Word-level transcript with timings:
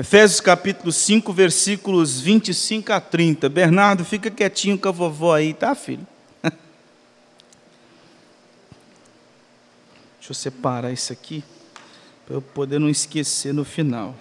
Efésios 0.00 0.40
capítulo 0.40 0.90
5, 0.90 1.30
versículos 1.30 2.22
25 2.22 2.90
a 2.90 2.98
30. 3.02 3.50
Bernardo, 3.50 4.02
fica 4.02 4.30
quietinho 4.30 4.78
com 4.78 4.88
a 4.88 4.90
vovó 4.90 5.34
aí, 5.34 5.52
tá, 5.52 5.74
filho? 5.74 6.06
Deixa 10.16 10.30
eu 10.30 10.34
separar 10.34 10.90
isso 10.90 11.12
aqui, 11.12 11.44
para 12.24 12.34
eu 12.34 12.40
poder 12.40 12.78
não 12.78 12.88
esquecer 12.88 13.52
no 13.52 13.62
final. 13.62 14.16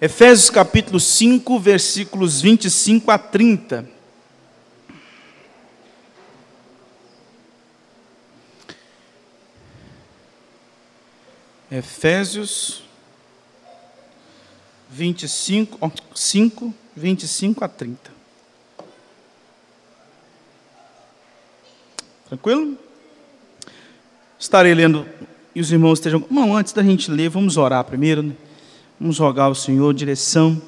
Efésios 0.00 0.48
capítulo 0.48 0.98
5, 0.98 1.58
versículos 1.60 2.40
25 2.40 3.10
a 3.10 3.18
30. 3.18 3.93
Efésios 11.76 12.84
25, 14.88 15.92
5, 16.14 16.74
25 16.94 17.64
a 17.64 17.68
30. 17.68 18.12
Tranquilo? 22.28 22.78
Estarei 24.38 24.72
lendo 24.72 25.04
e 25.52 25.60
os 25.60 25.72
irmãos 25.72 25.94
estejam. 25.94 26.24
Não, 26.30 26.56
antes 26.56 26.72
da 26.72 26.80
gente 26.80 27.10
ler, 27.10 27.28
vamos 27.28 27.56
orar 27.56 27.82
primeiro. 27.82 28.22
Né? 28.22 28.34
Vamos 29.00 29.18
rogar 29.18 29.46
ao 29.46 29.54
Senhor 29.56 29.92
direção 29.92 30.62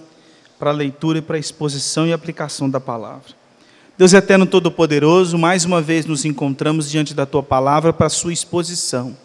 para 0.58 0.70
a 0.70 0.74
leitura 0.74 1.18
e 1.18 1.22
para 1.22 1.36
a 1.36 1.38
exposição 1.38 2.04
e 2.04 2.12
aplicação 2.12 2.68
da 2.68 2.80
palavra. 2.80 3.32
Deus 3.96 4.12
eterno 4.12 4.44
todo-poderoso, 4.44 5.38
mais 5.38 5.64
uma 5.64 5.80
vez 5.80 6.04
nos 6.04 6.24
encontramos 6.24 6.90
diante 6.90 7.14
da 7.14 7.24
tua 7.24 7.44
palavra 7.44 7.92
para 7.92 8.08
a 8.08 8.10
sua 8.10 8.32
exposição. 8.32 9.16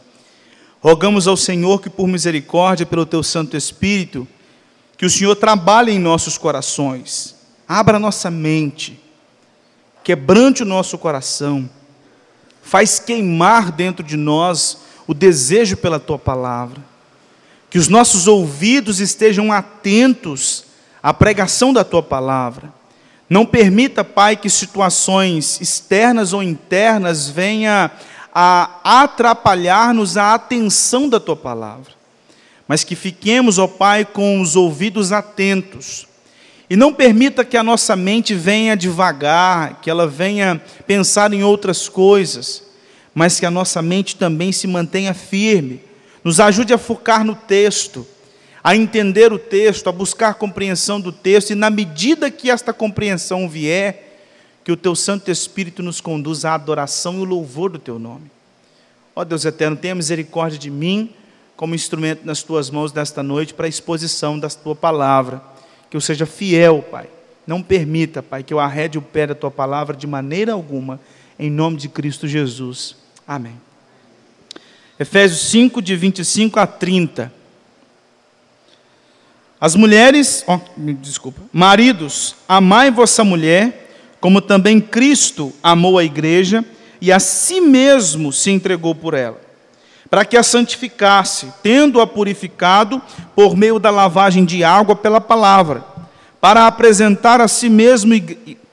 Rogamos 0.82 1.28
ao 1.28 1.38
Senhor 1.38 1.80
que, 1.80 1.90
por 1.90 2.08
misericórdia, 2.08 2.88
pelo 2.88 3.06
teu 3.06 3.22
Santo 3.22 3.56
Espírito, 3.56 4.28
que 4.98 5.06
o 5.06 5.10
Senhor 5.10 5.36
trabalhe 5.36 5.92
em 5.92 6.00
nossos 6.00 6.40
corações, 6.40 7.36
abra 7.68 8.00
nossa 8.00 8.32
mente, 8.32 9.00
quebrante 10.04 10.64
o 10.64 10.66
nosso 10.66 10.98
coração, 10.98 11.70
faz 12.64 13.00
queimar 13.00 13.72
dentro 13.72 14.04
de 14.04 14.18
nós 14.18 14.80
o 15.06 15.14
desejo 15.14 15.78
pela 15.78 16.00
tua 16.00 16.18
palavra. 16.18 16.82
Que 17.70 17.78
os 17.78 17.88
nossos 17.88 18.28
ouvidos 18.28 19.00
estejam 19.00 19.52
atentos 19.52 20.66
à 21.02 21.14
pregação 21.14 21.72
da 21.72 21.84
tua 21.84 22.02
palavra. 22.04 22.74
Não 23.30 23.46
permita, 23.46 24.04
Pai, 24.04 24.36
que 24.36 24.50
situações 24.50 25.62
externas 25.62 26.34
ou 26.34 26.44
internas 26.44 27.30
venham 27.30 27.90
a 28.34 28.80
atrapalhar-nos 29.04 30.18
a 30.18 30.34
atenção 30.34 31.10
da 31.10 31.20
tua 31.20 31.36
palavra. 31.36 31.94
Mas 32.68 32.84
que 32.84 32.96
fiquemos, 32.96 33.58
ó 33.58 33.68
Pai, 33.68 34.06
com 34.06 34.42
os 34.42 34.56
ouvidos 34.56 35.12
atentos. 35.12 36.08
E 36.70 36.76
não 36.76 36.94
permita 36.94 37.44
que 37.44 37.58
a 37.58 37.64
nossa 37.64 37.96
mente 37.96 38.34
venha 38.34 38.78
devagar, 38.78 39.82
que 39.82 39.90
ela 39.90 40.08
venha 40.08 40.62
pensar 40.88 41.34
em 41.34 41.44
outras 41.44 41.90
coisas, 41.90 42.64
mas 43.14 43.40
que 43.40 43.46
a 43.46 43.52
nossa 43.52 43.82
mente 43.82 44.16
também 44.16 44.52
se 44.52 44.68
mantenha 44.68 45.14
firme 45.14 45.92
nos 46.24 46.40
ajude 46.40 46.74
a 46.74 46.78
focar 46.78 47.24
no 47.24 47.36
texto, 47.36 48.06
a 48.64 48.76
entender 48.76 49.34
o 49.34 49.40
texto, 49.40 49.88
a 49.88 49.92
buscar 49.92 50.36
compreensão 50.36 51.02
do 51.02 51.12
texto, 51.12 51.52
e 51.52 51.56
na 51.56 51.70
medida 51.70 52.30
que 52.30 52.50
esta 52.50 52.72
compreensão 52.72 53.50
vier, 53.50 54.11
que 54.64 54.72
o 54.72 54.78
teu 54.78 54.96
Santo 54.96 55.32
Espírito 55.32 55.82
nos 55.82 56.00
conduza 56.00 56.52
à 56.52 56.56
adoração 56.56 57.16
e 57.16 57.20
o 57.20 57.24
louvor 57.24 57.72
do 57.72 57.80
teu 57.80 57.98
nome. 57.98 58.30
Ó 59.16 59.24
Deus 59.24 59.46
eterno, 59.46 59.76
tenha 59.76 59.96
misericórdia 59.96 60.58
de 60.58 60.70
mim, 60.70 61.12
como 61.56 61.76
instrumento 61.76 62.26
nas 62.26 62.42
tuas 62.42 62.70
mãos 62.70 62.94
nesta 62.94 63.22
noite 63.22 63.54
para 63.54 63.66
a 63.66 63.70
exposição 63.70 64.40
da 64.40 64.50
tua 64.50 64.76
palavra. 64.76 65.42
Que 65.90 65.98
eu 65.98 66.02
seja 66.02 66.26
fiel, 66.26 66.82
Pai. 66.90 67.08
Não 67.46 67.62
permita, 67.62 68.24
Pai, 68.24 68.44
que 68.44 68.54
eu 68.54 68.60
arrede 68.60 68.98
o 68.98 69.02
pé 69.02 69.28
da 69.28 69.36
tua 69.36 69.52
palavra 69.52 69.96
de 69.96 70.08
maneira 70.08 70.54
alguma, 70.54 71.00
em 71.38 71.50
nome 71.50 71.78
de 71.78 71.90
Cristo 71.90 72.28
Jesus. 72.28 72.96
Amém. 73.28 73.60
Efésios 75.00 75.42
5, 75.50 75.82
de 75.82 75.96
25 75.96 76.60
a 76.60 76.68
30. 76.68 77.34
As 79.60 79.76
mulheres, 79.76 80.44
oh, 80.48 80.60
desculpa, 80.76 81.42
maridos, 81.52 82.36
amai 82.48 82.90
vossa 82.90 83.24
mulher, 83.24 83.81
como 84.22 84.40
também 84.40 84.80
Cristo 84.80 85.52
amou 85.64 85.98
a 85.98 86.04
igreja 86.04 86.64
e 87.02 87.12
a 87.12 87.20
si 87.20 87.60
mesmo 87.60 88.32
se 88.32 88.52
entregou 88.52 88.94
por 88.94 89.16
ela, 89.16 89.42
para 90.12 90.24
que 90.24 90.38
a 90.38 90.44
santificasse, 90.44 91.52
tendo-a 91.64 92.06
purificado 92.06 93.02
por 93.36 93.58
meio 93.58 93.80
da 93.80 93.90
lavagem 93.90 94.46
de 94.46 94.64
água 94.64 94.96
pela 94.96 95.20
palavra, 95.20 95.84
para 96.40 96.68
apresentar 96.68 97.42
a 97.42 97.48
si 97.48 97.68
mesmo 97.68 98.14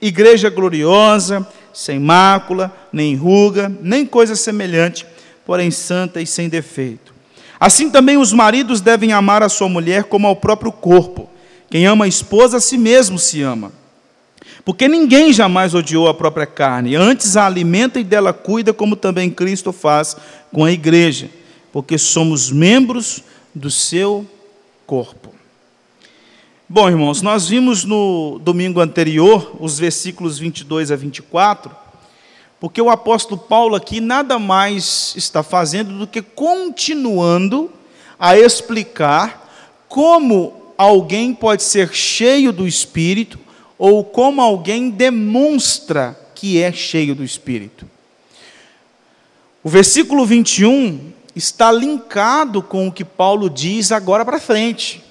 igreja 0.00 0.50
gloriosa, 0.50 1.46
sem 1.72 1.98
mácula, 1.98 2.70
nem 2.92 3.16
ruga, 3.16 3.72
nem 3.80 4.04
coisa 4.04 4.36
semelhante, 4.36 5.06
porém 5.46 5.70
santa 5.70 6.20
e 6.20 6.26
sem 6.26 6.50
defeito. 6.50 7.14
Assim 7.58 7.88
também 7.88 8.18
os 8.18 8.34
maridos 8.34 8.82
devem 8.82 9.12
amar 9.12 9.42
a 9.42 9.48
sua 9.48 9.68
mulher 9.68 10.04
como 10.04 10.26
ao 10.26 10.36
próprio 10.36 10.70
corpo. 10.70 11.28
Quem 11.70 11.86
ama 11.86 12.04
a 12.04 12.08
esposa 12.08 12.58
a 12.58 12.60
si 12.60 12.76
mesmo 12.76 13.18
se 13.18 13.42
ama. 13.42 13.72
Porque 14.68 14.86
ninguém 14.86 15.32
jamais 15.32 15.72
odiou 15.72 16.08
a 16.08 16.12
própria 16.12 16.44
carne, 16.44 16.94
antes 16.94 17.38
a 17.38 17.46
alimenta 17.46 17.98
e 17.98 18.04
dela 18.04 18.34
cuida, 18.34 18.70
como 18.70 18.96
também 18.96 19.30
Cristo 19.30 19.72
faz 19.72 20.14
com 20.52 20.62
a 20.62 20.70
igreja, 20.70 21.30
porque 21.72 21.96
somos 21.96 22.50
membros 22.50 23.24
do 23.54 23.70
seu 23.70 24.26
corpo. 24.86 25.32
Bom, 26.68 26.86
irmãos, 26.86 27.22
nós 27.22 27.48
vimos 27.48 27.82
no 27.86 28.38
domingo 28.44 28.78
anterior 28.78 29.56
os 29.58 29.78
versículos 29.78 30.38
22 30.38 30.92
a 30.92 30.96
24 30.96 31.74
porque 32.60 32.82
o 32.82 32.90
apóstolo 32.90 33.40
Paulo 33.40 33.74
aqui 33.74 34.02
nada 34.02 34.38
mais 34.38 35.14
está 35.16 35.42
fazendo 35.42 35.98
do 35.98 36.06
que 36.06 36.20
continuando 36.20 37.72
a 38.18 38.36
explicar 38.36 39.48
como 39.88 40.74
alguém 40.76 41.32
pode 41.32 41.62
ser 41.62 41.94
cheio 41.94 42.52
do 42.52 42.66
Espírito 42.68 43.47
ou 43.78 44.04
como 44.04 44.42
alguém 44.42 44.90
demonstra 44.90 46.18
que 46.34 46.60
é 46.60 46.72
cheio 46.72 47.14
do 47.14 47.24
Espírito. 47.24 47.88
O 49.62 49.68
versículo 49.68 50.26
21 50.26 51.12
está 51.34 51.70
linkado 51.70 52.62
com 52.62 52.88
o 52.88 52.92
que 52.92 53.04
Paulo 53.04 53.48
diz 53.48 53.92
agora 53.92 54.24
para 54.24 54.40
frente. 54.40 55.04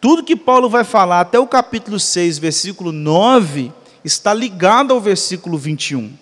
Tudo 0.00 0.24
que 0.24 0.36
Paulo 0.36 0.68
vai 0.68 0.84
falar 0.84 1.20
até 1.20 1.38
o 1.38 1.46
capítulo 1.46 1.98
6, 1.98 2.38
versículo 2.38 2.92
9 2.92 3.72
está 4.04 4.32
ligado 4.32 4.94
ao 4.94 5.00
versículo 5.00 5.58
21. 5.58 6.12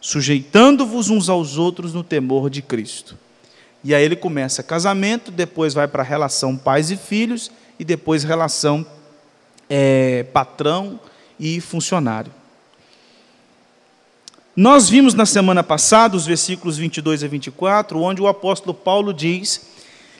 Sujeitando-vos 0.00 1.08
uns 1.08 1.28
aos 1.28 1.56
outros 1.56 1.94
no 1.94 2.02
temor 2.02 2.50
de 2.50 2.60
Cristo. 2.60 3.16
E 3.84 3.94
aí 3.94 4.04
ele 4.04 4.16
começa 4.16 4.62
casamento, 4.62 5.30
depois 5.30 5.74
vai 5.74 5.86
para 5.86 6.02
a 6.02 6.06
relação 6.06 6.56
pais 6.56 6.90
e 6.90 6.96
filhos, 6.96 7.50
e 7.78 7.84
depois 7.84 8.24
relação 8.24 8.86
é, 9.74 10.24
patrão 10.34 11.00
e 11.40 11.58
funcionário. 11.58 12.30
Nós 14.54 14.86
vimos 14.86 15.14
na 15.14 15.24
semana 15.24 15.62
passada 15.62 16.14
os 16.14 16.26
versículos 16.26 16.76
22 16.76 17.24
a 17.24 17.26
24, 17.26 17.98
onde 17.98 18.20
o 18.20 18.28
apóstolo 18.28 18.74
Paulo 18.74 19.14
diz 19.14 19.62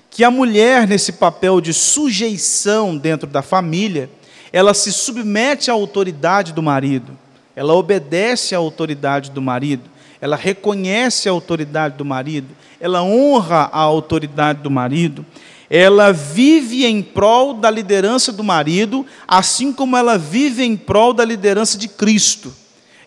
que 0.08 0.24
a 0.24 0.30
mulher, 0.30 0.88
nesse 0.88 1.12
papel 1.12 1.60
de 1.60 1.74
sujeição 1.74 2.96
dentro 2.96 3.28
da 3.28 3.42
família, 3.42 4.08
ela 4.50 4.72
se 4.72 4.90
submete 4.90 5.70
à 5.70 5.74
autoridade 5.74 6.54
do 6.54 6.62
marido, 6.62 7.12
ela 7.54 7.74
obedece 7.74 8.54
à 8.54 8.58
autoridade 8.58 9.30
do 9.30 9.42
marido, 9.42 9.84
ela 10.18 10.36
reconhece 10.36 11.28
a 11.28 11.32
autoridade 11.32 11.98
do 11.98 12.06
marido, 12.06 12.48
ela 12.80 13.02
honra 13.02 13.68
a 13.70 13.80
autoridade 13.80 14.62
do 14.62 14.70
marido, 14.70 15.26
ela 15.74 16.12
vive 16.12 16.84
em 16.84 17.00
prol 17.00 17.54
da 17.54 17.70
liderança 17.70 18.30
do 18.30 18.44
marido, 18.44 19.06
assim 19.26 19.72
como 19.72 19.96
ela 19.96 20.18
vive 20.18 20.62
em 20.62 20.76
prol 20.76 21.14
da 21.14 21.24
liderança 21.24 21.78
de 21.78 21.88
Cristo, 21.88 22.52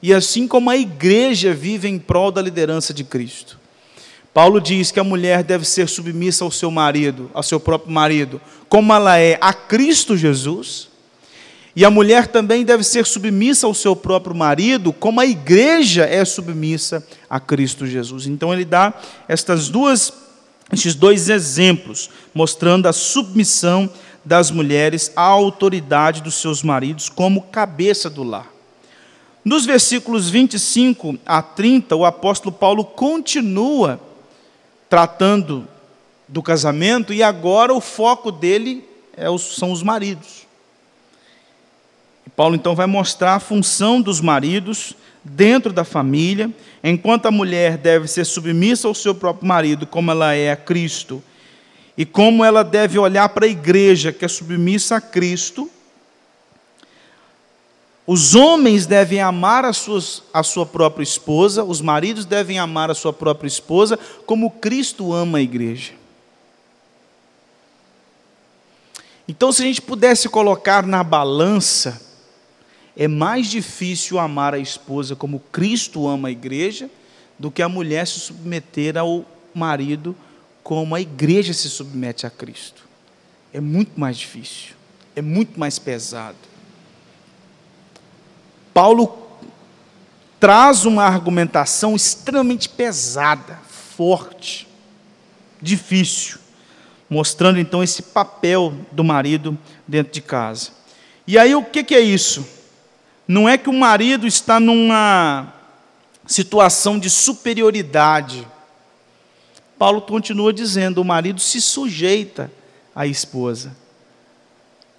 e 0.02 0.12
assim 0.12 0.48
como 0.48 0.72
a 0.72 0.76
igreja 0.76 1.54
vive 1.54 1.88
em 1.88 2.00
prol 2.00 2.32
da 2.32 2.42
liderança 2.42 2.92
de 2.92 3.04
Cristo. 3.04 3.60
Paulo 4.34 4.60
diz 4.60 4.90
que 4.90 5.00
a 5.00 5.04
mulher 5.04 5.44
deve 5.44 5.64
ser 5.64 5.88
submissa 5.88 6.44
ao 6.44 6.50
seu 6.50 6.72
marido, 6.72 7.30
ao 7.36 7.44
seu 7.44 7.60
próprio 7.60 7.94
marido, 7.94 8.42
como 8.68 8.92
ela 8.92 9.20
é 9.20 9.38
a 9.40 9.54
Cristo 9.54 10.18
Jesus 10.18 10.90
e 11.76 11.84
a 11.84 11.92
mulher 11.92 12.28
também 12.28 12.64
deve 12.64 12.84
ser 12.84 13.06
submissa 13.06 13.68
ao 13.68 13.74
seu 13.74 13.96
próprio 13.96 14.34
marido, 14.34 14.94
como 14.94 15.20
a 15.20 15.26
igreja 15.26 16.06
é 16.06 16.24
submissa 16.24 17.06
a 17.30 17.38
Cristo 17.38 17.86
Jesus. 17.86 18.26
Então 18.28 18.54
ele 18.54 18.64
dá 18.64 18.94
estas 19.28 19.68
duas, 19.68 20.12
estes 20.72 20.96
dois 20.96 21.30
exemplos, 21.30 22.10
mostrando 22.34 22.88
a 22.88 22.94
submissão 22.94 23.90
das 24.24 24.50
mulheres 24.50 25.12
à 25.16 25.22
autoridade 25.22 26.22
dos 26.22 26.36
seus 26.36 26.64
maridos 26.64 27.10
como 27.10 27.44
cabeça 27.44 28.10
do 28.10 28.24
lar. 28.24 28.48
Nos 29.44 29.66
versículos 29.66 30.28
25 30.30 31.20
a 31.24 31.42
30, 31.42 31.96
o 31.96 32.04
apóstolo 32.04 32.52
Paulo 32.52 32.84
continua 32.84 34.00
tratando 34.90 35.68
do 36.28 36.42
casamento 36.42 37.14
e 37.14 37.22
agora 37.22 37.72
o 37.72 37.80
foco 37.80 38.32
dele 38.32 38.84
é 39.16 39.26
são 39.38 39.72
os 39.72 39.84
maridos. 39.84 40.45
E 42.26 42.30
Paulo 42.30 42.56
então 42.56 42.76
vai 42.76 42.88
mostrar 42.88 43.36
a 43.36 43.40
função 43.40 44.02
dos 44.02 44.20
maridos 44.20 44.96
dentro 45.24 45.74
da 45.74 45.84
família, 45.84 46.52
enquanto 46.84 47.26
a 47.26 47.32
mulher 47.32 47.78
deve 47.78 48.08
ser 48.08 48.26
submissa 48.26 48.88
ao 48.88 48.94
seu 48.94 49.16
próprio 49.16 49.48
marido, 49.48 49.88
como 49.88 50.12
ela 50.12 50.34
é 50.34 50.52
a 50.52 50.56
Cristo, 50.56 51.22
e 51.98 52.06
como 52.06 52.44
ela 52.44 52.64
deve 52.64 53.00
olhar 53.00 53.30
para 53.30 53.46
a 53.46 53.50
igreja, 53.50 54.12
que 54.12 54.24
é 54.24 54.28
submissa 54.28 54.98
a 54.98 55.02
Cristo, 55.02 55.70
os 58.08 58.36
homens 58.36 58.86
devem 58.86 59.20
amar 59.20 59.74
suas, 59.74 60.22
a 60.32 60.44
sua 60.44 60.66
própria 60.66 61.02
esposa, 61.04 61.64
os 61.64 61.82
maridos 61.82 62.24
devem 62.24 62.60
amar 62.60 62.92
a 62.92 62.96
sua 62.96 63.12
própria 63.12 63.48
esposa, 63.48 63.98
como 64.28 64.52
Cristo 64.52 65.12
ama 65.12 65.40
a 65.40 65.42
igreja. 65.42 65.94
Então, 69.28 69.52
se 69.52 69.64
a 69.64 69.66
gente 69.66 69.82
pudesse 69.82 70.30
colocar 70.30 70.86
na 70.86 71.04
balança, 71.04 72.05
é 72.98 73.08
mais 73.08 73.48
difícil 73.48 74.18
amar 74.18 74.54
a 74.54 74.60
esposa 74.60 75.16
como 75.16 75.40
Cristo 75.52 76.08
ama 76.08 76.30
a 76.30 76.32
igreja, 76.32 76.90
do 77.38 77.52
que 77.52 77.62
a 77.62 77.70
mulher 77.70 78.08
se 78.08 78.20
submeter 78.20 78.98
ao 78.98 79.26
marido 79.54 80.16
como 80.64 80.96
a 80.96 81.02
igreja 81.02 81.54
se 81.54 81.70
submete 81.70 82.26
a 82.26 82.30
Cristo. 82.30 82.88
É 83.54 83.60
muito 83.60 84.00
mais 84.00 84.18
difícil, 84.18 84.74
é 85.16 85.22
muito 85.22 85.60
mais 85.60 85.78
pesado. 85.78 86.38
Paulo 88.74 89.26
traz 90.40 90.86
uma 90.86 91.04
argumentação 91.04 91.96
extremamente 91.96 92.68
pesada, 92.68 93.60
forte, 93.96 94.68
difícil, 95.62 96.40
mostrando 97.10 97.60
então 97.60 97.84
esse 97.84 98.02
papel 98.02 98.74
do 98.92 99.04
marido 99.04 99.58
dentro 99.88 100.14
de 100.14 100.22
casa. 100.22 100.72
E 101.28 101.38
aí 101.38 101.56
o 101.56 101.64
que, 101.64 101.84
que 101.84 101.96
é 101.96 102.00
isso? 102.00 102.55
Não 103.28 103.50
é 103.50 103.58
que 103.58 103.70
o 103.70 103.74
marido 103.74 104.28
está 104.28 104.60
numa 104.60 105.52
situação 106.28 107.00
de 107.00 107.10
superioridade. 107.10 108.48
Paulo 109.78 110.02
continua 110.02 110.54
dizendo: 110.54 111.02
o 111.02 111.06
marido 111.06 111.40
se 111.40 111.60
sujeita 111.60 112.52
à 112.96 113.08
esposa, 113.08 113.76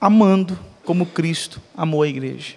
amando 0.01 0.59
como 0.85 1.07
Cristo 1.07 1.61
amou 1.77 2.03
a 2.03 2.09
igreja. 2.09 2.55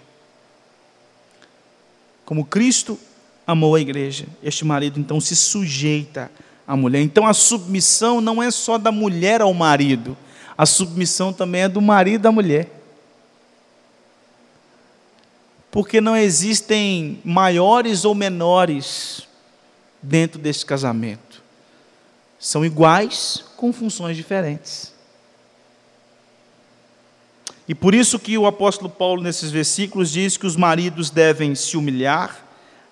Como 2.25 2.45
Cristo 2.45 2.99
amou 3.45 3.73
a 3.73 3.81
igreja, 3.81 4.27
este 4.43 4.63
marido 4.63 4.99
então 4.99 5.19
se 5.19 5.35
sujeita 5.35 6.31
à 6.67 6.75
mulher. 6.75 7.01
Então 7.01 7.25
a 7.25 7.33
submissão 7.33 8.21
não 8.21 8.41
é 8.41 8.51
só 8.51 8.77
da 8.77 8.91
mulher 8.91 9.41
ao 9.41 9.53
marido, 9.53 10.15
a 10.57 10.65
submissão 10.65 11.33
também 11.33 11.61
é 11.61 11.69
do 11.69 11.81
marido 11.81 12.27
à 12.27 12.31
mulher. 12.31 12.78
Porque 15.71 16.01
não 16.01 16.15
existem 16.15 17.21
maiores 17.23 18.05
ou 18.05 18.15
menores 18.15 19.27
dentro 20.01 20.39
desse 20.39 20.65
casamento. 20.65 21.43
São 22.39 22.65
iguais 22.65 23.43
com 23.55 23.71
funções 23.71 24.15
diferentes. 24.15 24.93
E 27.67 27.75
por 27.75 27.93
isso 27.93 28.17
que 28.17 28.35
o 28.35 28.47
apóstolo 28.47 28.89
Paulo, 28.89 29.21
nesses 29.21 29.51
versículos, 29.51 30.09
diz 30.09 30.37
que 30.37 30.47
os 30.47 30.55
maridos 30.55 31.11
devem 31.11 31.53
se 31.53 31.77
humilhar, 31.77 32.43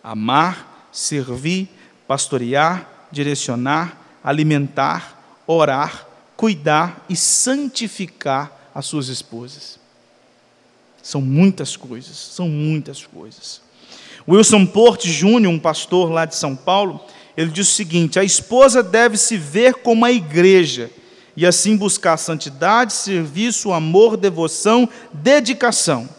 amar, 0.03 0.87
servir, 0.91 1.67
pastorear, 2.07 3.07
direcionar, 3.11 3.99
alimentar, 4.23 5.41
orar, 5.47 6.05
cuidar 6.35 7.03
e 7.09 7.15
santificar 7.15 8.69
as 8.75 8.85
suas 8.85 9.07
esposas. 9.07 9.79
São 11.07 11.21
muitas 11.21 11.77
coisas, 11.77 12.17
são 12.17 12.49
muitas 12.49 13.05
coisas. 13.05 13.61
Wilson 14.27 14.65
Porte 14.65 15.09
Júnior, 15.09 15.53
um 15.53 15.57
pastor 15.57 16.11
lá 16.11 16.25
de 16.25 16.35
São 16.35 16.53
Paulo, 16.53 16.99
ele 17.37 17.49
diz 17.49 17.69
o 17.69 17.71
seguinte: 17.71 18.19
a 18.19 18.25
esposa 18.25 18.83
deve 18.83 19.15
se 19.15 19.37
ver 19.37 19.75
como 19.75 20.03
a 20.03 20.11
igreja 20.11 20.91
e 21.33 21.45
assim 21.45 21.77
buscar 21.77 22.17
santidade, 22.17 22.91
serviço, 22.91 23.71
amor, 23.71 24.17
devoção, 24.17 24.89
dedicação, 25.13 26.09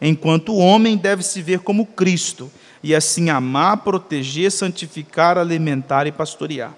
enquanto 0.00 0.52
o 0.52 0.58
homem 0.58 0.96
deve 0.96 1.24
se 1.24 1.42
ver 1.42 1.58
como 1.58 1.84
Cristo 1.84 2.48
e 2.84 2.94
assim 2.94 3.30
amar, 3.30 3.78
proteger, 3.78 4.52
santificar, 4.52 5.36
alimentar 5.36 6.06
e 6.06 6.12
pastorear. 6.12 6.72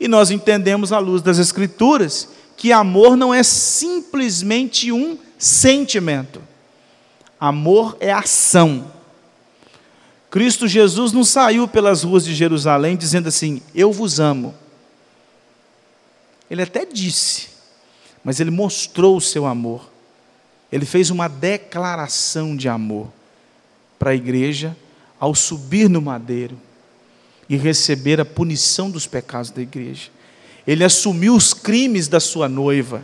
E 0.00 0.08
nós 0.08 0.32
entendemos 0.32 0.92
à 0.92 0.98
luz 0.98 1.22
das 1.22 1.38
Escrituras 1.38 2.28
que 2.56 2.72
amor 2.72 3.16
não 3.16 3.32
é 3.32 3.44
simplesmente 3.44 4.90
um 4.90 5.16
sentimento. 5.38 6.50
Amor 7.44 7.96
é 7.98 8.12
ação. 8.12 8.88
Cristo 10.30 10.68
Jesus 10.68 11.10
não 11.10 11.24
saiu 11.24 11.66
pelas 11.66 12.04
ruas 12.04 12.24
de 12.24 12.36
Jerusalém 12.36 12.96
dizendo 12.96 13.26
assim: 13.26 13.60
Eu 13.74 13.90
vos 13.90 14.20
amo. 14.20 14.54
Ele 16.48 16.62
até 16.62 16.86
disse, 16.86 17.48
mas 18.22 18.38
ele 18.38 18.52
mostrou 18.52 19.16
o 19.16 19.20
seu 19.20 19.44
amor. 19.44 19.90
Ele 20.70 20.86
fez 20.86 21.10
uma 21.10 21.26
declaração 21.26 22.56
de 22.56 22.68
amor 22.68 23.08
para 23.98 24.12
a 24.12 24.14
igreja 24.14 24.76
ao 25.18 25.34
subir 25.34 25.90
no 25.90 26.00
madeiro 26.00 26.56
e 27.48 27.56
receber 27.56 28.20
a 28.20 28.24
punição 28.24 28.88
dos 28.88 29.08
pecados 29.08 29.50
da 29.50 29.60
igreja. 29.60 30.10
Ele 30.64 30.84
assumiu 30.84 31.34
os 31.34 31.52
crimes 31.52 32.06
da 32.06 32.20
sua 32.20 32.48
noiva. 32.48 33.02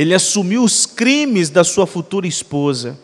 Ele 0.00 0.14
assumiu 0.14 0.64
os 0.64 0.86
crimes 0.86 1.50
da 1.50 1.62
sua 1.62 1.86
futura 1.86 2.26
esposa 2.26 2.98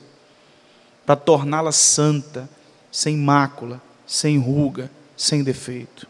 para 1.05 1.15
torná-la 1.15 1.71
santa, 1.71 2.49
sem 2.91 3.19
mácula, 3.19 3.83
sem 4.07 4.39
ruga, 4.39 4.91
sem 5.15 5.45
defeito. 5.45 6.09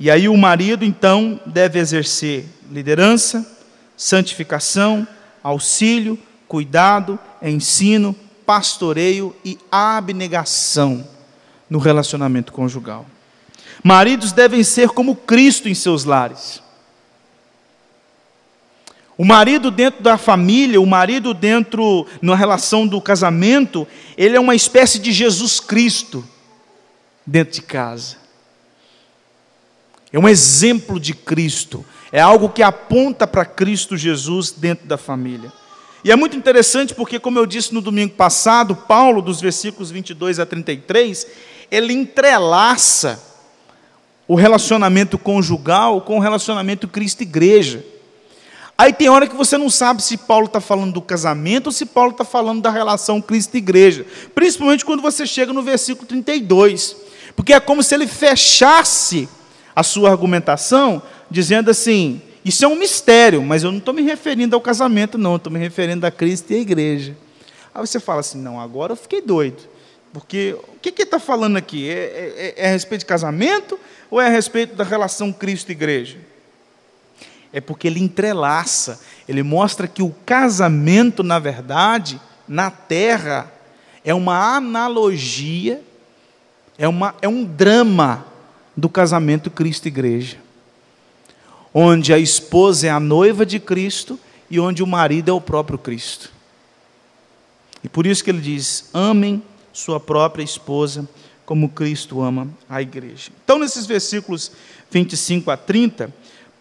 E 0.00 0.10
aí 0.10 0.28
o 0.28 0.36
marido, 0.36 0.84
então, 0.84 1.40
deve 1.46 1.78
exercer 1.78 2.44
liderança, 2.68 3.48
santificação, 3.96 5.06
auxílio, 5.44 6.18
cuidado, 6.48 7.16
ensino, 7.40 8.16
pastoreio 8.44 9.32
e 9.44 9.56
abnegação 9.70 11.06
no 11.70 11.78
relacionamento 11.78 12.52
conjugal. 12.52 13.06
Maridos 13.80 14.32
devem 14.32 14.64
ser 14.64 14.88
como 14.88 15.14
Cristo 15.14 15.68
em 15.68 15.74
seus 15.74 16.02
lares. 16.02 16.63
O 19.16 19.24
marido 19.24 19.70
dentro 19.70 20.02
da 20.02 20.18
família, 20.18 20.80
o 20.80 20.86
marido 20.86 21.32
dentro 21.32 22.06
na 22.20 22.34
relação 22.34 22.86
do 22.86 23.00
casamento, 23.00 23.86
ele 24.16 24.36
é 24.36 24.40
uma 24.40 24.54
espécie 24.54 24.98
de 24.98 25.12
Jesus 25.12 25.60
Cristo 25.60 26.24
dentro 27.24 27.54
de 27.54 27.62
casa. 27.62 28.16
É 30.12 30.18
um 30.18 30.28
exemplo 30.28 30.98
de 30.98 31.14
Cristo. 31.14 31.84
É 32.10 32.20
algo 32.20 32.48
que 32.48 32.62
aponta 32.62 33.26
para 33.26 33.44
Cristo 33.44 33.96
Jesus 33.96 34.50
dentro 34.52 34.86
da 34.86 34.96
família. 34.96 35.52
E 36.04 36.10
é 36.10 36.16
muito 36.16 36.36
interessante 36.36 36.94
porque, 36.94 37.18
como 37.18 37.38
eu 37.38 37.46
disse 37.46 37.72
no 37.72 37.80
domingo 37.80 38.14
passado, 38.14 38.76
Paulo, 38.76 39.22
dos 39.22 39.40
versículos 39.40 39.90
22 39.90 40.38
a 40.38 40.46
33, 40.46 41.26
ele 41.70 41.92
entrelaça 41.92 43.20
o 44.28 44.34
relacionamento 44.34 45.18
conjugal 45.18 46.00
com 46.02 46.18
o 46.18 46.20
relacionamento 46.20 46.86
Cristo-igreja. 46.86 47.84
Aí 48.76 48.92
tem 48.92 49.08
hora 49.08 49.26
que 49.26 49.36
você 49.36 49.56
não 49.56 49.70
sabe 49.70 50.02
se 50.02 50.16
Paulo 50.16 50.46
está 50.46 50.60
falando 50.60 50.92
do 50.92 51.02
casamento 51.02 51.66
ou 51.66 51.72
se 51.72 51.86
Paulo 51.86 52.10
está 52.10 52.24
falando 52.24 52.60
da 52.60 52.70
relação 52.70 53.20
Cristo-igreja. 53.20 54.04
Principalmente 54.34 54.84
quando 54.84 55.00
você 55.00 55.26
chega 55.26 55.52
no 55.52 55.62
versículo 55.62 56.06
32. 56.06 56.96
Porque 57.36 57.52
é 57.52 57.60
como 57.60 57.82
se 57.82 57.94
ele 57.94 58.06
fechasse 58.06 59.28
a 59.74 59.82
sua 59.82 60.10
argumentação 60.10 61.02
dizendo 61.30 61.70
assim: 61.70 62.20
isso 62.44 62.64
é 62.64 62.68
um 62.68 62.76
mistério, 62.76 63.42
mas 63.42 63.62
eu 63.62 63.70
não 63.70 63.78
estou 63.78 63.94
me 63.94 64.02
referindo 64.02 64.56
ao 64.56 64.60
casamento, 64.60 65.16
não, 65.16 65.36
estou 65.36 65.52
me 65.52 65.58
referindo 65.58 66.04
a 66.06 66.10
Cristo 66.10 66.52
e 66.52 66.56
à 66.56 66.58
igreja. 66.58 67.16
Aí 67.72 67.86
você 67.86 68.00
fala 68.00 68.20
assim: 68.20 68.38
não, 68.38 68.60
agora 68.60 68.92
eu 68.92 68.96
fiquei 68.96 69.20
doido. 69.20 69.62
Porque 70.12 70.56
o 70.74 70.78
que, 70.80 70.92
que 70.92 71.02
ele 71.02 71.08
está 71.08 71.18
falando 71.18 71.56
aqui? 71.56 71.88
É, 71.88 72.54
é, 72.54 72.54
é, 72.56 72.68
a 72.68 72.70
respeito 72.70 73.00
de 73.00 73.06
casamento 73.06 73.78
ou 74.10 74.20
é 74.20 74.26
a 74.26 74.30
respeito 74.30 74.76
da 74.76 74.84
relação 74.84 75.32
Cristo-igreja? 75.32 76.18
É 77.54 77.60
porque 77.60 77.86
ele 77.86 78.02
entrelaça, 78.02 79.00
ele 79.28 79.44
mostra 79.44 79.86
que 79.86 80.02
o 80.02 80.12
casamento, 80.26 81.22
na 81.22 81.38
verdade, 81.38 82.20
na 82.48 82.68
terra, 82.68 83.48
é 84.04 84.12
uma 84.12 84.56
analogia, 84.56 85.80
é, 86.76 86.88
uma, 86.88 87.14
é 87.22 87.28
um 87.28 87.44
drama 87.44 88.26
do 88.76 88.88
casamento 88.88 89.52
Cristo-igreja, 89.52 90.36
onde 91.72 92.12
a 92.12 92.18
esposa 92.18 92.88
é 92.88 92.90
a 92.90 92.98
noiva 92.98 93.46
de 93.46 93.60
Cristo 93.60 94.18
e 94.50 94.58
onde 94.58 94.82
o 94.82 94.86
marido 94.86 95.30
é 95.30 95.32
o 95.32 95.40
próprio 95.40 95.78
Cristo. 95.78 96.32
E 97.84 97.88
por 97.88 98.04
isso 98.04 98.24
que 98.24 98.30
ele 98.30 98.40
diz: 98.40 98.90
amem 98.92 99.40
sua 99.72 100.00
própria 100.00 100.42
esposa 100.42 101.08
como 101.46 101.68
Cristo 101.68 102.20
ama 102.20 102.48
a 102.68 102.82
igreja. 102.82 103.30
Então, 103.44 103.60
nesses 103.60 103.86
versículos 103.86 104.50
25 104.90 105.50
a 105.50 105.56
30, 105.56 106.12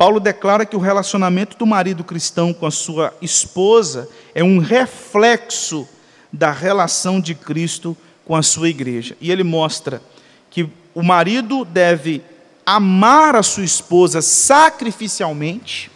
Paulo 0.04 0.20
declara 0.20 0.66
que 0.66 0.76
o 0.76 0.82
relacionamento 0.82 1.56
do 1.58 1.66
marido 1.66 2.04
cristão 2.04 2.54
com 2.54 2.66
a 2.66 2.72
sua 2.72 3.14
esposa 3.22 4.10
é 4.36 4.44
um 4.44 4.60
reflexo 4.60 5.88
da 6.30 6.52
relação 6.52 7.22
de 7.22 7.34
Cristo 7.34 7.96
com 8.26 8.36
a 8.36 8.44
sua 8.44 8.68
igreja. 8.68 9.16
E 9.22 9.32
ele 9.32 9.46
mostra 9.46 10.02
que 10.50 10.70
o 10.94 11.02
marido 11.02 11.64
deve 11.64 12.22
amar 12.66 13.34
a 13.38 13.42
sua 13.42 13.64
esposa 13.64 14.22
sacrificialmente 14.22 15.90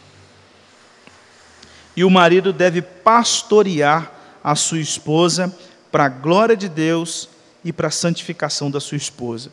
e 1.94 2.06
o 2.06 2.10
marido 2.10 2.54
deve 2.54 2.82
pastorear 2.82 4.10
a 4.42 4.56
sua 4.56 4.80
esposa 4.80 5.54
para 5.92 6.06
a 6.06 6.10
glória 6.10 6.56
de 6.56 6.70
Deus 6.70 7.28
e 7.62 7.74
para 7.74 7.90
a 7.90 7.92
santificação 7.92 8.72
da 8.72 8.80
sua 8.80 8.96
esposa. 8.96 9.52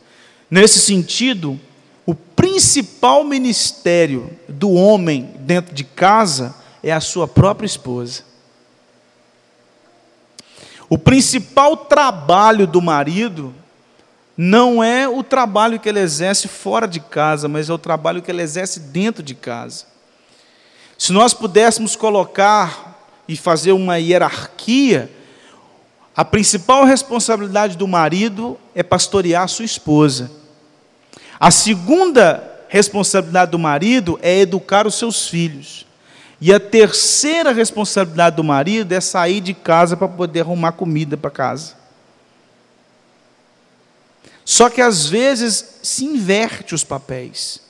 Nesse 0.48 0.78
sentido, 0.78 1.58
o 2.06 2.14
principal 2.14 3.24
ministério 3.24 4.30
do 4.48 4.72
homem 4.72 5.34
dentro 5.40 5.74
de 5.74 5.84
casa 5.84 6.54
é 6.82 6.92
a 6.92 7.00
sua 7.00 7.26
própria 7.26 7.66
esposa. 7.66 8.22
O 10.88 10.98
principal 10.98 11.76
trabalho 11.76 12.66
do 12.66 12.82
marido 12.82 13.54
não 14.36 14.84
é 14.84 15.08
o 15.08 15.22
trabalho 15.22 15.80
que 15.80 15.88
ele 15.88 16.00
exerce 16.00 16.46
fora 16.46 16.86
de 16.86 17.00
casa, 17.00 17.48
mas 17.48 17.70
é 17.70 17.72
o 17.72 17.78
trabalho 17.78 18.20
que 18.20 18.30
ele 18.30 18.42
exerce 18.42 18.80
dentro 18.80 19.22
de 19.22 19.34
casa. 19.34 19.86
Se 20.98 21.12
nós 21.12 21.32
pudéssemos 21.32 21.96
colocar 21.96 23.08
e 23.26 23.36
fazer 23.36 23.72
uma 23.72 23.96
hierarquia, 23.96 25.10
a 26.14 26.24
principal 26.24 26.84
responsabilidade 26.84 27.76
do 27.76 27.88
marido 27.88 28.58
é 28.74 28.82
pastorear 28.82 29.44
a 29.44 29.48
sua 29.48 29.64
esposa. 29.64 30.30
A 31.44 31.50
segunda 31.50 32.42
responsabilidade 32.68 33.50
do 33.50 33.58
marido 33.58 34.18
é 34.22 34.38
educar 34.38 34.86
os 34.86 34.94
seus 34.94 35.28
filhos. 35.28 35.86
E 36.40 36.50
a 36.54 36.58
terceira 36.58 37.52
responsabilidade 37.52 38.36
do 38.36 38.42
marido 38.42 38.90
é 38.92 38.98
sair 38.98 39.42
de 39.42 39.52
casa 39.52 39.94
para 39.94 40.08
poder 40.08 40.40
arrumar 40.40 40.72
comida 40.72 41.18
para 41.18 41.30
casa. 41.30 41.74
Só 44.42 44.70
que 44.70 44.80
às 44.80 45.04
vezes 45.04 45.80
se 45.82 46.06
inverte 46.06 46.74
os 46.74 46.82
papéis. 46.82 47.60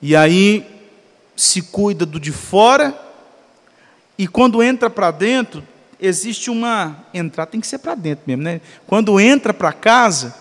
E 0.00 0.14
aí 0.14 0.64
se 1.34 1.60
cuida 1.60 2.06
do 2.06 2.20
de 2.20 2.30
fora, 2.30 2.96
e 4.16 4.28
quando 4.28 4.62
entra 4.62 4.88
para 4.88 5.10
dentro, 5.10 5.66
existe 5.98 6.50
uma. 6.50 7.04
Entrar 7.12 7.46
tem 7.46 7.60
que 7.60 7.66
ser 7.66 7.78
para 7.78 7.96
dentro 7.96 8.22
mesmo, 8.28 8.44
né? 8.44 8.60
Quando 8.86 9.18
entra 9.18 9.52
para 9.52 9.72
casa, 9.72 10.40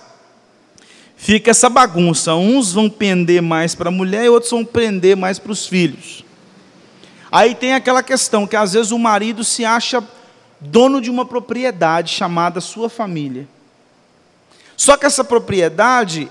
fica 1.21 1.51
essa 1.51 1.69
bagunça. 1.69 2.33
Uns 2.33 2.73
vão 2.73 2.89
pender 2.89 3.41
mais 3.43 3.75
para 3.75 3.89
a 3.89 3.91
mulher 3.91 4.25
e 4.25 4.29
outros 4.29 4.51
vão 4.51 4.65
pender 4.65 5.15
mais 5.15 5.37
para 5.37 5.51
os 5.51 5.67
filhos. 5.67 6.25
Aí 7.31 7.53
tem 7.53 7.73
aquela 7.73 8.01
questão 8.01 8.47
que 8.47 8.55
às 8.55 8.73
vezes 8.73 8.91
o 8.91 8.97
marido 8.97 9.43
se 9.43 9.63
acha 9.63 10.03
dono 10.59 10.99
de 10.99 11.11
uma 11.11 11.23
propriedade 11.23 12.11
chamada 12.11 12.59
sua 12.59 12.89
família. 12.89 13.47
Só 14.75 14.97
que 14.97 15.05
essa 15.05 15.23
propriedade, 15.23 16.29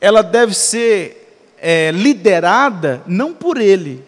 ela 0.00 0.22
deve 0.22 0.54
ser 0.54 1.56
é, 1.58 1.90
liderada 1.90 3.02
não 3.06 3.34
por 3.34 3.58
ele, 3.60 4.02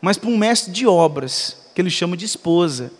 mas 0.00 0.18
por 0.18 0.28
um 0.28 0.36
mestre 0.36 0.70
de 0.70 0.86
obras, 0.86 1.56
que 1.74 1.80
ele 1.80 1.90
chama 1.90 2.18
de 2.18 2.26
esposa. 2.26 2.92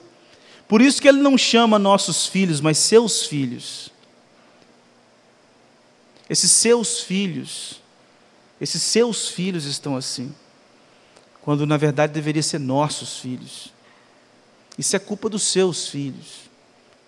Por 0.66 0.80
isso 0.80 1.00
que 1.00 1.08
ele 1.08 1.20
não 1.20 1.37
chama 1.37 1.78
nossos 1.78 2.26
filhos, 2.26 2.60
mas 2.60 2.78
seus 2.78 3.25
filhos. 3.25 3.92
Esses 6.28 6.50
seus 6.50 7.00
filhos, 7.00 7.80
esses 8.61 8.82
seus 8.82 9.28
filhos 9.28 9.64
estão 9.64 9.97
assim, 9.97 10.35
quando 11.42 11.66
na 11.66 11.76
verdade 11.76 12.12
deveria 12.12 12.42
ser 12.42 12.58
nossos 12.58 13.18
filhos. 13.18 13.73
Isso 14.76 14.94
é 14.94 14.99
culpa 14.99 15.28
dos 15.28 15.42
seus 15.44 15.88
filhos. 15.88 16.49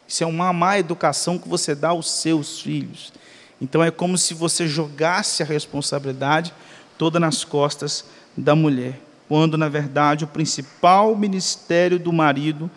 Isso 0.09 0.25
é 0.25 0.27
uma 0.27 0.53
má 0.53 0.79
educação 0.79 1.39
que 1.39 1.49
você 1.49 1.75
dá 1.75 1.91
aos 1.91 2.11
seus 2.11 2.61
filhos. 2.61 3.13
Então 3.61 3.85
é 3.85 3.91
como 3.91 4.17
se 4.17 4.33
você 4.33 4.67
jogasse 4.67 5.43
a 5.43 5.47
responsabilidade 5.47 6.55
toda 6.97 7.21
nas 7.21 7.45
costas 7.45 8.05
da 8.37 8.55
mulher, 8.55 8.99
quando 9.29 9.59
na 9.59 9.69
verdade 9.69 10.25
o 10.25 10.29
principal 10.29 11.15
ministério 11.15 11.99
do 11.99 12.13
marido 12.13 12.71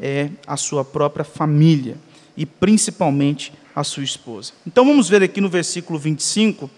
é 0.00 0.30
a 0.46 0.56
sua 0.56 0.84
própria 0.84 1.24
família 1.24 1.96
e 2.40 2.46
principalmente 2.46 3.52
a 3.76 3.84
sua 3.84 4.02
esposa. 4.02 4.54
Então 4.66 4.82
vamos 4.86 5.10
ver 5.10 5.22
aqui 5.22 5.42
no 5.42 5.48
versículo 5.50 5.98
25, 5.98 6.70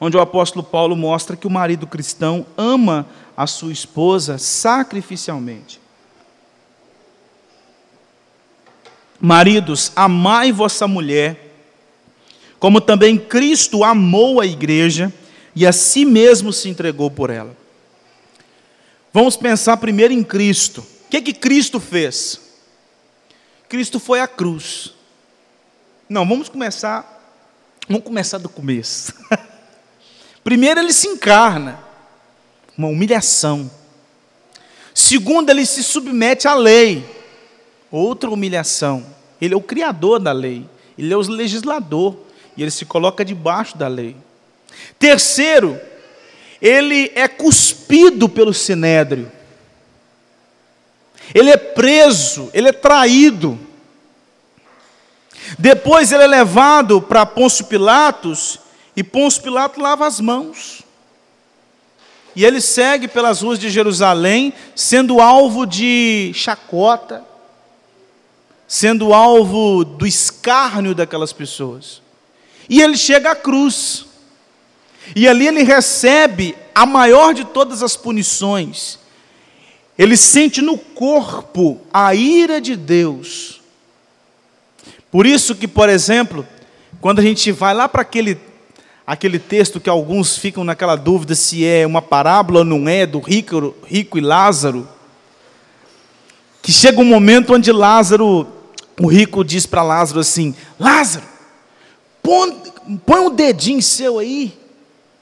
onde 0.00 0.16
o 0.16 0.20
apóstolo 0.22 0.64
Paulo 0.64 0.96
mostra 0.96 1.36
que 1.36 1.46
o 1.46 1.50
marido 1.50 1.86
cristão 1.86 2.46
ama 2.56 3.06
a 3.36 3.46
sua 3.46 3.70
esposa 3.70 4.38
sacrificialmente. 4.38 5.78
Maridos, 9.20 9.92
amai 9.94 10.50
vossa 10.50 10.88
mulher, 10.88 11.54
como 12.58 12.80
também 12.80 13.18
Cristo 13.18 13.84
amou 13.84 14.40
a 14.40 14.46
igreja 14.46 15.12
e 15.54 15.66
a 15.66 15.72
si 15.72 16.06
mesmo 16.06 16.54
se 16.54 16.70
entregou 16.70 17.10
por 17.10 17.28
ela. 17.28 17.54
Vamos 19.12 19.36
pensar 19.36 19.76
primeiro 19.76 20.14
em 20.14 20.24
Cristo. 20.24 20.80
O 20.80 21.10
que, 21.10 21.20
que 21.20 21.34
Cristo 21.34 21.78
fez? 21.78 22.43
Cristo 23.68 23.98
foi 23.98 24.20
à 24.20 24.28
cruz. 24.28 24.94
Não, 26.08 26.26
vamos 26.26 26.48
começar. 26.48 27.14
Vamos 27.88 28.04
começar 28.04 28.38
do 28.38 28.48
começo. 28.48 29.12
Primeiro, 30.42 30.80
ele 30.80 30.92
se 30.92 31.08
encarna, 31.08 31.78
uma 32.76 32.88
humilhação. 32.88 33.70
Segundo, 34.94 35.50
ele 35.50 35.66
se 35.66 35.82
submete 35.82 36.46
à 36.46 36.54
lei, 36.54 37.04
outra 37.90 38.30
humilhação. 38.30 39.04
Ele 39.40 39.54
é 39.54 39.56
o 39.56 39.62
criador 39.62 40.18
da 40.18 40.32
lei, 40.32 40.68
ele 40.96 41.12
é 41.12 41.16
o 41.16 41.20
legislador, 41.20 42.16
e 42.56 42.62
ele 42.62 42.70
se 42.70 42.84
coloca 42.84 43.24
debaixo 43.24 43.76
da 43.76 43.88
lei. 43.88 44.16
Terceiro, 44.98 45.80
ele 46.60 47.10
é 47.14 47.26
cuspido 47.26 48.28
pelo 48.28 48.54
sinédrio. 48.54 49.30
Ele 51.32 51.50
é 51.50 51.56
preso, 51.56 52.50
ele 52.52 52.68
é 52.68 52.72
traído. 52.72 53.58
Depois 55.58 56.10
ele 56.10 56.24
é 56.24 56.26
levado 56.26 57.00
para 57.00 57.24
Pôncio 57.24 57.66
Pilatos 57.66 58.58
e 58.96 59.04
Pôncio 59.04 59.42
Pilatos 59.42 59.82
lava 59.82 60.06
as 60.06 60.20
mãos. 60.20 60.82
E 62.36 62.44
ele 62.44 62.60
segue 62.60 63.06
pelas 63.06 63.42
ruas 63.42 63.58
de 63.58 63.70
Jerusalém, 63.70 64.52
sendo 64.74 65.20
alvo 65.20 65.64
de 65.64 66.32
chacota, 66.34 67.24
sendo 68.66 69.14
alvo 69.14 69.84
do 69.84 70.06
escárnio 70.06 70.94
daquelas 70.94 71.32
pessoas. 71.32 72.02
E 72.68 72.82
ele 72.82 72.96
chega 72.96 73.30
à 73.30 73.36
cruz. 73.36 74.06
E 75.14 75.28
ali 75.28 75.46
ele 75.46 75.62
recebe 75.62 76.56
a 76.74 76.84
maior 76.84 77.34
de 77.34 77.44
todas 77.44 77.82
as 77.82 77.96
punições. 77.96 78.98
Ele 79.98 80.16
sente 80.16 80.60
no 80.60 80.76
corpo 80.76 81.80
a 81.92 82.14
ira 82.14 82.60
de 82.60 82.74
Deus. 82.74 83.60
Por 85.10 85.26
isso 85.26 85.54
que, 85.54 85.68
por 85.68 85.88
exemplo, 85.88 86.44
quando 87.00 87.20
a 87.20 87.22
gente 87.22 87.52
vai 87.52 87.72
lá 87.72 87.88
para 87.88 88.02
aquele, 88.02 88.36
aquele 89.06 89.38
texto 89.38 89.78
que 89.78 89.88
alguns 89.88 90.36
ficam 90.36 90.64
naquela 90.64 90.96
dúvida 90.96 91.34
se 91.34 91.64
é 91.64 91.86
uma 91.86 92.02
parábola 92.02 92.60
ou 92.60 92.64
não 92.64 92.88
é, 92.88 93.06
do 93.06 93.20
rico, 93.20 93.74
rico 93.86 94.18
e 94.18 94.20
Lázaro, 94.20 94.88
que 96.60 96.72
chega 96.72 97.00
um 97.00 97.04
momento 97.04 97.54
onde 97.54 97.70
Lázaro, 97.70 98.48
o 99.00 99.06
rico 99.06 99.44
diz 99.44 99.66
para 99.66 99.82
Lázaro 99.82 100.18
assim: 100.18 100.54
Lázaro, 100.80 101.26
põe, 102.22 102.56
põe 103.04 103.20
um 103.20 103.30
dedinho 103.30 103.82
seu 103.82 104.18
aí, 104.18 104.52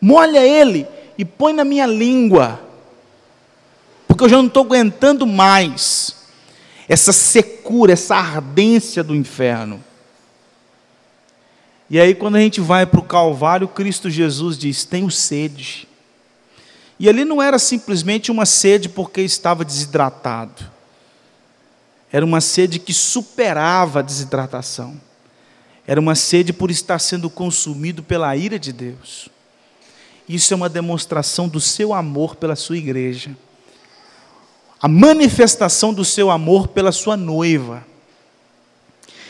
molha 0.00 0.46
ele 0.46 0.86
e 1.18 1.24
põe 1.24 1.52
na 1.52 1.64
minha 1.64 1.84
língua, 1.84 2.60
porque 4.12 4.24
eu 4.24 4.28
já 4.28 4.36
não 4.36 4.46
estou 4.46 4.62
aguentando 4.62 5.26
mais 5.26 6.14
essa 6.86 7.14
secura, 7.14 7.94
essa 7.94 8.14
ardência 8.14 9.02
do 9.02 9.16
inferno. 9.16 9.82
E 11.88 11.98
aí, 11.98 12.14
quando 12.14 12.36
a 12.36 12.40
gente 12.40 12.60
vai 12.60 12.84
para 12.84 13.00
o 13.00 13.04
Calvário, 13.04 13.66
Cristo 13.66 14.10
Jesus 14.10 14.58
diz: 14.58 14.84
Tenho 14.84 15.10
sede. 15.10 15.88
E 17.00 17.08
ali 17.08 17.24
não 17.24 17.40
era 17.40 17.58
simplesmente 17.58 18.30
uma 18.30 18.44
sede 18.44 18.86
porque 18.86 19.22
estava 19.22 19.64
desidratado, 19.64 20.62
era 22.12 22.24
uma 22.24 22.42
sede 22.42 22.78
que 22.78 22.92
superava 22.92 24.00
a 24.00 24.02
desidratação, 24.02 25.00
era 25.86 25.98
uma 25.98 26.14
sede 26.14 26.52
por 26.52 26.70
estar 26.70 26.98
sendo 26.98 27.30
consumido 27.30 28.02
pela 28.02 28.36
ira 28.36 28.58
de 28.58 28.74
Deus. 28.74 29.30
Isso 30.28 30.52
é 30.52 30.56
uma 30.56 30.68
demonstração 30.68 31.48
do 31.48 31.62
seu 31.62 31.94
amor 31.94 32.36
pela 32.36 32.54
sua 32.54 32.76
igreja 32.76 33.34
a 34.82 34.88
manifestação 34.88 35.94
do 35.94 36.04
seu 36.04 36.28
amor 36.28 36.66
pela 36.66 36.90
sua 36.90 37.16
noiva. 37.16 37.86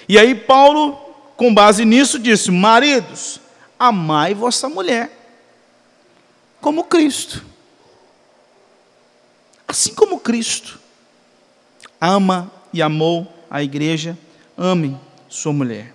E 0.08 0.18
aí 0.18 0.34
Paulo, 0.34 0.94
com 1.36 1.52
base 1.52 1.84
nisso, 1.84 2.18
disse: 2.18 2.50
Maridos, 2.50 3.38
amai 3.78 4.32
vossa 4.32 4.66
mulher, 4.70 5.10
como 6.58 6.84
Cristo. 6.84 7.44
Assim 9.68 9.94
como 9.94 10.18
Cristo 10.18 10.80
ama 12.00 12.50
e 12.72 12.82
amou 12.82 13.32
a 13.48 13.62
igreja, 13.62 14.18
amem 14.56 14.98
sua 15.28 15.52
mulher. 15.52 15.94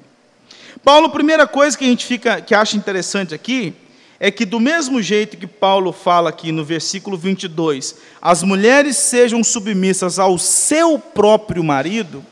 Paulo, 0.83 1.09
primeira 1.09 1.45
coisa 1.45 1.77
que 1.77 1.83
a 1.83 1.87
gente 1.87 2.05
fica, 2.05 2.39
que 2.39 2.55
acha 2.55 2.77
interessante 2.77 3.35
aqui, 3.35 3.75
é 4.19 4.31
que 4.31 4.45
do 4.45 4.59
mesmo 4.59 5.01
jeito 5.01 5.37
que 5.37 5.45
Paulo 5.45 5.91
fala 5.91 6.29
aqui 6.29 6.51
no 6.51 6.63
versículo 6.63 7.17
22, 7.17 7.95
as 8.21 8.41
mulheres 8.41 8.97
sejam 8.97 9.43
submissas 9.43 10.17
ao 10.17 10.37
seu 10.37 10.97
próprio 10.97 11.63
marido, 11.63 12.25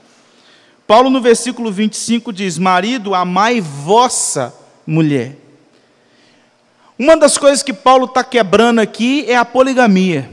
Paulo 0.87 1.09
no 1.09 1.21
versículo 1.21 1.71
25 1.71 2.31
diz: 2.31 2.57
Marido, 2.57 3.15
amai 3.15 3.59
vossa 3.59 4.53
mulher. 4.85 5.35
Uma 6.97 7.17
das 7.17 7.37
coisas 7.37 7.61
que 7.61 7.73
Paulo 7.73 8.05
está 8.05 8.23
quebrando 8.23 8.79
aqui 8.79 9.25
é 9.27 9.35
a 9.35 9.43
poligamia, 9.43 10.29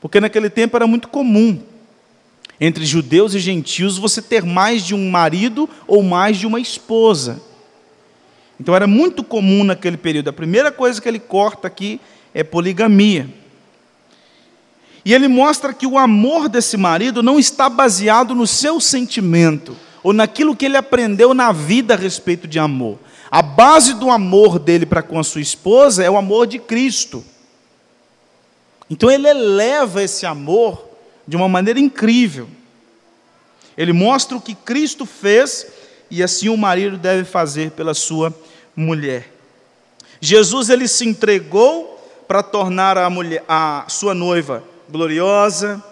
porque 0.00 0.20
naquele 0.20 0.50
tempo 0.50 0.76
era 0.76 0.86
muito 0.86 1.08
comum 1.08 1.62
entre 2.60 2.84
judeus 2.84 3.34
e 3.34 3.38
gentios 3.38 3.96
você 3.96 4.20
ter 4.20 4.42
mais 4.42 4.84
de 4.84 4.94
um 4.94 5.10
marido 5.10 5.68
ou 5.86 6.02
mais 6.02 6.36
de 6.36 6.46
uma 6.46 6.60
esposa. 6.60 7.40
Então 8.60 8.74
era 8.74 8.86
muito 8.86 9.22
comum 9.22 9.62
naquele 9.64 9.96
período. 9.96 10.28
A 10.28 10.32
primeira 10.32 10.72
coisa 10.72 11.00
que 11.00 11.08
ele 11.08 11.20
corta 11.20 11.68
aqui 11.68 12.00
é 12.34 12.42
poligamia. 12.42 13.28
E 15.04 15.14
ele 15.14 15.28
mostra 15.28 15.72
que 15.72 15.86
o 15.86 15.96
amor 15.96 16.48
desse 16.48 16.76
marido 16.76 17.22
não 17.22 17.38
está 17.38 17.68
baseado 17.68 18.34
no 18.34 18.46
seu 18.46 18.80
sentimento 18.80 19.76
ou 20.02 20.12
naquilo 20.12 20.56
que 20.56 20.64
ele 20.64 20.76
aprendeu 20.76 21.32
na 21.32 21.52
vida 21.52 21.94
a 21.94 21.96
respeito 21.96 22.46
de 22.46 22.58
amor. 22.58 22.98
A 23.30 23.42
base 23.42 23.94
do 23.94 24.10
amor 24.10 24.58
dele 24.58 24.86
para 24.86 25.02
com 25.02 25.18
a 25.18 25.24
sua 25.24 25.40
esposa 25.40 26.02
é 26.02 26.10
o 26.10 26.16
amor 26.16 26.46
de 26.46 26.58
Cristo. 26.58 27.24
Então 28.90 29.10
ele 29.10 29.28
eleva 29.28 30.02
esse 30.02 30.26
amor 30.26 30.88
de 31.26 31.36
uma 31.36 31.48
maneira 31.48 31.78
incrível. 31.78 32.48
Ele 33.76 33.92
mostra 33.92 34.36
o 34.36 34.40
que 34.40 34.54
Cristo 34.54 35.06
fez 35.06 35.66
e 36.10 36.22
assim 36.22 36.48
o 36.48 36.56
marido 36.56 36.96
deve 36.96 37.24
fazer 37.24 37.70
pela 37.72 37.94
sua 37.94 38.34
mulher. 38.78 39.28
Jesus 40.20 40.68
ele 40.68 40.86
se 40.86 41.06
entregou 41.06 41.96
para 42.28 42.42
tornar 42.42 42.96
a, 42.96 43.10
mulher, 43.10 43.44
a 43.48 43.84
sua 43.88 44.14
noiva 44.14 44.62
gloriosa, 44.88 45.82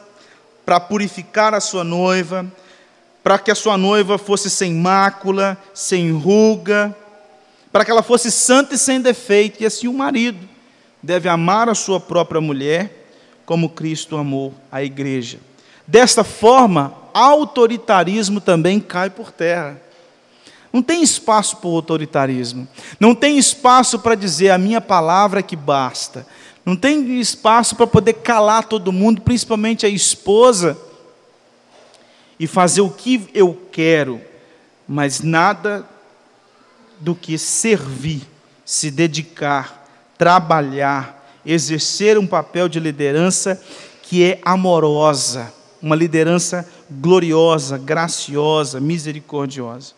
para 0.64 0.78
purificar 0.78 1.52
a 1.52 1.60
sua 1.60 1.82
noiva, 1.82 2.46
para 3.22 3.38
que 3.38 3.50
a 3.50 3.54
sua 3.54 3.76
noiva 3.76 4.18
fosse 4.18 4.48
sem 4.48 4.72
mácula, 4.72 5.56
sem 5.74 6.12
ruga, 6.12 6.96
para 7.72 7.84
que 7.84 7.90
ela 7.90 8.02
fosse 8.02 8.30
santa 8.30 8.74
e 8.74 8.78
sem 8.78 9.00
defeito, 9.00 9.62
e 9.62 9.66
assim 9.66 9.88
o 9.88 9.92
marido 9.92 10.48
deve 11.02 11.28
amar 11.28 11.68
a 11.68 11.74
sua 11.74 11.98
própria 12.00 12.40
mulher 12.40 13.08
como 13.44 13.70
Cristo 13.70 14.16
amou 14.16 14.54
a 14.70 14.82
igreja. 14.82 15.38
Desta 15.86 16.24
forma, 16.24 16.94
autoritarismo 17.12 18.40
também 18.40 18.80
cai 18.80 19.08
por 19.08 19.30
terra. 19.30 19.80
Não 20.76 20.82
tem 20.82 21.02
espaço 21.02 21.56
para 21.56 21.70
o 21.70 21.76
autoritarismo. 21.76 22.68
Não 23.00 23.14
tem 23.14 23.38
espaço 23.38 23.98
para 23.98 24.14
dizer 24.14 24.50
a 24.50 24.58
minha 24.58 24.78
palavra 24.78 25.42
que 25.42 25.56
basta. 25.56 26.26
Não 26.66 26.76
tem 26.76 27.18
espaço 27.18 27.74
para 27.76 27.86
poder 27.86 28.12
calar 28.12 28.64
todo 28.64 28.92
mundo, 28.92 29.22
principalmente 29.22 29.86
a 29.86 29.88
esposa, 29.88 30.76
e 32.38 32.46
fazer 32.46 32.82
o 32.82 32.90
que 32.90 33.26
eu 33.32 33.58
quero, 33.72 34.20
mas 34.86 35.22
nada 35.22 35.82
do 37.00 37.14
que 37.14 37.38
servir, 37.38 38.20
se 38.62 38.90
dedicar, 38.90 39.82
trabalhar, 40.18 41.26
exercer 41.46 42.18
um 42.18 42.26
papel 42.26 42.68
de 42.68 42.78
liderança 42.78 43.58
que 44.02 44.22
é 44.22 44.40
amorosa, 44.44 45.50
uma 45.80 45.96
liderança 45.96 46.68
gloriosa, 46.90 47.78
graciosa, 47.78 48.78
misericordiosa. 48.78 49.95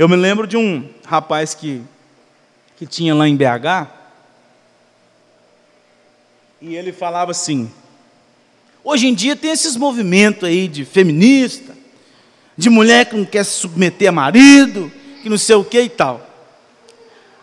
Eu 0.00 0.08
me 0.08 0.16
lembro 0.16 0.46
de 0.46 0.56
um 0.56 0.88
rapaz 1.04 1.52
que, 1.52 1.82
que 2.78 2.86
tinha 2.86 3.14
lá 3.14 3.28
em 3.28 3.36
BH, 3.36 3.86
e 6.62 6.74
ele 6.74 6.90
falava 6.90 7.32
assim: 7.32 7.70
hoje 8.82 9.06
em 9.06 9.12
dia 9.12 9.36
tem 9.36 9.50
esses 9.50 9.76
movimentos 9.76 10.44
aí 10.44 10.68
de 10.68 10.86
feminista, 10.86 11.76
de 12.56 12.70
mulher 12.70 13.10
que 13.10 13.14
não 13.14 13.26
quer 13.26 13.44
se 13.44 13.50
submeter 13.50 14.08
a 14.08 14.12
marido, 14.12 14.90
que 15.22 15.28
não 15.28 15.36
sei 15.36 15.56
o 15.56 15.62
que 15.62 15.82
e 15.82 15.90
tal. 15.90 16.26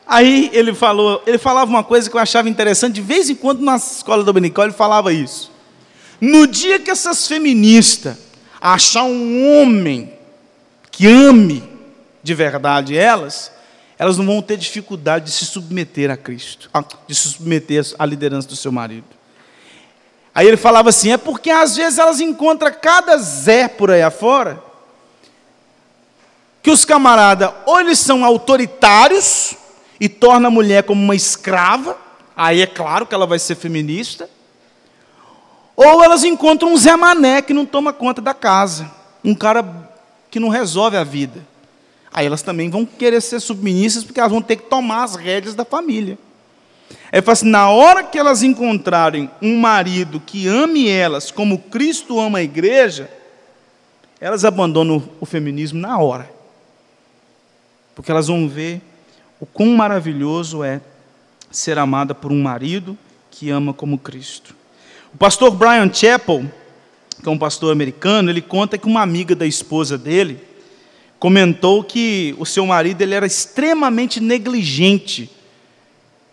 Aí 0.07 0.49
ele 0.51 0.73
falou, 0.73 1.21
ele 1.27 1.37
falava 1.37 1.69
uma 1.69 1.83
coisa 1.83 2.09
que 2.09 2.15
eu 2.15 2.19
achava 2.19 2.49
interessante, 2.49 2.95
de 2.95 3.01
vez 3.01 3.29
em 3.29 3.35
quando 3.35 3.61
na 3.61 3.75
escola 3.75 4.23
dominical 4.23 4.65
ele 4.65 4.73
falava 4.73 5.13
isso. 5.13 5.51
No 6.19 6.47
dia 6.47 6.79
que 6.79 6.89
essas 6.89 7.27
feministas 7.27 8.17
achar 8.59 9.03
um 9.03 9.61
homem 9.61 10.11
que 10.89 11.05
ame 11.05 11.76
de 12.27 12.33
verdade 12.33 12.97
elas, 12.97 13.53
elas 13.97 14.17
não 14.17 14.25
vão 14.25 14.41
ter 14.41 14.57
dificuldade 14.57 15.25
de 15.25 15.31
se 15.31 15.45
submeter 15.45 16.11
a 16.11 16.17
Cristo, 16.17 16.69
de 17.07 17.15
se 17.15 17.29
submeter 17.29 17.85
à 17.97 18.05
liderança 18.05 18.47
do 18.49 18.55
seu 18.55 18.69
marido. 18.69 19.07
Aí 20.35 20.45
ele 20.45 20.57
falava 20.57 20.89
assim: 20.89 21.11
é 21.11 21.17
porque 21.17 21.49
às 21.49 21.77
vezes 21.77 21.97
elas 21.97 22.19
encontram 22.19 22.71
cada 22.81 23.17
Zé 23.17 23.69
por 23.69 23.89
aí 23.89 24.01
afora, 24.01 24.61
que 26.61 26.69
os 26.69 26.83
camaradas, 26.83 27.49
ou 27.65 27.79
eles 27.79 27.97
são 27.97 28.25
autoritários, 28.25 29.55
e 29.97 30.09
torna 30.09 30.49
a 30.49 30.51
mulher 30.51 30.83
como 30.83 31.01
uma 31.01 31.15
escrava, 31.15 31.97
aí 32.35 32.61
é 32.61 32.67
claro 32.67 33.05
que 33.05 33.15
ela 33.15 33.25
vai 33.25 33.39
ser 33.39 33.55
feminista. 33.55 34.29
Ou 35.77 36.03
elas 36.03 36.23
encontram 36.23 36.73
um 36.73 36.77
Zé 36.77 36.95
Mané 36.95 37.41
que 37.41 37.53
não 37.53 37.65
toma 37.65 37.93
conta 37.93 38.21
da 38.21 38.33
casa, 38.33 38.91
um 39.23 39.33
cara 39.33 39.63
que 40.29 40.39
não 40.39 40.49
resolve 40.49 40.97
a 40.97 41.03
vida. 41.03 41.41
Aí 42.17 42.25
elas 42.25 42.41
também 42.41 42.67
vão 42.67 42.83
querer 42.83 43.21
ser 43.21 43.39
subministras 43.39 44.03
porque 44.03 44.19
elas 44.19 44.31
vão 44.31 44.41
ter 44.41 44.55
que 44.55 44.63
tomar 44.63 45.03
as 45.03 45.15
rédeas 45.15 45.53
da 45.53 45.63
família. 45.63 46.17
É 47.11 47.19
assim, 47.23 47.47
na 47.47 47.69
hora 47.69 48.03
que 48.03 48.17
elas 48.17 48.41
encontrarem 48.41 49.29
um 49.39 49.59
marido 49.59 50.19
que 50.19 50.47
ame 50.47 50.89
elas 50.89 51.29
como 51.29 51.59
Cristo 51.59 52.19
ama 52.19 52.39
a 52.39 52.43
igreja, 52.43 53.07
elas 54.19 54.43
abandonam 54.43 55.07
o 55.19 55.27
feminismo 55.27 55.79
na 55.79 55.99
hora. 55.99 56.27
Porque 57.93 58.09
elas 58.09 58.29
vão 58.29 58.49
ver 58.49 58.81
o 59.39 59.45
quão 59.45 59.69
maravilhoso 59.75 60.63
é 60.63 60.81
ser 61.51 61.77
amada 61.77 62.15
por 62.15 62.31
um 62.31 62.41
marido 62.41 62.97
que 63.29 63.51
ama 63.51 63.75
como 63.75 63.99
Cristo. 63.99 64.55
O 65.13 65.17
pastor 65.19 65.51
Brian 65.51 65.93
Chappell, 65.93 66.51
que 67.21 67.29
é 67.29 67.31
um 67.31 67.37
pastor 67.37 67.71
americano, 67.71 68.31
ele 68.31 68.41
conta 68.41 68.75
que 68.75 68.87
uma 68.87 69.03
amiga 69.03 69.35
da 69.35 69.45
esposa 69.45 69.99
dele 69.99 70.46
comentou 71.19 71.83
que 71.83 72.35
o 72.37 72.45
seu 72.45 72.65
marido 72.65 73.01
ele 73.01 73.13
era 73.13 73.25
extremamente 73.25 74.19
negligente 74.19 75.29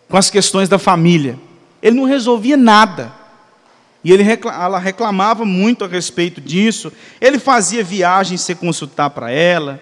com 0.09 0.17
as 0.17 0.29
questões 0.29 0.69
da 0.69 0.77
família. 0.77 1.37
Ele 1.81 1.95
não 1.95 2.05
resolvia 2.05 2.57
nada. 2.57 3.13
E 4.03 4.11
ele 4.11 4.23
ela 4.23 4.77
reclamava 4.77 5.45
muito 5.45 5.83
a 5.83 5.87
respeito 5.87 6.39
disso. 6.39 6.91
Ele 7.19 7.39
fazia 7.39 7.83
viagens 7.83 8.41
sem 8.41 8.55
consultar 8.55 9.09
para 9.09 9.31
ela 9.31 9.81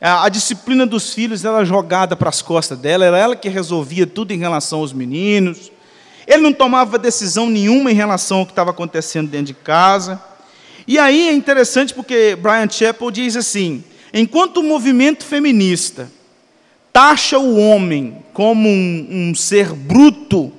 a 0.00 0.30
disciplina 0.30 0.86
dos 0.86 1.12
filhos 1.12 1.44
era 1.44 1.62
jogada 1.62 2.16
para 2.16 2.30
as 2.30 2.40
costas 2.40 2.78
dela, 2.78 3.04
era 3.04 3.18
ela 3.18 3.36
que 3.36 3.50
resolvia 3.50 4.06
tudo 4.06 4.32
em 4.32 4.38
relação 4.38 4.78
aos 4.80 4.94
meninos. 4.94 5.70
Ele 6.26 6.42
não 6.42 6.54
tomava 6.54 6.98
decisão 6.98 7.50
nenhuma 7.50 7.90
em 7.92 7.94
relação 7.94 8.38
ao 8.38 8.46
que 8.46 8.52
estava 8.52 8.70
acontecendo 8.70 9.28
dentro 9.28 9.48
de 9.48 9.54
casa. 9.54 10.20
E 10.86 10.98
aí 10.98 11.28
é 11.28 11.32
interessante 11.32 11.92
porque 11.92 12.34
Brian 12.34 12.68
Chappell 12.70 13.10
diz 13.10 13.36
assim: 13.36 13.84
enquanto 14.12 14.58
o 14.58 14.62
movimento 14.62 15.24
feminista 15.24 16.10
taxa 16.92 17.38
o 17.38 17.56
homem 17.56 18.24
como 18.32 18.68
um, 18.68 19.06
um 19.10 19.34
ser 19.34 19.72
bruto, 19.72 20.52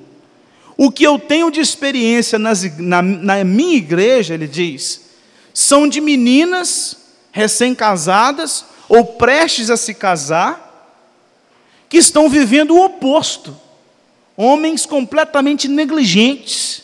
o 0.76 0.90
que 0.90 1.04
eu 1.04 1.18
tenho 1.18 1.50
de 1.50 1.60
experiência 1.60 2.38
nas, 2.38 2.62
na, 2.78 3.02
na 3.02 3.44
minha 3.44 3.76
igreja, 3.76 4.34
ele 4.34 4.48
diz, 4.48 5.02
são 5.52 5.86
de 5.86 6.00
meninas 6.00 6.96
recém-casadas 7.30 8.64
ou 8.88 9.04
prestes 9.04 9.70
a 9.70 9.76
se 9.76 9.94
casar, 9.94 10.70
que 11.88 11.98
estão 11.98 12.28
vivendo 12.28 12.74
o 12.74 12.84
oposto. 12.84 13.56
Homens 14.36 14.86
completamente 14.86 15.68
negligentes, 15.68 16.82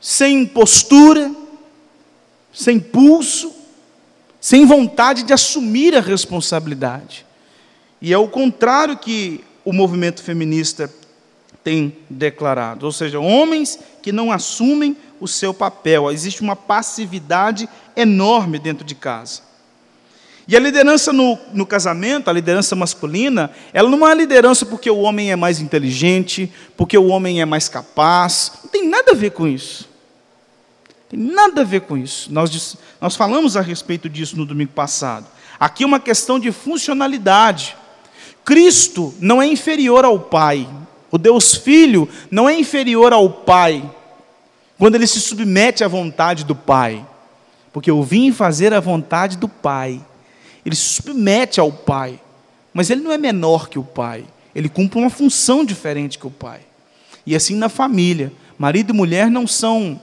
sem 0.00 0.46
postura, 0.46 1.30
sem 2.52 2.80
pulso, 2.80 3.54
sem 4.46 4.64
vontade 4.64 5.24
de 5.24 5.32
assumir 5.32 5.92
a 5.96 6.00
responsabilidade. 6.00 7.26
E 8.00 8.12
é 8.12 8.16
o 8.16 8.28
contrário 8.28 8.96
que 8.96 9.42
o 9.64 9.72
movimento 9.72 10.22
feminista 10.22 10.88
tem 11.64 11.96
declarado, 12.08 12.86
ou 12.86 12.92
seja, 12.92 13.18
homens 13.18 13.76
que 14.00 14.12
não 14.12 14.30
assumem 14.30 14.96
o 15.18 15.26
seu 15.26 15.52
papel. 15.52 16.12
Existe 16.12 16.42
uma 16.42 16.54
passividade 16.54 17.68
enorme 17.96 18.60
dentro 18.60 18.84
de 18.84 18.94
casa. 18.94 19.40
E 20.46 20.56
a 20.56 20.60
liderança 20.60 21.12
no, 21.12 21.36
no, 21.52 21.66
casamento, 21.66 22.30
a 22.30 22.32
liderança 22.32 22.76
masculina, 22.76 23.50
ela 23.72 23.90
não 23.90 23.98
é 23.98 24.02
uma 24.02 24.14
liderança 24.14 24.64
porque 24.64 24.88
o 24.88 24.98
homem 24.98 25.32
é 25.32 25.34
mais 25.34 25.58
inteligente, 25.58 26.52
porque 26.76 26.96
o 26.96 27.08
homem 27.08 27.40
é 27.40 27.44
mais 27.44 27.68
capaz. 27.68 28.52
Não 28.62 28.70
tem 28.70 28.88
nada 28.88 29.10
a 29.10 29.16
ver 29.16 29.32
com 29.32 29.48
isso. 29.48 29.85
Tem 31.08 31.18
nada 31.18 31.60
a 31.60 31.64
ver 31.64 31.82
com 31.82 31.96
isso. 31.96 32.32
Nós, 32.32 32.76
nós 33.00 33.14
falamos 33.14 33.56
a 33.56 33.60
respeito 33.60 34.08
disso 34.08 34.36
no 34.36 34.44
domingo 34.44 34.72
passado. 34.72 35.26
Aqui 35.58 35.84
é 35.84 35.86
uma 35.86 36.00
questão 36.00 36.38
de 36.38 36.50
funcionalidade. 36.50 37.76
Cristo 38.44 39.14
não 39.20 39.40
é 39.40 39.46
inferior 39.46 40.04
ao 40.04 40.18
Pai. 40.18 40.68
O 41.10 41.18
Deus 41.18 41.54
Filho 41.54 42.08
não 42.30 42.48
é 42.48 42.58
inferior 42.58 43.12
ao 43.12 43.30
Pai 43.30 43.88
quando 44.78 44.96
ele 44.96 45.06
se 45.06 45.20
submete 45.20 45.82
à 45.82 45.88
vontade 45.88 46.44
do 46.44 46.54
Pai. 46.54 47.06
Porque 47.72 47.90
eu 47.90 48.02
vim 48.02 48.32
fazer 48.32 48.74
a 48.74 48.80
vontade 48.80 49.36
do 49.36 49.48
Pai. 49.48 50.04
Ele 50.64 50.74
se 50.74 50.94
submete 50.94 51.60
ao 51.60 51.72
Pai. 51.72 52.20
Mas 52.74 52.90
ele 52.90 53.00
não 53.00 53.12
é 53.12 53.18
menor 53.18 53.68
que 53.68 53.78
o 53.78 53.84
Pai. 53.84 54.24
Ele 54.54 54.68
cumpre 54.68 54.98
uma 54.98 55.10
função 55.10 55.64
diferente 55.64 56.18
que 56.18 56.26
o 56.26 56.30
Pai. 56.30 56.60
E 57.24 57.34
assim 57.36 57.54
na 57.54 57.68
família. 57.68 58.32
Marido 58.58 58.92
e 58.92 58.96
mulher 58.96 59.30
não 59.30 59.46
são 59.46 60.00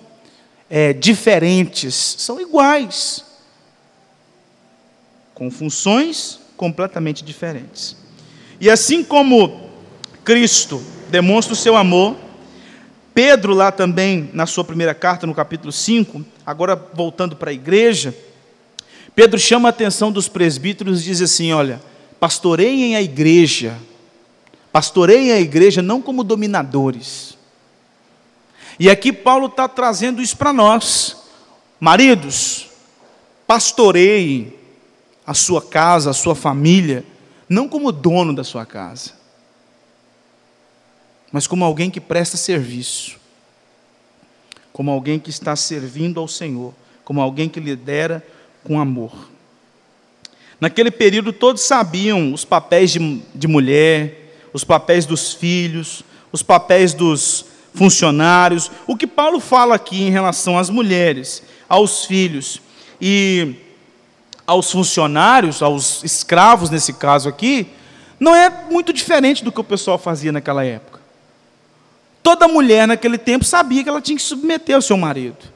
é, 0.76 0.92
diferentes, 0.92 2.16
são 2.18 2.42
iguais. 2.42 3.24
Com 5.36 5.52
funções 5.52 6.40
completamente 6.58 7.24
diferentes. 7.24 7.96
E 8.60 8.72
assim 8.72 9.04
como 9.04 9.70
Cristo 10.26 10.82
demonstra 11.12 11.54
o 11.54 11.56
seu 11.56 11.78
amor, 11.78 12.18
Pedro, 13.14 13.54
lá 13.54 13.72
também, 13.72 14.32
na 14.34 14.48
sua 14.48 14.64
primeira 14.64 14.96
carta, 14.96 15.28
no 15.28 15.36
capítulo 15.36 15.72
5, 15.72 16.26
agora 16.44 16.76
voltando 16.76 17.36
para 17.36 17.52
a 17.52 17.54
igreja, 17.54 18.12
Pedro 19.14 19.40
chama 19.40 19.70
a 19.70 19.72
atenção 19.72 20.12
dos 20.12 20.28
presbíteros 20.28 21.02
e 21.02 21.04
diz 21.04 21.22
assim: 21.22 21.54
olha, 21.54 21.80
pastoreiem 22.20 22.96
a 22.96 23.02
igreja, 23.02 23.78
pastoreiem 24.72 25.34
a 25.34 25.40
igreja 25.40 25.84
não 25.84 26.02
como 26.02 26.24
dominadores. 26.24 27.38
E 28.80 28.90
aqui 28.90 29.14
Paulo 29.14 29.48
está 29.48 29.68
trazendo 29.68 30.22
isso 30.22 30.38
para 30.38 30.52
nós. 30.52 31.18
Maridos, 31.80 32.70
pastoreiem 33.46 34.54
a 35.26 35.34
sua 35.34 35.62
casa, 35.62 36.10
a 36.10 36.14
sua 36.14 36.36
família, 36.36 37.06
não 37.48 37.68
como 37.68 37.92
dono 37.92 38.34
da 38.34 38.44
sua 38.44 38.66
casa, 38.66 39.12
mas 41.32 41.48
como 41.48 41.64
alguém 41.64 41.90
que 41.90 42.02
presta 42.02 42.38
serviço, 42.38 43.18
como 44.72 44.92
alguém 44.92 45.20
que 45.20 45.30
está 45.30 45.56
servindo 45.56 46.20
ao 46.20 46.28
Senhor, 46.28 46.74
como 47.04 47.22
alguém 47.22 47.48
que 47.50 47.60
lidera 47.60 48.26
com 48.64 48.80
amor. 48.80 49.30
Naquele 50.60 50.90
período, 50.90 51.34
todos 51.34 51.62
sabiam 51.62 52.34
os 52.34 52.46
papéis 52.46 52.92
de, 52.92 53.22
de 53.36 53.48
mulher, 53.48 54.50
os 54.54 54.64
papéis 54.64 55.06
dos 55.06 55.34
filhos, 55.34 56.04
os 56.32 56.42
papéis 56.42 56.94
dos 56.94 57.46
funcionários. 57.74 58.72
O 58.88 58.96
que 58.96 59.08
Paulo 59.08 59.40
fala 59.40 59.76
aqui 59.76 60.04
em 60.04 60.10
relação 60.10 60.58
às 60.58 60.70
mulheres, 60.70 61.44
aos 61.68 62.06
filhos 62.06 62.62
e 63.02 63.56
aos 64.46 64.72
funcionários, 64.72 65.62
aos 65.62 66.04
escravos 66.04 66.70
nesse 66.70 66.94
caso 66.94 67.30
aqui, 67.30 67.68
não 68.20 68.36
é 68.36 68.50
muito 68.70 68.94
diferente 68.94 69.44
do 69.44 69.52
que 69.52 69.62
o 69.62 69.64
pessoal 69.64 69.98
fazia 69.98 70.32
naquela 70.32 70.64
época. 70.64 71.02
Toda 72.22 72.48
mulher 72.48 72.88
naquele 72.88 73.18
tempo 73.18 73.44
sabia 73.44 73.84
que 73.84 73.90
ela 73.90 74.02
tinha 74.02 74.16
que 74.16 74.24
submeter 74.24 74.76
ao 74.76 74.82
seu 74.82 74.96
marido. 74.96 75.54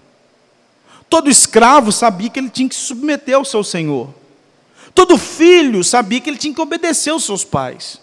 Todo 1.10 1.30
escravo 1.30 1.92
sabia 1.92 2.30
que 2.30 2.40
ele 2.40 2.50
tinha 2.50 2.68
que 2.68 2.76
submeter 2.76 3.36
ao 3.36 3.46
seu 3.46 3.64
senhor. 3.64 4.14
Todo 4.94 5.18
filho 5.18 5.84
sabia 5.84 6.20
que 6.20 6.30
ele 6.30 6.38
tinha 6.38 6.54
que 6.54 6.60
obedecer 6.60 7.12
aos 7.12 7.24
seus 7.24 7.46
pais. 7.46 8.02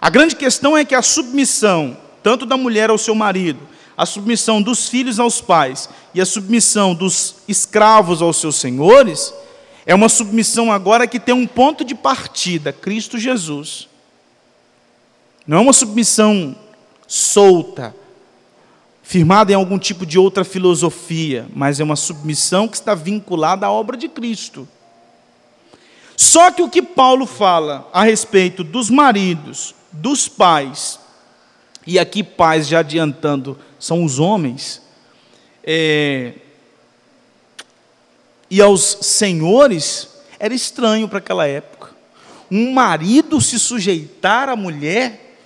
A 0.00 0.10
grande 0.10 0.36
questão 0.36 0.76
é 0.76 0.84
que 0.84 0.94
a 0.94 1.00
submissão, 1.00 1.96
tanto 2.26 2.44
da 2.44 2.56
mulher 2.56 2.90
ao 2.90 2.98
seu 2.98 3.14
marido, 3.14 3.60
a 3.96 4.04
submissão 4.04 4.60
dos 4.60 4.88
filhos 4.88 5.20
aos 5.20 5.40
pais 5.40 5.88
e 6.12 6.20
a 6.20 6.26
submissão 6.26 6.92
dos 6.92 7.36
escravos 7.46 8.20
aos 8.20 8.38
seus 8.38 8.56
senhores, 8.56 9.32
é 9.86 9.94
uma 9.94 10.08
submissão 10.08 10.72
agora 10.72 11.06
que 11.06 11.20
tem 11.20 11.32
um 11.32 11.46
ponto 11.46 11.84
de 11.84 11.94
partida, 11.94 12.72
Cristo 12.72 13.16
Jesus. 13.16 13.88
Não 15.46 15.58
é 15.58 15.60
uma 15.60 15.72
submissão 15.72 16.56
solta, 17.06 17.94
firmada 19.04 19.52
em 19.52 19.54
algum 19.54 19.78
tipo 19.78 20.04
de 20.04 20.18
outra 20.18 20.42
filosofia, 20.42 21.46
mas 21.54 21.78
é 21.78 21.84
uma 21.84 21.94
submissão 21.94 22.66
que 22.66 22.74
está 22.74 22.92
vinculada 22.92 23.66
à 23.66 23.70
obra 23.70 23.96
de 23.96 24.08
Cristo. 24.08 24.66
Só 26.16 26.50
que 26.50 26.60
o 26.60 26.68
que 26.68 26.82
Paulo 26.82 27.24
fala 27.24 27.88
a 27.92 28.02
respeito 28.02 28.64
dos 28.64 28.90
maridos, 28.90 29.76
dos 29.92 30.26
pais, 30.26 31.05
e 31.86 31.98
aqui 31.98 32.22
pais 32.22 32.66
já 32.66 32.80
adiantando, 32.80 33.58
são 33.78 34.04
os 34.04 34.18
homens, 34.18 34.82
é, 35.62 36.34
e 38.50 38.60
aos 38.60 38.98
senhores, 39.02 40.08
era 40.38 40.54
estranho 40.54 41.08
para 41.08 41.18
aquela 41.18 41.46
época. 41.46 41.90
Um 42.50 42.72
marido 42.72 43.40
se 43.40 43.58
sujeitar 43.58 44.48
à 44.48 44.54
mulher, 44.54 45.36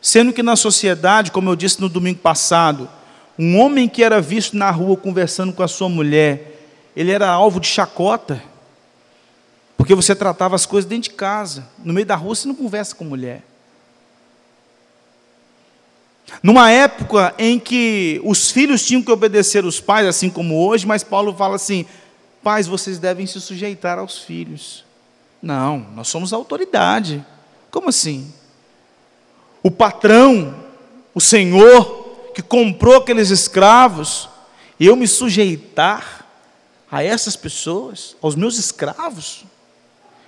sendo 0.00 0.32
que 0.32 0.42
na 0.42 0.54
sociedade, 0.54 1.32
como 1.32 1.50
eu 1.50 1.56
disse 1.56 1.80
no 1.80 1.88
domingo 1.88 2.20
passado, 2.20 2.88
um 3.38 3.58
homem 3.58 3.88
que 3.88 4.04
era 4.04 4.20
visto 4.20 4.56
na 4.56 4.70
rua 4.70 4.96
conversando 4.96 5.52
com 5.52 5.62
a 5.62 5.68
sua 5.68 5.88
mulher, 5.88 6.58
ele 6.94 7.10
era 7.10 7.28
alvo 7.28 7.58
de 7.58 7.66
chacota, 7.66 8.42
porque 9.76 9.94
você 9.94 10.14
tratava 10.14 10.54
as 10.54 10.66
coisas 10.66 10.88
dentro 10.88 11.10
de 11.10 11.16
casa, 11.16 11.66
no 11.84 11.92
meio 11.92 12.06
da 12.06 12.14
rua 12.14 12.34
você 12.34 12.46
não 12.46 12.54
conversa 12.54 12.94
com 12.94 13.04
mulher. 13.04 13.42
Numa 16.42 16.70
época 16.70 17.34
em 17.38 17.58
que 17.58 18.20
os 18.24 18.50
filhos 18.50 18.84
tinham 18.84 19.02
que 19.02 19.10
obedecer 19.10 19.64
os 19.64 19.80
pais, 19.80 20.06
assim 20.06 20.30
como 20.30 20.66
hoje, 20.66 20.86
mas 20.86 21.04
Paulo 21.04 21.34
fala 21.34 21.56
assim: 21.56 21.84
pais, 22.42 22.66
vocês 22.66 22.98
devem 22.98 23.26
se 23.26 23.40
sujeitar 23.40 23.98
aos 23.98 24.18
filhos. 24.18 24.84
Não, 25.42 25.86
nós 25.94 26.08
somos 26.08 26.32
autoridade. 26.32 27.24
Como 27.70 27.88
assim? 27.88 28.32
O 29.62 29.70
patrão, 29.70 30.54
o 31.14 31.20
senhor 31.20 32.30
que 32.34 32.42
comprou 32.42 32.96
aqueles 32.96 33.30
escravos, 33.30 34.28
eu 34.78 34.96
me 34.96 35.06
sujeitar 35.06 36.26
a 36.90 37.02
essas 37.02 37.36
pessoas, 37.36 38.16
aos 38.20 38.34
meus 38.34 38.58
escravos? 38.58 39.44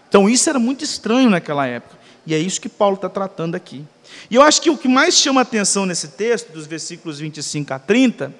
Então 0.08 0.28
isso 0.28 0.48
era 0.48 0.58
muito 0.58 0.84
estranho 0.84 1.30
naquela 1.30 1.66
época. 1.66 1.96
E 2.26 2.34
é 2.34 2.38
isso 2.38 2.60
que 2.60 2.68
Paulo 2.68 2.96
está 2.96 3.08
tratando 3.08 3.54
aqui. 3.54 3.84
E 4.30 4.34
eu 4.34 4.42
acho 4.42 4.60
que 4.60 4.70
o 4.70 4.76
que 4.76 4.88
mais 4.88 5.14
chama 5.14 5.40
atenção 5.40 5.86
nesse 5.86 6.08
texto, 6.08 6.52
dos 6.52 6.66
versículos 6.66 7.18
25 7.18 7.72
a 7.74 7.78
30, 7.78 8.34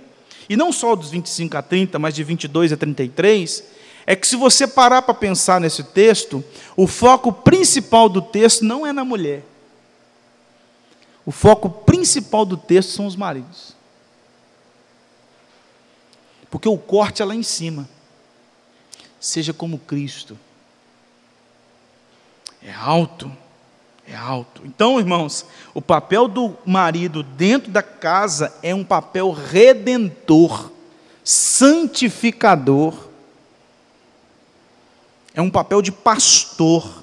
e 0.48 0.57
não 0.57 0.72
só 0.72 0.94
dos 0.96 1.11
25 1.11 1.57
a 1.57 1.62
30, 1.62 1.98
mas 1.98 2.14
de 2.14 2.25
22 2.25 2.72
a 2.72 2.77
33, 2.77 3.64
é 4.07 4.16
que 4.16 4.27
se 4.27 4.37
você 4.37 4.66
parar 4.66 5.03
para 5.03 5.14
pensar 5.14 5.61
nesse 5.61 5.85
texto, 5.85 6.44
o 6.77 6.87
foco 6.87 7.33
principal 7.33 8.09
do 8.09 8.20
texto 8.20 8.64
não 8.64 8.87
é 8.87 8.92
na 8.92 9.05
mulher. 9.05 9.44
O 11.25 11.31
foco 11.31 11.70
principal 11.70 12.44
do 12.44 12.57
texto 12.57 12.90
são 12.90 13.07
os 13.07 13.14
maridos. 13.14 13.77
Porque 16.51 16.68
o 16.68 16.77
corte 16.77 17.22
é 17.22 17.25
lá 17.25 17.35
em 17.35 17.42
cima. 17.42 17.88
Seja 19.20 19.53
como 19.53 19.79
Cristo. 19.79 20.37
É 22.61 22.72
alto 22.72 23.31
é 24.07 24.15
alto. 24.15 24.62
Então, 24.65 24.99
irmãos, 24.99 25.47
o 25.73 25.81
papel 25.81 26.27
do 26.27 26.57
marido 26.67 27.23
dentro 27.23 27.71
da 27.71 27.83
casa 27.83 28.53
é 28.62 28.75
um 28.75 28.85
papel 28.85 29.31
redentor, 29.31 30.71
santificador. 31.25 32.95
É 35.35 35.41
um 35.41 35.51
papel 35.51 35.81
de 35.81 35.93
pastor. 35.93 37.03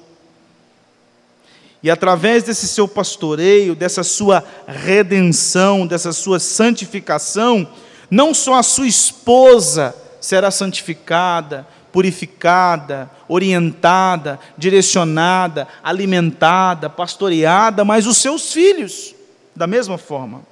E 1.82 1.90
através 1.90 2.44
desse 2.44 2.68
seu 2.68 2.86
pastoreio, 2.86 3.74
dessa 3.74 4.02
sua 4.02 4.44
redenção, 4.66 5.86
dessa 5.86 6.12
sua 6.12 6.38
santificação, 6.38 7.66
não 8.10 8.34
só 8.34 8.54
a 8.54 8.62
sua 8.62 8.86
esposa 8.86 9.94
será 10.20 10.50
santificada, 10.50 11.66
purificada, 11.92 13.10
orientada, 13.28 14.38
direcionada, 14.56 15.68
alimentada, 15.82 16.88
pastoreada, 16.88 17.84
mas 17.84 18.06
os 18.06 18.16
seus 18.16 18.52
filhos, 18.52 19.14
da 19.54 19.66
mesma 19.66 19.98
forma. 19.98 20.42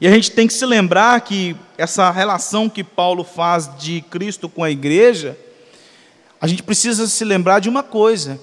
E 0.00 0.06
a 0.06 0.10
gente 0.10 0.30
tem 0.32 0.46
que 0.46 0.52
se 0.52 0.66
lembrar 0.66 1.20
que 1.20 1.56
essa 1.78 2.10
relação 2.10 2.68
que 2.68 2.84
Paulo 2.84 3.24
faz 3.24 3.70
de 3.78 4.02
Cristo 4.10 4.48
com 4.48 4.62
a 4.62 4.70
igreja, 4.70 5.38
a 6.40 6.46
gente 6.46 6.62
precisa 6.62 7.06
se 7.06 7.24
lembrar 7.24 7.60
de 7.60 7.68
uma 7.68 7.82
coisa: 7.82 8.40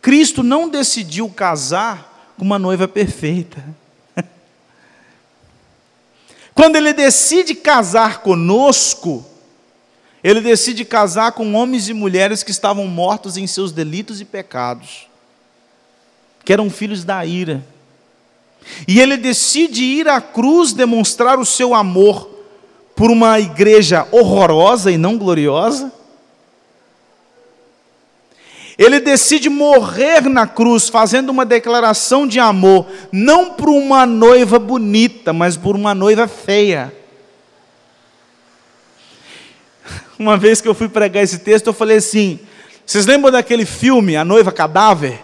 Cristo 0.00 0.42
não 0.42 0.68
decidiu 0.68 1.28
casar 1.28 2.32
com 2.38 2.44
uma 2.44 2.58
noiva 2.58 2.86
perfeita. 2.86 3.64
Quando 6.54 6.76
ele 6.76 6.92
decide 6.92 7.54
casar 7.54 8.18
conosco, 8.20 9.26
Ele 10.22 10.40
decide 10.40 10.84
casar 10.84 11.32
com 11.32 11.54
homens 11.54 11.88
e 11.88 11.92
mulheres 11.92 12.42
que 12.42 12.50
estavam 12.50 12.86
mortos 12.86 13.36
em 13.36 13.46
seus 13.46 13.72
delitos 13.72 14.20
e 14.20 14.24
pecados, 14.24 15.08
que 16.44 16.52
eram 16.52 16.70
filhos 16.70 17.02
da 17.04 17.24
ira. 17.26 17.64
E 18.86 19.00
ele 19.00 19.16
decide 19.16 19.82
ir 19.82 20.08
à 20.08 20.20
cruz 20.20 20.72
demonstrar 20.72 21.38
o 21.38 21.44
seu 21.44 21.74
amor 21.74 22.30
por 22.94 23.10
uma 23.10 23.40
igreja 23.40 24.06
horrorosa 24.12 24.92
e 24.92 24.96
não 24.96 25.18
gloriosa. 25.18 25.92
Ele 28.78 29.00
decide 29.00 29.48
morrer 29.48 30.22
na 30.22 30.46
cruz, 30.46 30.88
fazendo 30.88 31.30
uma 31.30 31.44
declaração 31.44 32.26
de 32.26 32.38
amor, 32.38 32.86
não 33.10 33.54
por 33.54 33.68
uma 33.68 34.06
noiva 34.06 34.58
bonita, 34.58 35.32
mas 35.32 35.56
por 35.56 35.74
uma 35.76 35.94
noiva 35.94 36.26
feia. 36.26 37.01
Uma 40.18 40.36
vez 40.36 40.60
que 40.60 40.68
eu 40.68 40.74
fui 40.74 40.88
pregar 40.88 41.22
esse 41.22 41.38
texto, 41.38 41.66
eu 41.68 41.72
falei 41.72 41.98
assim: 41.98 42.38
vocês 42.86 43.06
lembram 43.06 43.30
daquele 43.30 43.64
filme, 43.64 44.16
A 44.16 44.24
Noiva 44.24 44.52
Cadáver? 44.52 45.20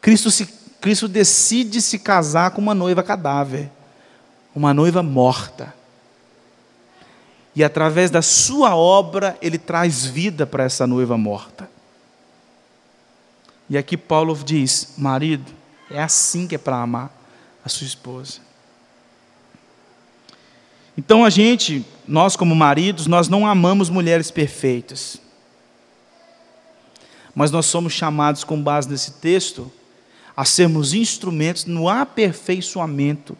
Cristo, 0.00 0.30
se, 0.30 0.46
Cristo 0.80 1.08
decide 1.08 1.82
se 1.82 1.98
casar 1.98 2.52
com 2.52 2.60
uma 2.60 2.74
noiva 2.74 3.02
cadáver, 3.02 3.68
uma 4.54 4.72
noiva 4.72 5.02
morta. 5.02 5.74
E 7.56 7.64
através 7.64 8.08
da 8.08 8.22
sua 8.22 8.76
obra, 8.76 9.36
ele 9.42 9.58
traz 9.58 10.04
vida 10.04 10.46
para 10.46 10.62
essa 10.62 10.86
noiva 10.86 11.18
morta. 11.18 11.68
E 13.68 13.76
aqui 13.76 13.96
Paulo 13.96 14.38
diz: 14.44 14.94
marido, 14.96 15.52
é 15.90 16.00
assim 16.00 16.46
que 16.46 16.54
é 16.54 16.58
para 16.58 16.80
amar 16.80 17.10
a 17.64 17.68
sua 17.68 17.86
esposa. 17.86 18.45
Então 20.96 21.24
a 21.24 21.30
gente, 21.30 21.84
nós 22.08 22.36
como 22.36 22.54
maridos, 22.54 23.06
nós 23.06 23.28
não 23.28 23.46
amamos 23.46 23.90
mulheres 23.90 24.30
perfeitas. 24.30 25.20
Mas 27.34 27.50
nós 27.50 27.66
somos 27.66 27.92
chamados, 27.92 28.44
com 28.44 28.62
base 28.62 28.88
nesse 28.88 29.12
texto, 29.12 29.70
a 30.34 30.44
sermos 30.44 30.94
instrumentos 30.94 31.66
no 31.66 31.88
aperfeiçoamento 31.88 33.36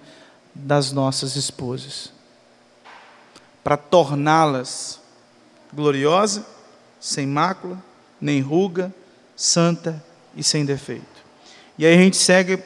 das 0.55 0.93
nossas 0.93 1.37
esposas, 1.37 2.13
para 3.65 3.77
torná-las 3.77 5.01
gloriosa, 5.73 6.47
sem 7.01 7.27
mácula, 7.27 7.83
nem 8.21 8.41
ruga, 8.41 8.95
santa 9.35 10.03
e 10.35 10.43
sem 10.43 10.65
defeito. 10.65 11.05
E 11.79 11.85
aí 11.85 11.95
a 11.95 11.99
gente 11.99 12.17
segue 12.17 12.59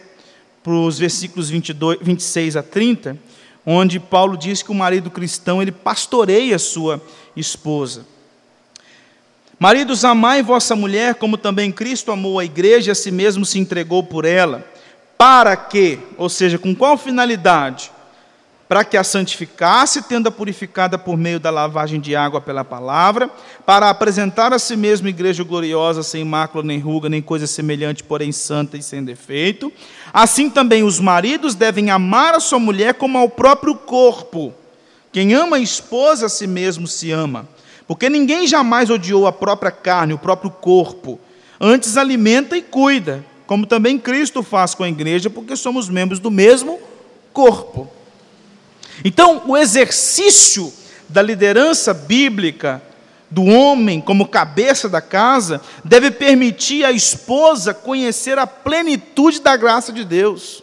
para 0.62 0.72
os 0.72 0.98
versículos 0.98 1.50
22, 1.50 1.98
26 2.00 2.57
a 2.57 2.62
30, 2.62 3.18
onde 3.64 4.01
Paulo 4.01 4.37
diz 4.37 4.62
que 4.62 4.70
o 4.70 4.75
marido 4.75 5.11
cristão 5.11 5.61
ele 5.61 5.73
pastoreia 5.73 6.59
sua 6.59 7.01
esposa. 7.37 8.07
Maridos, 9.59 10.05
amai 10.05 10.42
vossa 10.42 10.75
mulher, 10.75 11.16
como 11.16 11.37
também 11.37 11.70
Cristo 11.70 12.11
amou 12.11 12.38
a 12.38 12.44
igreja 12.44 12.92
a 12.92 12.94
si 12.94 13.11
mesmo 13.11 13.44
se 13.44 13.59
entregou 13.59 14.03
por 14.03 14.25
ela. 14.25 14.64
Para 15.18 15.55
que, 15.55 15.99
ou 16.16 16.31
seja, 16.31 16.59
com 16.59 16.75
qual 16.75 16.96
finalidade? 16.96 17.92
Para 18.70 18.85
que 18.85 18.96
a 18.96 19.02
santificasse, 19.02 20.02
tendo-a 20.02 20.30
purificada 20.30 20.96
por 20.96 21.16
meio 21.16 21.40
da 21.40 21.50
lavagem 21.50 21.98
de 21.98 22.14
água 22.14 22.40
pela 22.40 22.64
palavra, 22.64 23.28
para 23.66 23.90
apresentar 23.90 24.52
a 24.52 24.61
si 24.61 24.76
mesmo 24.76 25.09
igreja 25.09 25.42
gloriosa, 25.42 26.04
sem 26.04 26.24
mácula, 26.24 26.62
nem 26.62 26.78
ruga, 26.78 27.09
nem 27.09 27.20
coisa 27.20 27.48
semelhante, 27.48 28.04
porém 28.04 28.30
santa 28.30 28.76
e 28.76 28.83
sem 28.83 29.02
defeito. 29.02 29.72
Assim 30.12 30.48
também 30.48 30.85
os 30.85 31.00
maridos 31.00 31.56
devem 31.56 31.90
amar 31.90 32.33
a 32.37 32.38
sua 32.38 32.61
mulher 32.61 32.94
como 32.94 33.18
ao 33.18 33.28
próprio 33.28 33.74
corpo. 33.74 34.54
Quem 35.11 35.35
ama 35.35 35.56
a 35.56 35.61
esposa, 35.61 36.26
a 36.26 36.28
si 36.28 36.46
mesmo 36.46 36.87
se 36.87 37.11
ama. 37.11 37.48
Porque 37.88 38.09
ninguém 38.09 38.46
jamais 38.46 38.88
odiou 38.88 39.26
a 39.26 39.33
própria 39.33 39.72
carne, 39.72 40.14
o 40.14 40.18
próprio 40.18 40.48
corpo. 40.48 41.18
Antes 41.61 41.96
alimenta 41.96 42.56
e 42.56 42.62
cuida, 42.62 43.24
como 43.48 43.66
também 43.66 43.98
Cristo 43.98 44.44
faz 44.44 44.76
com 44.76 44.85
a 44.85 44.88
igreja, 44.88 45.28
porque 45.28 45.56
somos 45.56 45.88
membros 45.88 46.20
do 46.20 46.30
mesmo 46.30 46.78
corpo. 47.33 47.98
Então, 49.04 49.42
o 49.46 49.56
exercício 49.56 50.72
da 51.08 51.22
liderança 51.22 51.92
bíblica 51.92 52.82
do 53.30 53.44
homem 53.44 54.00
como 54.00 54.26
cabeça 54.26 54.88
da 54.88 55.00
casa 55.00 55.60
deve 55.84 56.10
permitir 56.10 56.84
à 56.84 56.90
esposa 56.90 57.72
conhecer 57.72 58.38
a 58.38 58.46
plenitude 58.46 59.40
da 59.40 59.56
graça 59.56 59.92
de 59.92 60.04
Deus. 60.04 60.62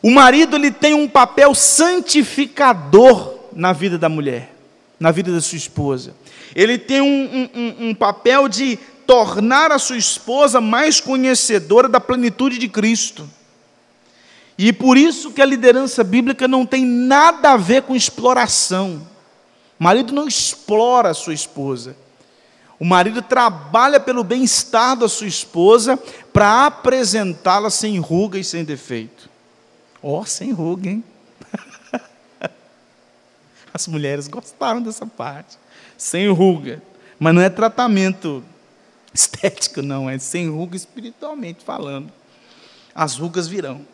O 0.00 0.10
marido 0.10 0.56
ele 0.56 0.70
tem 0.70 0.94
um 0.94 1.08
papel 1.08 1.54
santificador 1.54 3.38
na 3.52 3.72
vida 3.72 3.98
da 3.98 4.08
mulher, 4.08 4.52
na 4.98 5.10
vida 5.10 5.30
da 5.32 5.40
sua 5.40 5.58
esposa. 5.58 6.14
Ele 6.54 6.78
tem 6.78 7.00
um, 7.00 7.48
um, 7.54 7.88
um 7.88 7.94
papel 7.94 8.48
de 8.48 8.78
tornar 9.06 9.70
a 9.70 9.78
sua 9.78 9.96
esposa 9.96 10.60
mais 10.60 11.00
conhecedora 11.00 11.88
da 11.88 12.00
plenitude 12.00 12.58
de 12.58 12.68
Cristo. 12.68 13.28
E 14.64 14.72
por 14.72 14.96
isso 14.96 15.32
que 15.32 15.42
a 15.42 15.44
liderança 15.44 16.04
bíblica 16.04 16.46
não 16.46 16.64
tem 16.64 16.86
nada 16.86 17.50
a 17.50 17.56
ver 17.56 17.82
com 17.82 17.96
exploração. 17.96 19.04
O 19.76 19.82
marido 19.82 20.12
não 20.12 20.28
explora 20.28 21.10
a 21.10 21.14
sua 21.14 21.34
esposa. 21.34 21.96
O 22.78 22.84
marido 22.84 23.20
trabalha 23.20 23.98
pelo 23.98 24.22
bem-estar 24.22 24.96
da 24.96 25.08
sua 25.08 25.26
esposa 25.26 25.98
para 26.32 26.66
apresentá-la 26.66 27.70
sem 27.70 27.98
ruga 27.98 28.38
e 28.38 28.44
sem 28.44 28.62
defeito. 28.62 29.28
Ó, 30.00 30.20
oh, 30.20 30.24
sem 30.24 30.52
ruga, 30.52 30.90
hein? 30.90 31.02
As 33.74 33.88
mulheres 33.88 34.28
gostaram 34.28 34.80
dessa 34.80 35.04
parte. 35.04 35.58
Sem 35.98 36.30
ruga. 36.30 36.80
Mas 37.18 37.34
não 37.34 37.42
é 37.42 37.50
tratamento 37.50 38.44
estético, 39.12 39.82
não. 39.82 40.08
É 40.08 40.20
sem 40.20 40.48
ruga 40.48 40.76
espiritualmente 40.76 41.64
falando. 41.64 42.12
As 42.94 43.16
rugas 43.16 43.48
virão. 43.48 43.90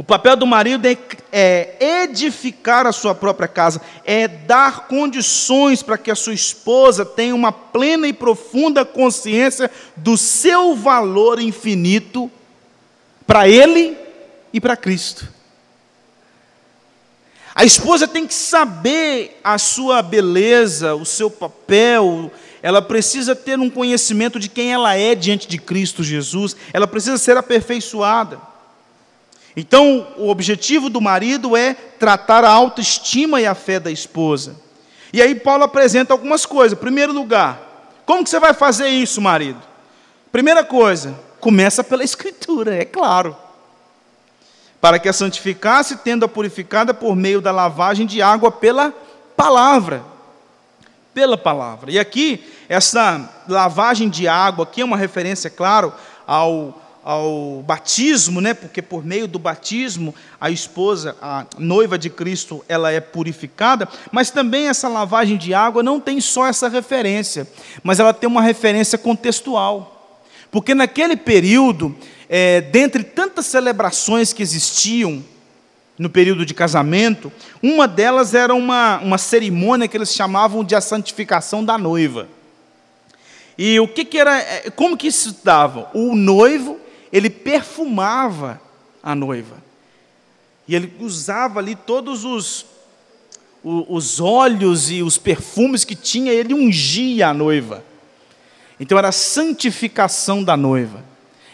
O 0.00 0.02
papel 0.02 0.34
do 0.34 0.46
marido 0.46 0.88
é, 0.88 0.96
é, 1.30 2.04
edificar 2.04 2.86
a 2.86 2.90
sua 2.90 3.14
própria 3.14 3.46
casa, 3.46 3.82
é 4.02 4.26
dar 4.26 4.88
condições 4.88 5.82
para 5.82 5.98
que 5.98 6.10
a 6.10 6.14
sua 6.14 6.32
esposa 6.32 7.04
tenha 7.04 7.34
uma 7.34 7.52
plena 7.52 8.08
e 8.08 8.12
profunda 8.14 8.82
consciência 8.82 9.70
do 9.94 10.16
seu 10.16 10.74
valor 10.74 11.38
infinito 11.38 12.30
para 13.26 13.46
ele 13.46 13.94
e 14.54 14.58
para 14.58 14.74
Cristo. 14.74 15.28
A 17.54 17.66
esposa 17.66 18.08
tem 18.08 18.26
que 18.26 18.32
saber 18.32 19.38
a 19.44 19.58
sua 19.58 20.00
beleza, 20.00 20.94
o 20.94 21.04
seu 21.04 21.30
papel, 21.30 22.32
ela 22.62 22.80
precisa 22.80 23.36
ter 23.36 23.58
um 23.58 23.68
conhecimento 23.68 24.40
de 24.40 24.48
quem 24.48 24.72
ela 24.72 24.96
é 24.96 25.14
diante 25.14 25.46
de 25.46 25.58
Cristo 25.58 26.02
Jesus, 26.02 26.56
ela 26.72 26.86
precisa 26.86 27.18
ser 27.18 27.36
aperfeiçoada. 27.36 28.48
Então, 29.60 30.06
o 30.16 30.30
objetivo 30.30 30.88
do 30.88 31.02
marido 31.02 31.54
é 31.54 31.74
tratar 31.74 32.44
a 32.44 32.50
autoestima 32.50 33.42
e 33.42 33.46
a 33.46 33.54
fé 33.54 33.78
da 33.78 33.90
esposa. 33.90 34.56
E 35.12 35.20
aí 35.20 35.34
Paulo 35.34 35.64
apresenta 35.64 36.14
algumas 36.14 36.46
coisas. 36.46 36.78
Primeiro 36.78 37.12
lugar, 37.12 37.92
como 38.06 38.24
que 38.24 38.30
você 38.30 38.40
vai 38.40 38.54
fazer 38.54 38.88
isso, 38.88 39.20
marido? 39.20 39.60
Primeira 40.32 40.64
coisa, 40.64 41.14
começa 41.40 41.84
pela 41.84 42.02
escritura, 42.04 42.74
é 42.74 42.86
claro. 42.86 43.36
Para 44.80 44.98
que 44.98 45.10
a 45.10 45.12
santificasse, 45.12 45.98
tendo 45.98 46.24
a 46.24 46.28
purificada 46.28 46.94
por 46.94 47.14
meio 47.14 47.42
da 47.42 47.52
lavagem 47.52 48.06
de 48.06 48.22
água 48.22 48.50
pela 48.50 48.94
palavra. 49.36 50.02
Pela 51.12 51.36
palavra. 51.36 51.90
E 51.90 51.98
aqui, 51.98 52.50
essa 52.66 53.28
lavagem 53.46 54.08
de 54.08 54.26
água, 54.26 54.62
aqui 54.62 54.80
é 54.80 54.84
uma 54.86 54.96
referência, 54.96 55.50
claro, 55.50 55.92
ao 56.26 56.80
ao 57.02 57.62
batismo, 57.66 58.40
né? 58.40 58.54
Porque 58.54 58.82
por 58.82 59.04
meio 59.04 59.26
do 59.26 59.38
batismo 59.38 60.14
a 60.40 60.50
esposa, 60.50 61.16
a 61.20 61.46
noiva 61.58 61.98
de 61.98 62.10
Cristo, 62.10 62.64
ela 62.68 62.90
é 62.90 63.00
purificada, 63.00 63.88
mas 64.12 64.30
também 64.30 64.68
essa 64.68 64.88
lavagem 64.88 65.36
de 65.36 65.54
água 65.54 65.82
não 65.82 65.98
tem 66.00 66.20
só 66.20 66.46
essa 66.46 66.68
referência, 66.68 67.48
mas 67.82 67.98
ela 68.00 68.12
tem 68.12 68.28
uma 68.28 68.42
referência 68.42 68.98
contextual. 68.98 70.22
Porque 70.50 70.74
naquele 70.74 71.16
período, 71.16 71.96
é, 72.28 72.60
dentre 72.60 73.04
tantas 73.04 73.46
celebrações 73.46 74.32
que 74.32 74.42
existiam 74.42 75.24
no 75.98 76.08
período 76.08 76.46
de 76.46 76.54
casamento, 76.54 77.30
uma 77.62 77.86
delas 77.86 78.34
era 78.34 78.54
uma, 78.54 78.98
uma 79.00 79.18
cerimônia 79.18 79.86
que 79.86 79.96
eles 79.96 80.14
chamavam 80.14 80.64
de 80.64 80.74
a 80.74 80.80
santificação 80.80 81.64
da 81.64 81.76
noiva. 81.76 82.26
E 83.56 83.78
o 83.78 83.86
que, 83.86 84.06
que 84.06 84.18
era, 84.18 84.38
é, 84.38 84.70
como 84.70 84.96
que 84.96 85.06
isso 85.06 85.36
dava? 85.44 85.90
O 85.92 86.16
noivo 86.16 86.78
perfumava 87.44 88.60
a 89.02 89.14
noiva. 89.14 89.56
E 90.66 90.74
ele 90.74 90.92
usava 91.00 91.58
ali 91.58 91.74
todos 91.74 92.24
os, 92.24 92.64
os 93.62 94.20
óleos 94.20 94.90
e 94.90 95.02
os 95.02 95.18
perfumes 95.18 95.84
que 95.84 95.94
tinha, 95.94 96.32
ele 96.32 96.54
ungia 96.54 97.28
a 97.28 97.34
noiva. 97.34 97.84
Então 98.78 98.96
era 98.96 99.08
a 99.08 99.12
santificação 99.12 100.42
da 100.42 100.56
noiva. 100.56 101.04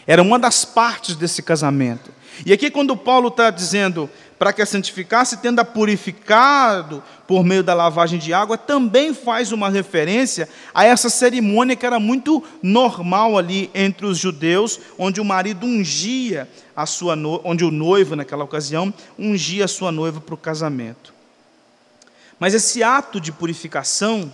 Era 0.05 0.21
uma 0.21 0.39
das 0.39 0.63
partes 0.63 1.15
desse 1.15 1.41
casamento. 1.41 2.11
E 2.45 2.53
aqui, 2.53 2.69
quando 2.69 2.95
Paulo 2.95 3.29
está 3.29 3.49
dizendo 3.49 4.09
para 4.37 4.53
que 4.53 4.61
a 4.61 4.65
santificasse, 4.65 5.37
tendo 5.37 5.59
a 5.59 5.65
purificado 5.65 7.03
por 7.27 7.43
meio 7.43 7.63
da 7.63 7.73
lavagem 7.73 8.19
de 8.19 8.33
água, 8.33 8.57
também 8.57 9.13
faz 9.13 9.51
uma 9.51 9.69
referência 9.69 10.47
a 10.73 10.85
essa 10.85 11.09
cerimônia 11.09 11.75
que 11.75 11.85
era 11.85 11.99
muito 11.99 12.43
normal 12.61 13.37
ali 13.37 13.69
entre 13.73 14.05
os 14.05 14.17
judeus, 14.17 14.79
onde 14.97 15.19
o 15.19 15.25
marido 15.25 15.65
ungia 15.65 16.47
a 16.75 16.85
sua 16.85 17.15
no... 17.15 17.41
onde 17.43 17.65
o 17.65 17.71
noivo, 17.71 18.15
naquela 18.15 18.43
ocasião, 18.43 18.93
ungia 19.17 19.65
a 19.65 19.67
sua 19.67 19.91
noiva 19.91 20.21
para 20.21 20.35
o 20.35 20.37
casamento. 20.37 21.13
Mas 22.39 22.53
esse 22.53 22.83
ato 22.83 23.19
de 23.19 23.31
purificação, 23.31 24.31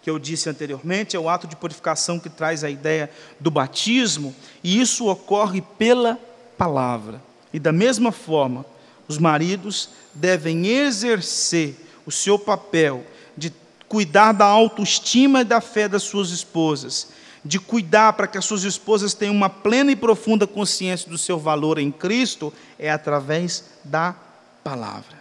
que 0.00 0.08
eu 0.08 0.18
disse 0.18 0.48
anteriormente, 0.48 1.14
é 1.14 1.20
o 1.20 1.28
ato 1.28 1.46
de 1.46 1.54
purificação 1.54 2.18
que 2.18 2.30
traz 2.30 2.64
a 2.64 2.70
ideia 2.70 3.10
do 3.38 3.50
batismo, 3.50 4.34
e 4.64 4.80
isso 4.80 5.06
ocorre 5.08 5.60
pela 5.60 6.18
palavra. 6.56 7.20
E 7.52 7.58
da 7.58 7.70
mesma 7.70 8.10
forma, 8.10 8.64
os 9.08 9.18
maridos 9.18 9.90
devem 10.14 10.66
exercer 10.66 11.74
o 12.06 12.10
seu 12.10 12.38
papel 12.38 13.04
de 13.36 13.52
cuidar 13.88 14.32
da 14.32 14.46
autoestima 14.46 15.40
e 15.42 15.44
da 15.44 15.60
fé 15.60 15.88
das 15.88 16.02
suas 16.02 16.30
esposas, 16.30 17.08
de 17.44 17.58
cuidar 17.58 18.12
para 18.12 18.26
que 18.26 18.38
as 18.38 18.44
suas 18.44 18.62
esposas 18.62 19.14
tenham 19.14 19.34
uma 19.34 19.50
plena 19.50 19.92
e 19.92 19.96
profunda 19.96 20.46
consciência 20.46 21.10
do 21.10 21.18
seu 21.18 21.38
valor 21.38 21.78
em 21.78 21.90
Cristo, 21.90 22.52
é 22.78 22.90
através 22.90 23.64
da 23.84 24.14
palavra, 24.62 25.18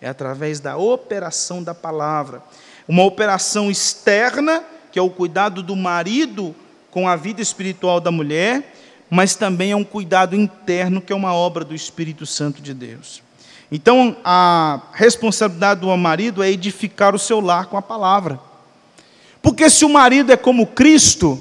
é 0.00 0.08
através 0.08 0.60
da 0.60 0.76
operação 0.76 1.62
da 1.62 1.74
palavra. 1.74 2.42
Uma 2.86 3.04
operação 3.04 3.70
externa, 3.70 4.62
que 4.92 4.98
é 4.98 5.02
o 5.02 5.10
cuidado 5.10 5.62
do 5.62 5.74
marido 5.74 6.54
com 6.90 7.08
a 7.08 7.16
vida 7.16 7.42
espiritual 7.42 7.98
da 7.98 8.12
mulher, 8.12 8.72
mas 9.10 9.34
também 9.34 9.72
é 9.72 9.76
um 9.76 9.84
cuidado 9.84 10.36
interno, 10.36 11.00
que 11.00 11.12
é 11.12 11.16
uma 11.16 11.34
obra 11.34 11.64
do 11.64 11.74
Espírito 11.74 12.24
Santo 12.24 12.62
de 12.62 12.72
Deus. 12.72 13.23
Então, 13.70 14.16
a 14.24 14.80
responsabilidade 14.92 15.80
do 15.80 15.96
marido 15.96 16.42
é 16.42 16.50
edificar 16.50 17.14
o 17.14 17.18
seu 17.18 17.40
lar 17.40 17.66
com 17.66 17.76
a 17.76 17.82
palavra. 17.82 18.38
Porque 19.42 19.68
se 19.68 19.84
o 19.84 19.88
marido 19.88 20.32
é 20.32 20.36
como 20.36 20.66
Cristo, 20.66 21.38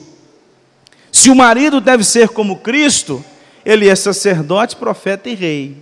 se 1.12 1.29
o 1.29 1.36
marido 1.36 1.79
deve 1.79 2.03
ser 2.03 2.29
como 2.29 2.57
Cristo, 2.57 3.23
ele 3.65 3.88
é 3.88 3.95
sacerdote, 3.95 4.75
profeta 4.75 5.29
e 5.29 5.36
rei. 5.36 5.77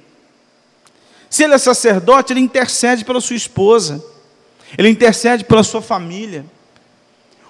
Se 1.30 1.44
ele 1.44 1.54
é 1.54 1.58
sacerdote, 1.58 2.34
ele 2.34 2.42
intercede 2.42 3.06
pela 3.06 3.22
sua 3.22 3.36
esposa, 3.36 4.04
ele 4.78 4.90
intercede 4.90 5.46
pela 5.46 5.64
sua 5.64 5.82
família. 5.82 6.46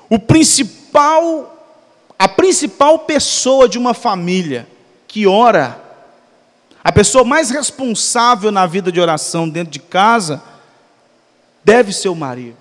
O 0.10 0.20
principal 0.20 1.58
a 2.22 2.28
principal 2.28 3.00
pessoa 3.00 3.68
de 3.68 3.80
uma 3.80 3.96
família 3.96 4.68
que 5.08 5.26
ora, 5.26 5.82
a 6.84 6.92
pessoa 6.92 7.24
mais 7.24 7.50
responsável 7.50 8.52
na 8.52 8.66
vida 8.66 8.92
de 8.92 9.00
oração 9.00 9.48
dentro 9.48 9.72
de 9.72 9.80
casa, 9.80 10.42
deve 11.64 11.94
ser 11.94 12.10
o 12.10 12.16
marido. 12.16 12.58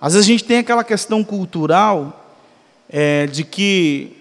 Às 0.00 0.12
vezes 0.12 0.28
a 0.28 0.30
gente 0.30 0.44
tem 0.44 0.58
aquela 0.58 0.84
questão 0.84 1.24
cultural 1.24 2.36
é, 2.90 3.26
de 3.26 3.42
que 3.42 4.14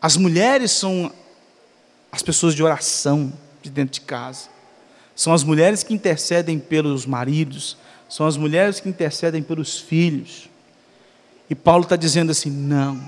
as 0.00 0.16
mulheres 0.18 0.70
são 0.72 1.10
as 2.12 2.22
pessoas 2.22 2.54
de 2.54 2.62
oração 2.62 3.32
de 3.62 3.70
dentro 3.70 3.94
de 3.94 4.02
casa. 4.02 4.48
São 5.14 5.32
as 5.32 5.42
mulheres 5.42 5.82
que 5.82 5.94
intercedem 5.94 6.58
pelos 6.58 7.06
maridos, 7.06 7.78
são 8.06 8.26
as 8.26 8.36
mulheres 8.36 8.80
que 8.80 8.88
intercedem 8.90 9.42
pelos 9.42 9.78
filhos. 9.78 10.50
E 11.48 11.54
Paulo 11.54 11.84
está 11.84 11.96
dizendo 11.96 12.30
assim: 12.30 12.50
não, 12.50 13.02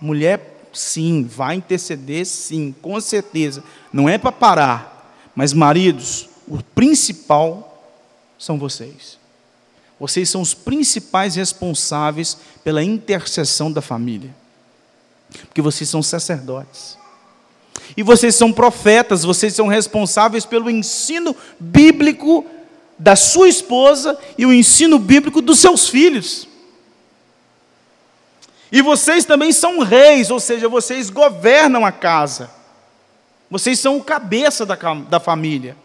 mulher, 0.00 0.51
sim, 0.72 1.24
vai 1.24 1.56
interceder, 1.56 2.26
sim, 2.26 2.74
com 2.80 3.00
certeza. 3.00 3.62
Não 3.92 4.08
é 4.08 4.16
para 4.18 4.32
parar, 4.32 5.30
mas 5.34 5.52
maridos, 5.52 6.28
o 6.46 6.62
principal 6.62 7.68
são 8.38 8.58
vocês. 8.58 9.18
Vocês 9.98 10.28
são 10.28 10.40
os 10.40 10.52
principais 10.52 11.36
responsáveis 11.36 12.36
pela 12.64 12.82
intercessão 12.82 13.70
da 13.70 13.80
família, 13.80 14.34
porque 15.46 15.62
vocês 15.62 15.88
são 15.88 16.02
sacerdotes. 16.02 16.98
E 17.96 18.02
vocês 18.02 18.34
são 18.34 18.52
profetas, 18.52 19.22
vocês 19.22 19.54
são 19.54 19.66
responsáveis 19.66 20.44
pelo 20.44 20.70
ensino 20.70 21.36
bíblico 21.58 22.44
da 22.98 23.16
sua 23.16 23.48
esposa 23.48 24.18
e 24.38 24.46
o 24.46 24.52
ensino 24.52 24.98
bíblico 24.98 25.42
dos 25.42 25.58
seus 25.58 25.88
filhos. 25.88 26.48
E 28.72 28.80
vocês 28.80 29.26
também 29.26 29.52
são 29.52 29.80
reis, 29.80 30.30
ou 30.30 30.40
seja, 30.40 30.68
vocês 30.68 31.10
governam 31.10 31.84
a 31.84 31.92
casa. 31.92 32.50
Vocês 33.50 33.78
são 33.78 33.98
o 33.98 34.02
cabeça 34.02 34.66
da, 34.66 34.74
da 35.08 35.20
família. 35.20 35.76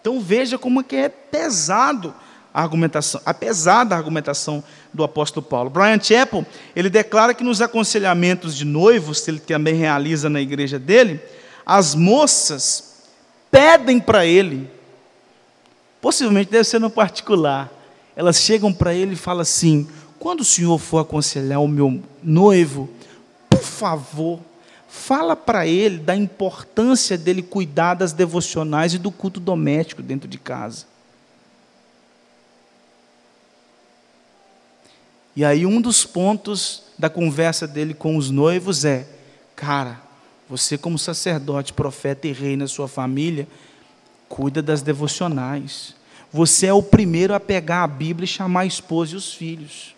Então 0.00 0.20
veja 0.20 0.58
como 0.58 0.80
é 0.80 0.82
que 0.82 0.96
é 0.96 1.08
pesado 1.08 2.12
a 2.52 2.60
argumentação, 2.60 3.20
a 3.24 3.32
pesada 3.32 3.94
argumentação 3.94 4.62
do 4.92 5.04
apóstolo 5.04 5.46
Paulo. 5.46 5.70
Brian 5.70 6.00
Chappell, 6.00 6.44
ele 6.74 6.90
declara 6.90 7.32
que 7.32 7.44
nos 7.44 7.62
aconselhamentos 7.62 8.56
de 8.56 8.64
noivos, 8.64 9.20
que 9.20 9.30
ele 9.30 9.40
também 9.40 9.74
realiza 9.74 10.28
na 10.28 10.40
igreja 10.40 10.78
dele, 10.78 11.20
as 11.64 11.94
moças 11.94 13.04
pedem 13.50 14.00
para 14.00 14.26
ele 14.26 14.76
Possivelmente 16.06 16.52
deve 16.52 16.62
ser 16.62 16.78
no 16.78 16.88
particular. 16.88 17.68
Elas 18.14 18.40
chegam 18.40 18.72
para 18.72 18.94
ele 18.94 19.14
e 19.14 19.16
falam 19.16 19.40
assim: 19.40 19.88
quando 20.18 20.40
o 20.40 20.44
senhor 20.44 20.78
for 20.78 20.98
aconselhar 20.98 21.60
o 21.60 21.68
meu 21.68 22.02
noivo, 22.22 22.88
por 23.48 23.62
favor, 23.62 24.40
fala 24.88 25.36
para 25.36 25.66
ele 25.66 25.98
da 25.98 26.16
importância 26.16 27.18
dele 27.18 27.42
cuidar 27.42 27.94
das 27.94 28.12
devocionais 28.12 28.94
e 28.94 28.98
do 28.98 29.10
culto 29.10 29.40
doméstico 29.40 30.02
dentro 30.02 30.28
de 30.28 30.38
casa. 30.38 30.86
E 35.34 35.44
aí, 35.44 35.66
um 35.66 35.80
dos 35.82 36.06
pontos 36.06 36.82
da 36.98 37.10
conversa 37.10 37.66
dele 37.66 37.92
com 37.92 38.16
os 38.16 38.30
noivos 38.30 38.86
é: 38.86 39.06
cara, 39.54 40.00
você, 40.48 40.78
como 40.78 40.98
sacerdote, 40.98 41.72
profeta 41.72 42.26
e 42.26 42.32
rei 42.32 42.56
na 42.56 42.66
sua 42.66 42.88
família, 42.88 43.46
cuida 44.28 44.62
das 44.62 44.80
devocionais. 44.80 45.94
Você 46.32 46.66
é 46.66 46.72
o 46.72 46.82
primeiro 46.82 47.34
a 47.34 47.40
pegar 47.40 47.82
a 47.82 47.88
Bíblia 47.88 48.24
e 48.24 48.28
chamar 48.28 48.60
a 48.60 48.66
esposa 48.66 49.14
e 49.14 49.16
os 49.16 49.34
filhos. 49.34 49.95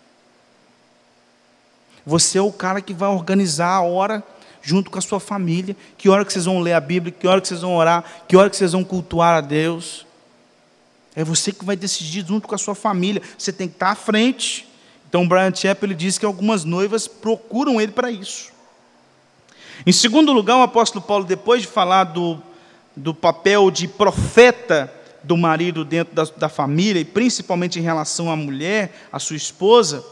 Você 2.09 2.39
é 2.39 2.41
o 2.41 2.51
cara 2.51 2.81
que 2.81 2.91
vai 2.91 3.07
organizar 3.09 3.69
a 3.69 3.81
hora 3.81 4.23
junto 4.63 4.89
com 4.89 4.97
a 4.97 5.01
sua 5.01 5.19
família. 5.19 5.75
Que 5.95 6.09
hora 6.09 6.25
que 6.25 6.33
vocês 6.33 6.45
vão 6.45 6.59
ler 6.59 6.73
a 6.73 6.79
Bíblia, 6.79 7.13
que 7.17 7.27
hora 7.27 7.39
que 7.39 7.47
vocês 7.47 7.61
vão 7.61 7.75
orar, 7.75 8.03
que 8.27 8.35
hora 8.35 8.49
que 8.49 8.57
vocês 8.57 8.71
vão 8.71 8.83
cultuar 8.83 9.35
a 9.35 9.41
Deus. 9.41 10.07
É 11.15 11.23
você 11.23 11.51
que 11.51 11.63
vai 11.63 11.75
decidir 11.75 12.25
junto 12.25 12.47
com 12.47 12.55
a 12.55 12.57
sua 12.57 12.73
família. 12.73 13.21
Você 13.37 13.53
tem 13.53 13.67
que 13.67 13.75
estar 13.75 13.91
à 13.91 13.95
frente. 13.95 14.67
Então, 15.07 15.27
Brian 15.27 15.53
Chappell 15.53 15.93
diz 15.93 16.17
que 16.17 16.25
algumas 16.25 16.63
noivas 16.63 17.07
procuram 17.07 17.79
ele 17.79 17.91
para 17.91 18.09
isso. 18.09 18.51
Em 19.85 19.91
segundo 19.91 20.33
lugar, 20.33 20.57
o 20.57 20.63
apóstolo 20.63 21.05
Paulo, 21.05 21.25
depois 21.25 21.61
de 21.61 21.67
falar 21.67 22.05
do 22.05 22.41
do 22.95 23.13
papel 23.13 23.71
de 23.71 23.87
profeta 23.87 24.93
do 25.23 25.37
marido 25.37 25.85
dentro 25.85 26.13
da, 26.13 26.23
da 26.23 26.49
família, 26.49 26.99
e 26.99 27.05
principalmente 27.05 27.79
em 27.79 27.81
relação 27.81 28.29
à 28.31 28.35
mulher, 28.35 29.07
à 29.11 29.19
sua 29.19 29.35
esposa, 29.35 30.03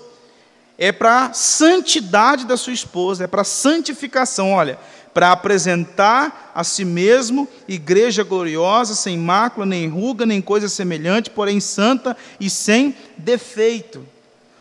é 0.77 0.91
para 0.91 1.25
a 1.25 1.33
santidade 1.33 2.45
da 2.45 2.55
sua 2.55 2.73
esposa, 2.73 3.23
é 3.23 3.27
para 3.27 3.41
a 3.41 3.45
santificação, 3.45 4.51
olha, 4.51 4.77
para 5.13 5.31
apresentar 5.31 6.51
a 6.53 6.63
si 6.63 6.85
mesmo 6.85 7.47
igreja 7.67 8.23
gloriosa, 8.23 8.93
sem 8.93 9.17
mácula, 9.17 9.65
nem 9.65 9.87
ruga, 9.87 10.25
nem 10.25 10.39
coisa 10.39 10.69
semelhante, 10.69 11.31
porém 11.31 11.59
santa 11.59 12.15
e 12.39 12.49
sem 12.49 12.95
defeito. 13.17 14.05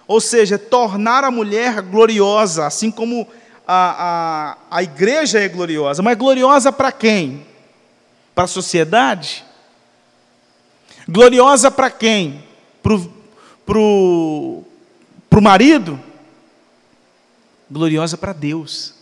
Ou 0.08 0.18
seja, 0.18 0.58
tornar 0.58 1.24
a 1.24 1.30
mulher 1.30 1.82
gloriosa, 1.82 2.66
assim 2.66 2.90
como 2.90 3.28
a, 3.66 4.56
a, 4.70 4.78
a 4.78 4.82
igreja 4.82 5.38
é 5.38 5.48
gloriosa. 5.48 6.02
Mas 6.02 6.16
gloriosa 6.16 6.72
para 6.72 6.90
quem? 6.90 7.46
Para 8.34 8.44
a 8.44 8.48
sociedade? 8.48 9.44
Gloriosa 11.06 11.70
para 11.70 11.90
quem? 11.90 12.42
Para 12.82 13.78
o 13.78 14.64
marido? 15.42 16.00
Gloriosa 17.70 18.16
para 18.16 18.32
Deus. 18.32 18.94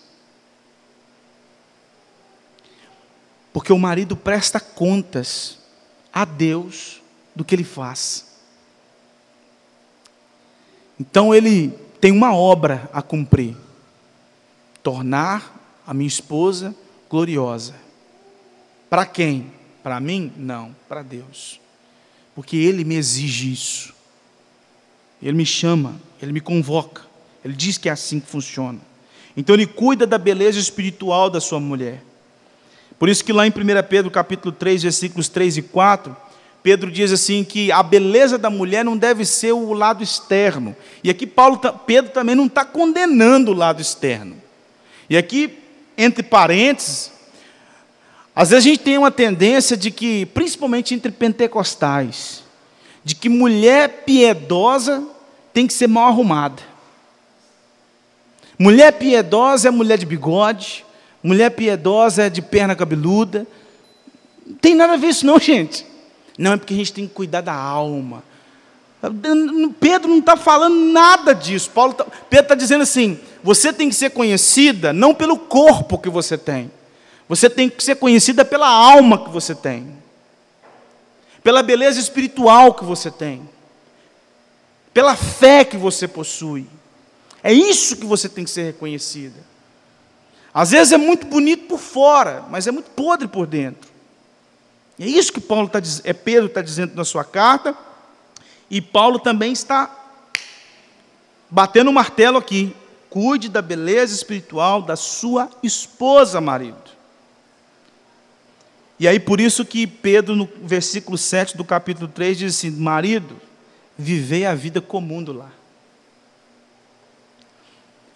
Porque 3.53 3.72
o 3.72 3.79
marido 3.79 4.16
presta 4.16 4.59
contas 4.59 5.59
a 6.12 6.25
Deus 6.25 7.01
do 7.35 7.45
que 7.45 7.55
ele 7.55 7.64
faz. 7.64 8.27
Então 10.99 11.35
ele 11.35 11.70
tem 12.01 12.12
uma 12.12 12.35
obra 12.35 12.89
a 12.93 13.01
cumprir: 13.01 13.57
tornar 14.83 15.81
a 15.87 15.95
minha 15.95 16.09
esposa 16.09 16.75
gloriosa. 17.09 17.75
Para 18.91 19.07
quem? 19.07 19.53
Para 19.83 20.01
mim? 20.01 20.33
Não, 20.37 20.75
para 20.89 21.03
Deus. 21.03 21.61
Porque 22.35 22.57
Ele 22.57 22.85
me 22.85 22.95
exige 22.95 23.53
isso. 23.53 23.95
Ele 25.25 25.37
me 25.37 25.47
chama, 25.47 25.99
Ele 26.20 26.33
me 26.33 26.41
convoca. 26.41 27.03
Ele 27.45 27.55
diz 27.55 27.79
que 27.79 27.89
é 27.89 27.93
assim 27.93 28.20
que 28.20 28.31
funciona. 28.31 28.79
Então 29.37 29.55
ele 29.55 29.66
cuida 29.66 30.07
da 30.07 30.16
beleza 30.16 30.59
espiritual 30.59 31.29
da 31.29 31.41
sua 31.41 31.59
mulher. 31.59 32.03
Por 32.99 33.09
isso 33.09 33.25
que 33.25 33.33
lá 33.33 33.47
em 33.47 33.51
1 33.51 33.53
Pedro 33.89 34.11
capítulo 34.11 34.53
3, 34.53 34.85
versículos 34.85 35.29
3 35.29 35.57
e 35.57 35.62
4, 35.62 36.16
Pedro 36.62 36.91
diz 36.91 37.12
assim 37.12 37.43
que 37.45 37.70
a 37.72 37.83
beleza 37.83 38.39
da 38.39 38.49
mulher 38.49 38.85
não 38.85 38.97
deve 38.97 39.25
ser 39.25 39.53
o 39.53 39.72
lado 39.72 40.03
externo. 40.03 40.75
E 41.03 41.11
aqui 41.11 41.27
Paulo, 41.27 41.59
Pedro 41.87 42.12
também 42.12 42.35
não 42.35 42.47
está 42.47 42.64
condenando 42.64 43.51
o 43.51 43.55
lado 43.55 43.83
externo. 43.83 44.37
E 45.11 45.16
aqui, 45.16 45.59
entre 45.99 46.22
parênteses, 46.22 47.12
às 48.35 48.51
vezes 48.51 48.64
a 48.64 48.68
gente 48.68 48.81
tem 48.81 48.97
uma 48.97 49.11
tendência 49.11 49.77
de 49.77 49.91
que, 49.91 50.27
principalmente 50.27 50.95
entre 50.95 51.12
pentecostais, 51.12 52.43
de 53.05 53.14
que 53.14 53.29
mulher 53.29 54.05
piedosa 54.07 55.07
tem 55.55 55.68
que 55.68 55.72
ser 55.72 55.86
mal 55.86 56.09
arrumada. 56.09 56.61
Mulher 58.59 58.92
piedosa 58.92 59.68
é 59.68 59.70
mulher 59.70 59.96
de 59.96 60.05
bigode, 60.05 60.84
mulher 61.22 61.50
piedosa 61.50 62.24
é 62.24 62.30
de 62.30 62.42
perna 62.42 62.74
cabeluda. 62.74 63.46
Não 64.44 64.57
tem 64.57 64.74
nada 64.74 64.94
a 64.94 64.96
ver 64.96 65.09
isso, 65.09 65.24
não, 65.24 65.38
gente. 65.40 65.86
Não, 66.36 66.52
é 66.52 66.57
porque 66.57 66.74
a 66.74 66.76
gente 66.76 66.92
tem 66.92 67.07
que 67.07 67.14
cuidar 67.14 67.40
da 67.40 67.55
alma. 67.55 68.24
Pedro 69.78 70.09
não 70.09 70.18
está 70.18 70.36
falando 70.36 70.76
nada 70.76 71.34
disso. 71.34 71.70
Paulo 71.70 71.92
tá, 71.92 72.05
Pedro 72.28 72.46
está 72.46 72.55
dizendo 72.55 72.82
assim: 72.82 73.18
você 73.42 73.72
tem 73.72 73.88
que 73.88 73.94
ser 73.94 74.11
conhecida 74.11 74.92
não 74.92 75.14
pelo 75.14 75.38
corpo 75.38 75.98
que 75.98 76.09
você 76.09 76.36
tem, 76.36 76.70
você 77.28 77.48
tem 77.48 77.68
que 77.68 77.84
ser 77.84 77.96
conhecida 77.96 78.44
pela 78.44 78.66
alma 78.68 79.22
que 79.22 79.30
você 79.30 79.55
tem, 79.55 79.86
pela 81.44 81.62
beleza 81.62 82.00
espiritual 82.00 82.74
que 82.74 82.84
você 82.84 83.11
tem, 83.11 83.46
pela 84.95 85.16
fé 85.16 85.64
que 85.64 85.76
você 85.76 86.07
possui. 86.07 86.66
É 87.42 87.53
isso 87.53 87.97
que 87.97 88.07
você 88.07 88.28
tem 88.28 88.45
que 88.45 88.51
ser 88.51 88.62
reconhecida. 88.62 89.38
Às 90.55 90.70
vezes 90.70 90.92
é 90.92 90.97
muito 90.97 91.26
bonito 91.26 91.66
por 91.66 91.80
fora, 91.80 92.45
mas 92.49 92.68
é 92.68 92.70
muito 92.70 92.88
podre 92.92 93.26
por 93.26 93.45
dentro. 93.45 93.90
E 94.97 95.03
é 95.03 95.07
isso 95.09 95.32
que 95.32 95.40
Paulo 95.40 95.68
tá, 95.68 95.82
é 96.05 96.12
Pedro 96.12 96.47
está 96.47 96.62
dizendo 96.62 96.95
na 96.95 97.05
sua 97.05 97.24
carta, 97.24 97.76
e 98.70 98.80
Paulo 98.80 99.18
também 99.18 99.53
está 99.53 99.90
batendo 101.51 101.90
o 101.90 101.92
martelo 101.92 102.38
aqui. 102.38 102.74
Cuide 103.11 103.49
da 103.49 103.61
beleza 103.61 104.14
espiritual 104.14 104.80
da 104.80 104.97
sua 104.97 105.51
esposa, 105.62 106.40
marido. 106.40 106.95
E 108.99 109.09
aí 109.09 109.18
por 109.18 109.40
isso 109.40 109.64
que 109.64 109.86
Pedro, 109.86 110.36
no 110.36 110.49
versículo 110.62 111.18
7 111.18 111.57
do 111.57 111.64
capítulo 111.64 112.09
3, 112.09 112.38
diz 112.38 112.57
assim: 112.57 112.70
Marido, 112.70 113.40
vivei 113.97 114.45
a 114.45 114.55
vida 114.55 114.80
comum 114.80 115.22
do 115.22 115.32
lar. 115.32 115.53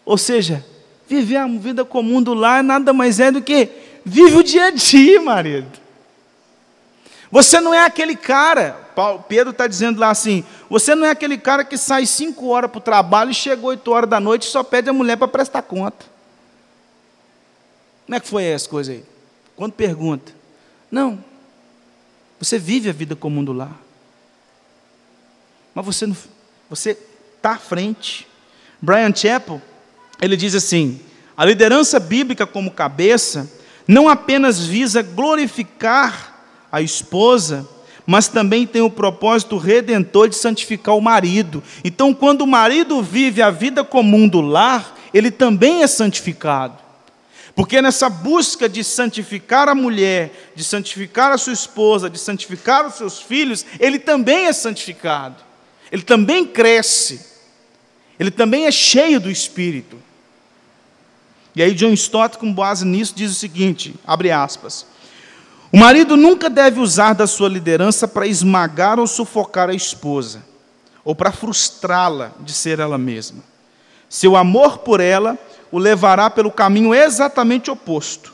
Ou 0.05 0.17
seja, 0.17 0.65
viver 1.07 1.37
a 1.37 1.47
vida 1.47 1.85
comum 1.85 2.23
do 2.23 2.35
lar 2.35 2.63
nada 2.63 2.93
mais 2.93 3.21
é 3.21 3.31
do 3.31 3.43
que 3.43 3.69
vive 4.05 4.37
o 4.37 4.43
dia 4.43 4.67
a 4.67 4.71
dia, 4.71 5.21
marido. 5.21 5.79
Você 7.31 7.61
não 7.61 7.75
é 7.75 7.85
aquele 7.85 8.17
cara, 8.17 8.89
Pedro 9.29 9.51
está 9.51 9.67
dizendo 9.67 10.01
lá 10.01 10.11
assim: 10.11 10.45
você 10.69 10.95
não 10.95 11.07
é 11.07 11.11
aquele 11.11 11.37
cara 11.37 11.63
que 11.63 11.77
sai 11.77 12.07
cinco 12.07 12.49
horas 12.49 12.71
para 12.71 12.79
o 12.79 12.83
trabalho 12.83 13.31
e 13.31 13.35
chega 13.35 13.67
oito 13.67 13.91
horas 13.91 14.09
da 14.09 14.19
noite 14.19 14.43
e 14.43 14.51
só 14.51 14.63
pede 14.63 14.89
a 14.89 14.93
mulher 14.93 15.17
para 15.17 15.29
prestar 15.29 15.63
conta. 15.63 16.07
Como 18.07 18.17
é 18.17 18.21
que 18.21 18.27
foi 18.27 18.45
essa 18.45 18.67
coisa 18.67 18.93
aí? 18.93 19.05
Quando 19.55 19.73
pergunta. 19.73 20.33
Não. 20.91 21.23
Você 22.41 22.59
vive 22.59 22.89
a 22.89 22.93
vida 22.93 23.15
comum 23.15 23.45
do 23.45 23.53
lar. 23.53 23.77
Mas 25.79 25.87
você 25.87 26.09
não, 26.09 26.17
você 26.69 26.99
está 27.37 27.53
à 27.53 27.57
frente. 27.57 28.27
Brian 28.83 29.15
Chappell, 29.15 29.63
ele 30.21 30.37
diz 30.37 30.53
assim: 30.57 30.99
a 31.37 31.45
liderança 31.45 32.01
bíblica 32.01 32.45
como 32.45 32.73
cabeça 32.73 33.49
não 33.87 34.09
apenas 34.09 34.67
visa 34.67 35.03
glorificar 35.03 36.37
a 36.73 36.83
esposa, 36.83 37.65
mas 38.05 38.27
também 38.27 38.67
tem 38.67 38.83
o 38.83 38.91
propósito 38.91 39.57
redentor 39.57 40.29
de 40.29 40.35
santificar 40.35 40.97
o 40.97 41.01
marido. 41.01 41.63
Então, 41.85 42.13
quando 42.13 42.41
o 42.41 42.47
marido 42.47 43.01
vive 43.01 43.41
a 43.41 43.49
vida 43.49 43.85
comum 43.85 44.27
do 44.27 44.41
lar, 44.41 44.97
ele 45.15 45.31
também 45.31 45.85
é 45.85 45.87
santificado. 45.87 46.77
Porque 47.55 47.81
nessa 47.81 48.11
busca 48.11 48.69
de 48.69 48.83
santificar 48.83 49.69
a 49.69 49.77
mulher, 49.77 50.51
de 50.57 50.65
santificar 50.65 51.31
a 51.31 51.39
sua 51.39 51.53
esposa, 51.53 52.11
de 52.11 52.19
santificar 52.19 52.85
os 52.85 52.95
seus 52.95 53.23
filhos, 53.23 53.65
ele 53.79 54.01
também 54.01 54.47
é 54.47 54.53
santificado. 54.53 55.47
Ele 55.91 56.03
também 56.03 56.45
cresce. 56.45 57.27
Ele 58.19 58.31
também 58.31 58.67
é 58.67 58.71
cheio 58.71 59.21
do 59.21 59.31
Espírito. 59.31 59.99
E 61.55 61.63
aí 61.63 61.75
John 61.75 61.93
Stott, 61.93 62.39
com 62.39 62.53
base 62.53 62.85
nisso, 62.85 63.15
diz 63.17 63.33
o 63.33 63.35
seguinte, 63.35 63.95
abre 64.07 64.31
aspas, 64.31 64.87
o 65.73 65.77
marido 65.77 66.17
nunca 66.17 66.49
deve 66.49 66.81
usar 66.81 67.15
da 67.15 67.27
sua 67.27 67.49
liderança 67.49 68.09
para 68.09 68.27
esmagar 68.27 68.99
ou 68.99 69.07
sufocar 69.07 69.69
a 69.69 69.75
esposa, 69.75 70.45
ou 71.05 71.15
para 71.15 71.33
frustrá-la 71.33 72.33
de 72.41 72.53
ser 72.53 72.79
ela 72.79 72.97
mesma. 72.97 73.43
Seu 74.09 74.37
amor 74.37 74.79
por 74.79 75.01
ela 75.01 75.39
o 75.71 75.79
levará 75.79 76.31
pelo 76.31 76.51
caminho 76.51 76.95
exatamente 76.95 77.71
oposto. 77.71 78.33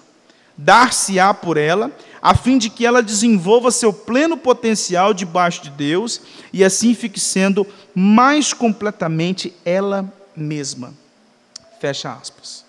Dar-se-á 0.56 1.34
por 1.34 1.56
ela, 1.56 1.90
a 2.24 2.34
fim 2.34 2.56
de 2.56 2.70
que 2.70 2.86
ela 2.86 3.02
desenvolva 3.02 3.70
seu 3.70 3.92
pleno 3.92 4.34
potencial 4.34 5.12
debaixo 5.12 5.62
de 5.62 5.68
Deus 5.68 6.22
e 6.54 6.64
assim 6.64 6.94
fique 6.94 7.20
sendo 7.20 7.66
mais 7.94 8.54
completamente 8.54 9.52
ela 9.62 10.10
mesma. 10.34 10.94
Fecha 11.78 12.10
aspas. 12.10 12.64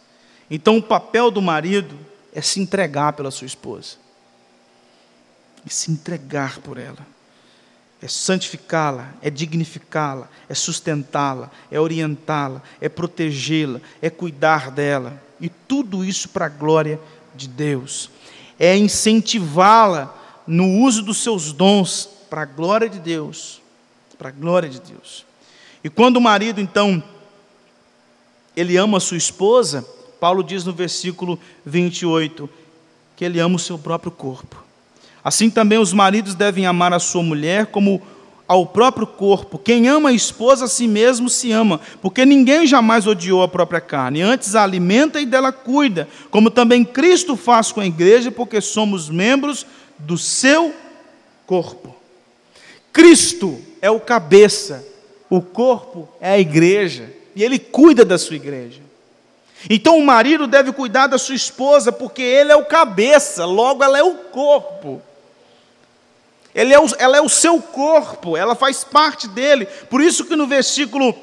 Então, 0.51 0.78
o 0.78 0.84
papel 0.84 1.32
do 1.32 1.41
marido 1.41 1.97
é 2.34 2.41
se 2.41 2.60
entregar 2.60 3.14
pela 3.14 3.32
sua 3.32 3.47
esposa, 3.47 3.95
e 5.66 5.70
se 5.72 5.89
entregar 5.89 6.60
por 6.60 6.78
ela, 6.78 7.08
é 8.01 8.10
santificá-la, 8.10 9.14
é 9.22 9.30
dignificá-la, 9.30 10.28
é 10.49 10.53
sustentá-la, 10.53 11.49
é 11.72 11.80
orientá-la, 11.80 12.62
é 12.82 12.89
protegê-la, 12.89 13.80
é 14.01 14.10
cuidar 14.10 14.70
dela, 14.70 15.24
e 15.39 15.47
tudo 15.47 16.03
isso 16.03 16.28
para 16.28 16.47
a 16.47 16.49
glória 16.49 16.99
de 17.34 17.47
Deus, 17.47 18.10
é 18.60 18.76
incentivá-la 18.78 20.16
no 20.47 20.82
uso 20.82 21.01
dos 21.01 21.18
seus 21.18 21.51
dons 21.51 22.10
para 22.30 22.41
a 22.41 22.45
glória 22.45 22.89
de 22.89 22.99
Deus, 22.99 23.62
para 24.18 24.30
a 24.30 24.32
glória 24.32 24.70
de 24.70 24.80
Deus. 24.80 25.26
E 25.84 25.89
quando 25.89 26.18
o 26.18 26.22
marido, 26.22 26.60
então, 26.60 27.03
ele 28.56 28.78
ama 28.78 28.97
a 28.97 29.01
sua 29.01 29.18
esposa, 29.18 29.86
Paulo 30.20 30.43
diz 30.43 30.64
no 30.64 30.74
versículo 30.74 31.39
28 31.66 32.49
que 33.16 33.24
ele 33.24 33.39
ama 33.39 33.56
o 33.56 33.60
seu 33.60 33.78
próprio 33.78 34.12
corpo. 34.12 34.64
Assim 35.24 35.49
também 35.49 35.78
os 35.78 35.93
maridos 35.93 36.36
devem 36.36 36.66
amar 36.66 36.93
a 36.93 36.99
sua 36.99 37.24
mulher 37.24 37.68
como 37.68 38.01
ao 38.48 38.66
próprio 38.66 39.08
corpo. 39.08 39.58
Quem 39.58 39.88
ama 39.88 40.10
a 40.10 40.14
esposa 40.14 40.66
a 40.66 40.68
si 40.68 40.88
mesmo 40.88 41.30
se 41.30 41.52
ama, 41.52 41.80
porque 42.02 42.26
ninguém 42.26 42.68
jamais 42.68 43.08
odiou 43.08 43.41
a 43.41 43.48
própria 43.48 43.82
carne, 43.82 44.22
antes 44.22 44.56
a 44.56 44.64
alimenta 44.64 45.20
e 45.20 45.26
dela 45.26 45.52
cuida, 45.52 46.08
como 46.30 46.52
também 46.52 46.84
Cristo 46.84 47.36
faz 47.36 47.72
com 47.72 47.82
a 47.82 47.86
igreja, 47.86 48.32
porque 48.32 48.62
somos 48.62 49.10
membros 49.10 49.66
do 49.98 50.18
seu 50.18 50.74
corpo. 51.46 51.96
Cristo 52.93 53.60
é 53.82 53.89
o 53.89 54.00
cabeça, 54.00 54.86
o 55.30 55.41
corpo 55.41 56.08
é 56.22 56.32
a 56.32 56.39
igreja, 56.39 57.12
e 57.36 57.43
ele 57.43 57.60
cuida 57.60 58.06
da 58.06 58.18
sua 58.18 58.36
igreja. 58.36 58.82
Então 59.70 59.98
o 59.98 60.06
marido 60.06 60.46
deve 60.46 60.72
cuidar 60.72 61.08
da 61.08 61.18
sua 61.18 61.36
esposa, 61.36 61.91
porque 61.91 62.22
ele 62.22 62.52
é 62.52 62.56
o 62.56 62.66
cabeça, 62.66 63.46
logo 63.46 63.84
ela 63.84 63.98
é 63.98 64.04
o 64.04 64.14
corpo. 64.16 65.02
Ele 66.56 66.74
é 66.74 66.80
o, 66.80 66.88
ela 66.97 67.18
é 67.18 67.22
o 67.22 67.28
seu 67.28 67.62
corpo, 67.62 68.38
ela 68.38 68.56
faz 68.56 68.82
parte 68.82 69.28
dele. 69.28 69.66
Por 69.66 69.99
isso 69.99 70.24
que 70.24 70.38
no 70.38 70.47
versículo 70.47 71.14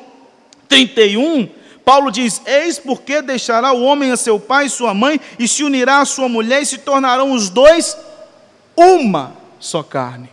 31, 0.69 1.49
Paulo 1.83 2.11
diz: 2.11 2.43
Eis 2.45 2.79
porque 2.79 3.23
deixará 3.23 3.73
o 3.73 3.83
homem 3.83 4.13
a 4.13 4.17
seu 4.19 4.39
pai 4.39 4.67
e 4.67 4.71
sua 4.71 4.93
mãe, 4.93 5.19
e 5.39 5.49
se 5.49 5.65
unirá 5.65 6.01
à 6.01 6.05
sua 6.05 6.29
mulher, 6.29 6.61
e 6.61 6.67
se 6.67 6.77
tornarão 6.77 7.33
os 7.33 7.49
dois 7.49 7.97
uma 8.77 9.35
só 9.59 9.83
carne. 9.83 10.29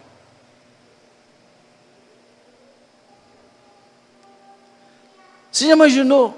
Você 5.49 5.65
já 5.65 5.71
imaginou 5.71 6.37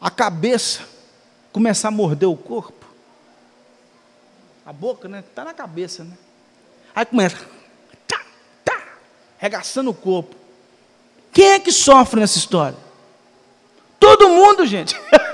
a 0.00 0.10
cabeça 0.10 0.88
começar 1.52 1.88
a 1.88 1.90
morder 1.92 2.28
o 2.28 2.36
corpo. 2.36 2.86
A 4.64 4.72
boca, 4.72 5.08
né? 5.08 5.20
Está 5.20 5.44
na 5.44 5.52
cabeça, 5.52 6.04
né? 6.04 6.16
Aí 6.94 7.06
começa, 7.06 7.38
tá, 8.06 8.20
tá, 8.64 8.82
regaçando 9.38 9.90
o 9.90 9.94
corpo. 9.94 10.36
Quem 11.32 11.52
é 11.52 11.58
que 11.58 11.72
sofre 11.72 12.20
nessa 12.20 12.36
história? 12.36 12.76
Todo 13.98 14.28
mundo, 14.28 14.66
gente. 14.66 14.94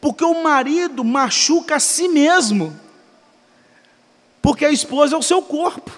Porque 0.00 0.24
o 0.24 0.42
marido 0.42 1.02
machuca 1.02 1.76
a 1.76 1.80
si 1.80 2.08
mesmo. 2.08 2.78
Porque 4.42 4.64
a 4.64 4.70
esposa 4.70 5.14
é 5.14 5.18
o 5.18 5.22
seu 5.22 5.40
corpo. 5.40 5.90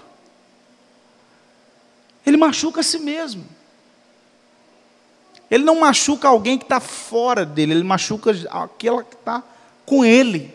Ele 2.25 2.37
machuca 2.37 2.81
a 2.81 2.85
si 2.85 2.99
mesmo. 2.99 3.45
Ele 5.51 5.65
não 5.65 5.81
machuca 5.81 6.29
alguém 6.29 6.57
que 6.59 6.65
está 6.65 6.81
fora 6.81 7.45
dele, 7.45 7.73
ele 7.73 7.83
machuca 7.83 8.31
aquela 8.51 9.03
que 9.03 9.15
está 9.15 9.43
com 9.85 10.05
ele. 10.05 10.54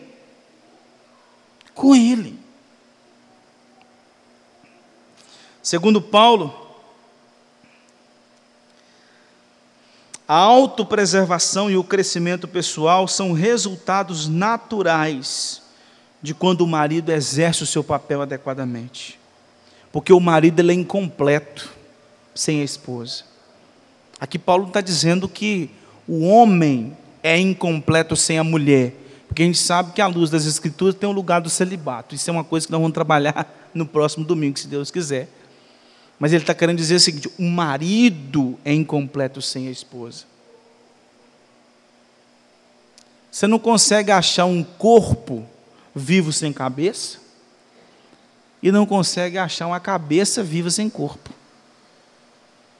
Com 1.74 1.94
ele. 1.94 2.38
Segundo 5.62 6.00
Paulo, 6.00 6.68
a 10.26 10.34
autopreservação 10.34 11.70
e 11.70 11.76
o 11.76 11.84
crescimento 11.84 12.46
pessoal 12.46 13.08
são 13.08 13.32
resultados 13.32 14.28
naturais 14.28 15.60
de 16.22 16.32
quando 16.34 16.60
o 16.60 16.66
marido 16.66 17.10
exerce 17.10 17.62
o 17.62 17.66
seu 17.66 17.82
papel 17.82 18.22
adequadamente. 18.22 19.18
Porque 19.90 20.12
o 20.12 20.20
marido 20.20 20.60
é 20.60 20.72
incompleto 20.72 21.70
sem 22.34 22.60
a 22.60 22.64
esposa. 22.64 23.24
Aqui 24.20 24.38
Paulo 24.38 24.68
está 24.68 24.80
dizendo 24.80 25.28
que 25.28 25.70
o 26.06 26.26
homem 26.26 26.96
é 27.22 27.38
incompleto 27.38 28.14
sem 28.14 28.38
a 28.38 28.44
mulher. 28.44 28.94
Porque 29.30 29.44
a 29.44 29.46
gente 29.46 29.58
sabe 29.58 29.92
que 29.92 30.02
a 30.02 30.08
luz 30.08 30.28
das 30.28 30.44
Escrituras 30.44 30.92
tem 30.92 31.08
o 31.08 31.12
lugar 31.12 31.40
do 31.40 31.48
celibato. 31.48 32.16
Isso 32.16 32.28
é 32.28 32.32
uma 32.32 32.42
coisa 32.42 32.66
que 32.66 32.72
nós 32.72 32.80
vamos 32.80 32.92
trabalhar 32.92 33.48
no 33.72 33.86
próximo 33.86 34.24
domingo, 34.24 34.58
se 34.58 34.66
Deus 34.66 34.90
quiser. 34.90 35.28
Mas 36.18 36.32
ele 36.32 36.42
está 36.42 36.52
querendo 36.52 36.78
dizer 36.78 36.96
o 36.96 37.00
seguinte: 37.00 37.30
o 37.38 37.44
marido 37.44 38.58
é 38.64 38.74
incompleto 38.74 39.40
sem 39.40 39.68
a 39.68 39.70
esposa. 39.70 40.24
Você 43.30 43.46
não 43.46 43.60
consegue 43.60 44.10
achar 44.10 44.46
um 44.46 44.64
corpo 44.64 45.46
vivo 45.94 46.32
sem 46.32 46.52
cabeça 46.52 47.18
e 48.60 48.72
não 48.72 48.84
consegue 48.84 49.38
achar 49.38 49.68
uma 49.68 49.78
cabeça 49.78 50.42
viva 50.42 50.72
sem 50.72 50.90
corpo. 50.90 51.30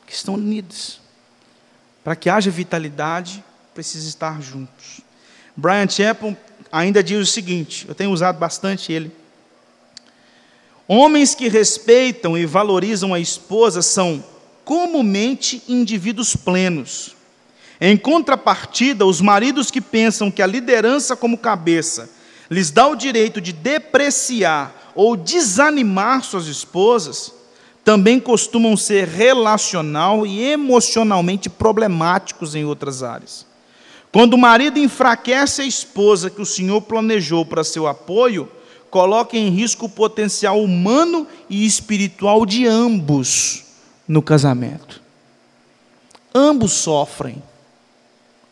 Que 0.05 0.13
estão 0.13 0.35
unidos. 0.35 1.01
Para 2.03 2.17
que 2.17 2.29
haja 2.29 2.51
vitalidade, 2.51 3.45
precisa 3.73 4.09
estar 4.09 4.43
juntos. 4.43 5.01
Brian 5.57 5.89
Chapel 5.89 6.37
ainda 6.71 7.03
diz 7.03 7.19
o 7.19 7.31
seguinte: 7.31 7.87
eu 7.89 7.95
tenho 7.95 8.11
usado 8.11 8.39
bastante 8.39 8.93
ele. 8.93 9.11
Homens 10.87 11.35
que 11.35 11.49
respeitam 11.49 12.37
e 12.37 12.45
valorizam 12.45 13.15
a 13.15 13.21
esposa 13.21 13.81
são 13.81 14.25
comumente 14.65 15.63
indivíduos 15.69 16.35
plenos. 16.35 17.15
Em 17.81 17.97
contrapartida, 17.97 19.07
os 19.07 19.21
maridos 19.21 19.71
que 19.71 19.81
pensam 19.81 20.31
que 20.31 20.43
a 20.43 20.47
liderança 20.47 21.17
como 21.17 21.39
cabeça 21.39 22.11
lhes 22.51 22.71
dá 22.71 22.87
o 22.87 22.97
direito 22.97 23.41
de 23.41 23.53
depreciar 23.53 24.93
ou 24.95 25.17
desanimar 25.17 26.23
suas 26.25 26.47
esposas, 26.47 27.33
também 27.85 28.21
costumam 28.21 28.77
ser 28.77 29.07
relacional 29.07 30.27
e 30.27 30.43
emocionalmente 30.43 31.49
problemáticos 31.49 32.55
em 32.55 32.65
outras 32.65 33.03
áreas. 33.03 33.47
Quando 34.13 34.35
o 34.35 34.39
marido 34.39 34.79
enfraquece 34.79 35.63
a 35.63 35.65
esposa 35.65 36.31
que 36.31 36.43
o 36.43 36.47
Senhor 36.47 36.81
planejou 36.83 37.47
para 37.47 37.63
seu 37.63 37.87
apoio, 37.87 38.51
coloca 38.91 39.37
em 39.37 39.51
risco 39.51 39.87
o 39.87 39.91
potencial 39.91 40.61
humano 40.61 41.27
e 41.49 41.65
espiritual 41.65 42.45
de 42.45 42.67
ambos 42.67 43.65
no 44.09 44.21
casamento. 44.21 45.01
Ambos 46.35 46.73
sofrem. 46.73 47.41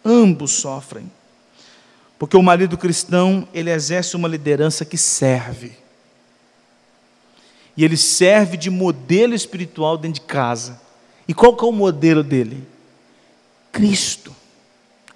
Ambos 0.04 0.52
sofrem. 0.52 1.10
Porque 2.18 2.36
o 2.36 2.42
marido 2.42 2.78
cristão, 2.78 3.46
ele 3.52 3.70
exerce 3.70 4.16
uma 4.16 4.28
liderança 4.28 4.84
que 4.84 4.96
serve. 4.96 5.76
E 7.76 7.84
ele 7.84 7.96
serve 7.96 8.56
de 8.56 8.70
modelo 8.70 9.34
espiritual 9.34 9.96
dentro 9.96 10.20
de 10.20 10.26
casa. 10.26 10.80
E 11.26 11.34
qual 11.34 11.56
que 11.56 11.64
é 11.64 11.68
o 11.68 11.72
modelo 11.72 12.22
dele? 12.22 12.66
Cristo. 13.70 14.34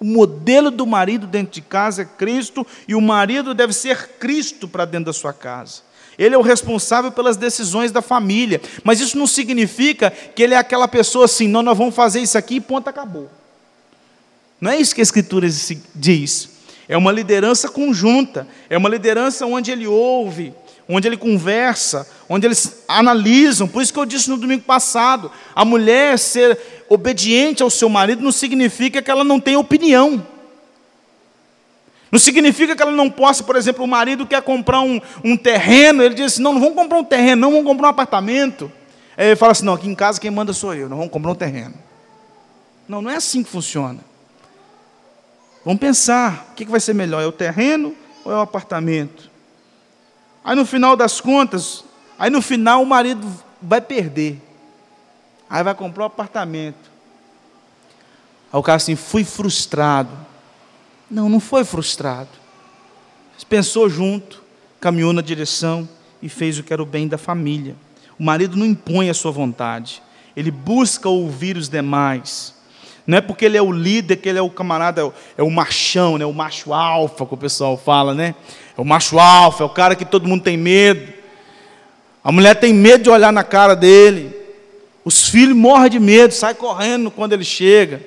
O 0.02 0.04
modelo 0.04 0.68
do 0.68 0.84
marido 0.84 1.28
dentro 1.28 1.52
de 1.52 1.60
casa 1.60 2.02
é 2.02 2.04
Cristo 2.04 2.66
e 2.88 2.94
o 2.96 3.00
marido 3.00 3.54
deve 3.54 3.72
ser 3.72 4.18
Cristo 4.18 4.66
para 4.66 4.84
dentro 4.84 5.06
da 5.06 5.12
sua 5.12 5.32
casa. 5.32 5.82
Ele 6.18 6.34
é 6.34 6.38
o 6.38 6.42
responsável 6.42 7.12
pelas 7.12 7.36
decisões 7.36 7.92
da 7.92 8.02
família, 8.02 8.60
mas 8.82 8.98
isso 8.98 9.16
não 9.16 9.28
significa 9.28 10.10
que 10.10 10.42
ele 10.42 10.54
é 10.54 10.56
aquela 10.56 10.88
pessoa 10.88 11.26
assim, 11.26 11.46
não, 11.46 11.62
nós 11.62 11.78
vamos 11.78 11.94
fazer 11.94 12.18
isso 12.18 12.36
aqui 12.36 12.56
e 12.56 12.60
ponto, 12.60 12.88
acabou. 12.88 13.30
Não 14.60 14.72
é 14.72 14.76
isso 14.76 14.92
que 14.92 15.00
a 15.00 15.04
Escritura 15.04 15.46
diz. 15.94 16.48
É 16.88 16.96
uma 16.96 17.12
liderança 17.12 17.68
conjunta, 17.68 18.48
é 18.68 18.76
uma 18.76 18.88
liderança 18.88 19.46
onde 19.46 19.70
ele 19.70 19.86
ouve, 19.86 20.52
onde 20.94 21.08
ele 21.08 21.16
conversa, 21.16 22.08
onde 22.28 22.46
eles 22.46 22.84
analisam. 22.86 23.66
Por 23.66 23.82
isso 23.82 23.92
que 23.92 23.98
eu 23.98 24.04
disse 24.04 24.28
no 24.28 24.36
domingo 24.36 24.62
passado: 24.62 25.30
a 25.54 25.64
mulher 25.64 26.18
ser 26.18 26.58
obediente 26.88 27.62
ao 27.62 27.70
seu 27.70 27.88
marido 27.88 28.22
não 28.22 28.32
significa 28.32 29.00
que 29.00 29.10
ela 29.10 29.24
não 29.24 29.40
tenha 29.40 29.58
opinião. 29.58 30.26
Não 32.10 32.18
significa 32.18 32.76
que 32.76 32.82
ela 32.82 32.92
não 32.92 33.10
possa, 33.10 33.42
por 33.42 33.56
exemplo, 33.56 33.82
o 33.84 33.88
marido 33.88 34.26
quer 34.26 34.42
comprar 34.42 34.82
um, 34.82 35.00
um 35.24 35.34
terreno, 35.34 36.02
ele 36.02 36.14
diz 36.14 36.26
assim: 36.26 36.42
não, 36.42 36.52
não 36.52 36.60
vamos 36.60 36.76
comprar 36.76 36.98
um 36.98 37.04
terreno, 37.04 37.40
não 37.40 37.50
vamos 37.50 37.66
comprar 37.66 37.86
um 37.86 37.90
apartamento. 37.90 38.70
Aí 39.16 39.28
ele 39.28 39.36
fala 39.36 39.52
assim: 39.52 39.64
não, 39.64 39.72
aqui 39.72 39.88
em 39.88 39.94
casa 39.94 40.20
quem 40.20 40.30
manda 40.30 40.52
sou 40.52 40.74
eu, 40.74 40.90
não 40.90 40.98
vamos 40.98 41.12
comprar 41.12 41.30
um 41.30 41.34
terreno. 41.34 41.74
Não, 42.86 43.00
não 43.00 43.10
é 43.10 43.16
assim 43.16 43.42
que 43.42 43.48
funciona. 43.48 44.00
Vamos 45.64 45.80
pensar: 45.80 46.50
o 46.52 46.54
que 46.54 46.66
vai 46.66 46.80
ser 46.80 46.92
melhor? 46.92 47.22
É 47.22 47.26
o 47.26 47.32
terreno 47.32 47.96
ou 48.26 48.30
é 48.30 48.36
o 48.36 48.40
apartamento? 48.40 49.31
Aí 50.44 50.56
no 50.56 50.66
final 50.66 50.96
das 50.96 51.20
contas, 51.20 51.84
aí 52.18 52.30
no 52.30 52.42
final 52.42 52.82
o 52.82 52.86
marido 52.86 53.26
vai 53.60 53.80
perder. 53.80 54.40
Aí 55.48 55.62
vai 55.62 55.74
comprar 55.74 56.04
um 56.04 56.06
apartamento. 56.06 56.90
Aí 58.52 58.58
o 58.58 58.62
cara 58.62 58.76
assim, 58.76 58.96
fui 58.96 59.24
frustrado. 59.24 60.10
Não, 61.10 61.28
não 61.28 61.40
foi 61.40 61.64
frustrado. 61.64 62.30
Pensou 63.48 63.88
junto, 63.88 64.42
caminhou 64.80 65.12
na 65.12 65.20
direção 65.20 65.86
e 66.22 66.28
fez 66.28 66.58
o 66.58 66.62
que 66.62 66.72
era 66.72 66.82
o 66.82 66.86
bem 66.86 67.06
da 67.06 67.18
família. 67.18 67.76
O 68.18 68.24
marido 68.24 68.56
não 68.56 68.64
impõe 68.64 69.10
a 69.10 69.14
sua 69.14 69.30
vontade, 69.30 70.02
ele 70.34 70.50
busca 70.50 71.08
ouvir 71.08 71.56
os 71.56 71.68
demais. 71.68 72.54
Não 73.06 73.18
é 73.18 73.20
porque 73.20 73.44
ele 73.44 73.56
é 73.56 73.62
o 73.62 73.72
líder 73.72 74.16
que 74.16 74.28
ele 74.28 74.38
é 74.38 74.42
o 74.42 74.48
camarada, 74.48 75.00
é 75.00 75.04
o, 75.04 75.12
é 75.38 75.42
o 75.42 75.50
machão, 75.50 76.16
né? 76.16 76.24
o 76.24 76.32
macho 76.32 76.72
alfa 76.72 77.26
que 77.26 77.34
o 77.34 77.36
pessoal 77.36 77.76
fala, 77.76 78.14
né? 78.14 78.34
É 78.76 78.80
o 78.80 78.84
macho 78.84 79.18
alfa, 79.18 79.62
é 79.62 79.66
o 79.66 79.70
cara 79.70 79.94
que 79.94 80.04
todo 80.04 80.28
mundo 80.28 80.42
tem 80.42 80.56
medo. 80.56 81.12
A 82.24 82.30
mulher 82.30 82.54
tem 82.54 82.72
medo 82.72 83.04
de 83.04 83.10
olhar 83.10 83.32
na 83.32 83.44
cara 83.44 83.74
dele. 83.74 84.34
Os 85.04 85.28
filhos 85.28 85.56
morrem 85.56 85.90
de 85.90 85.98
medo, 85.98 86.32
saem 86.32 86.54
correndo 86.54 87.10
quando 87.10 87.32
ele 87.32 87.44
chega. 87.44 88.02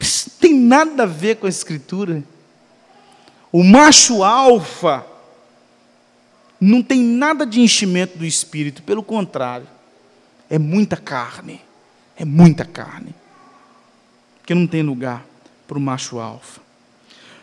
Isso 0.00 0.30
não 0.30 0.38
tem 0.38 0.54
nada 0.54 1.04
a 1.04 1.06
ver 1.06 1.36
com 1.36 1.46
a 1.46 1.50
escritura. 1.50 2.22
O 3.50 3.62
macho 3.62 4.22
alfa 4.22 5.06
não 6.60 6.82
tem 6.82 7.02
nada 7.02 7.46
de 7.46 7.60
enchimento 7.60 8.18
do 8.18 8.24
espírito, 8.26 8.82
pelo 8.82 9.02
contrário, 9.02 9.66
é 10.50 10.58
muita 10.58 10.96
carne. 10.96 11.60
É 12.16 12.24
muita 12.24 12.64
carne 12.64 13.14
que 14.44 14.54
não 14.54 14.66
tem 14.66 14.82
lugar 14.82 15.24
para 15.68 15.78
o 15.78 15.80
macho 15.80 16.18
alfa. 16.18 16.60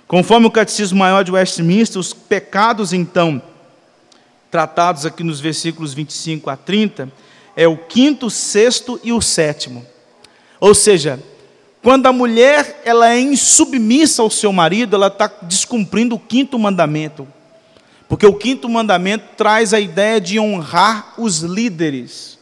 Conforme 0.08 0.46
o 0.46 0.52
Catecismo 0.52 1.00
Maior 1.00 1.24
de 1.24 1.32
Westminster, 1.32 2.00
os 2.00 2.14
pecados, 2.14 2.94
então, 2.94 3.42
tratados 4.52 5.06
aqui 5.06 5.24
nos 5.24 5.40
versículos 5.40 5.94
25 5.94 6.50
a 6.50 6.56
30, 6.56 7.12
é 7.56 7.68
o 7.68 7.78
quinto, 7.78 8.30
sexto 8.30 9.00
e 9.04 9.12
o 9.12 9.22
sétimo. 9.22 9.86
Ou 10.60 10.76
seja, 10.76 11.20
quando 11.82 12.06
a 12.08 12.12
mulher 12.12 12.82
ela 12.84 13.10
é 13.10 13.20
insubmissa 13.20 14.22
ao 14.22 14.30
seu 14.30 14.52
marido, 14.52 14.96
ela 14.96 15.08
está 15.08 15.28
descumprindo 15.42 16.16
o 16.16 16.20
quinto 16.20 16.58
mandamento. 16.60 17.28
Porque 18.08 18.26
o 18.26 18.36
quinto 18.36 18.70
mandamento 18.70 19.26
traz 19.36 19.74
a 19.74 19.80
ideia 19.80 20.22
de 20.22 20.40
honrar 20.40 21.14
os 21.18 21.40
líderes. 21.40 22.38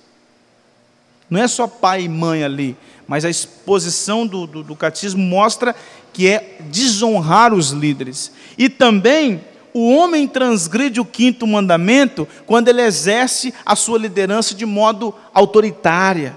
Não 1.30 1.41
é 1.41 1.47
só 1.47 1.68
pai 1.68 2.03
e 2.03 2.09
mãe 2.09 2.43
ali, 2.43 2.76
mas 3.07 3.26
a 3.26 3.30
exposição 3.30 4.28
do, 4.28 4.45
do, 4.45 4.64
do 4.64 4.76
catecismo 4.76 5.22
mostra 5.22 5.76
que 6.14 6.30
é 6.30 6.57
desonrar 6.70 7.53
os 7.53 7.72
líderes. 7.72 8.32
E 8.57 8.70
também 8.70 9.43
o 9.74 9.91
homem 9.95 10.28
transgride 10.28 11.01
o 11.01 11.05
quinto 11.05 11.47
mandamento 11.47 12.28
quando 12.45 12.68
ele 12.68 12.82
exerce 12.82 13.53
a 13.66 13.76
sua 13.76 13.97
liderança 13.97 14.53
de 14.53 14.66
modo 14.66 15.14
autoritária, 15.34 16.36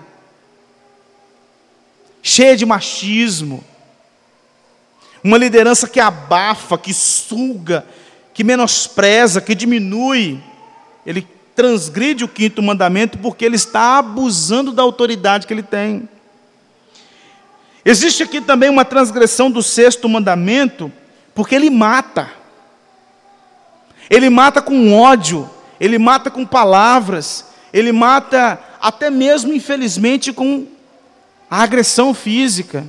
cheia 2.22 2.56
de 2.56 2.64
machismo, 2.64 3.62
uma 5.22 5.36
liderança 5.36 5.86
que 5.86 6.00
abafa, 6.00 6.78
que 6.78 6.94
suga, 6.94 7.84
que 8.32 8.44
menospreza, 8.44 9.40
que 9.40 9.54
diminui. 9.54 10.40
Ele 11.04 11.26
transgride 11.54 12.24
o 12.24 12.28
quinto 12.28 12.62
mandamento 12.62 13.18
porque 13.18 13.44
ele 13.44 13.56
está 13.56 13.98
abusando 13.98 14.72
da 14.72 14.82
autoridade 14.82 15.46
que 15.46 15.52
ele 15.52 15.62
tem. 15.62 16.08
Existe 17.88 18.24
aqui 18.24 18.40
também 18.40 18.68
uma 18.68 18.84
transgressão 18.84 19.48
do 19.48 19.62
sexto 19.62 20.08
mandamento, 20.08 20.90
porque 21.32 21.54
ele 21.54 21.70
mata. 21.70 22.28
Ele 24.10 24.28
mata 24.28 24.60
com 24.60 24.92
ódio, 24.92 25.48
ele 25.78 25.96
mata 25.96 26.28
com 26.28 26.44
palavras, 26.44 27.46
ele 27.72 27.92
mata 27.92 28.58
até 28.80 29.08
mesmo, 29.08 29.54
infelizmente, 29.54 30.32
com 30.32 30.66
a 31.48 31.62
agressão 31.62 32.12
física. 32.12 32.84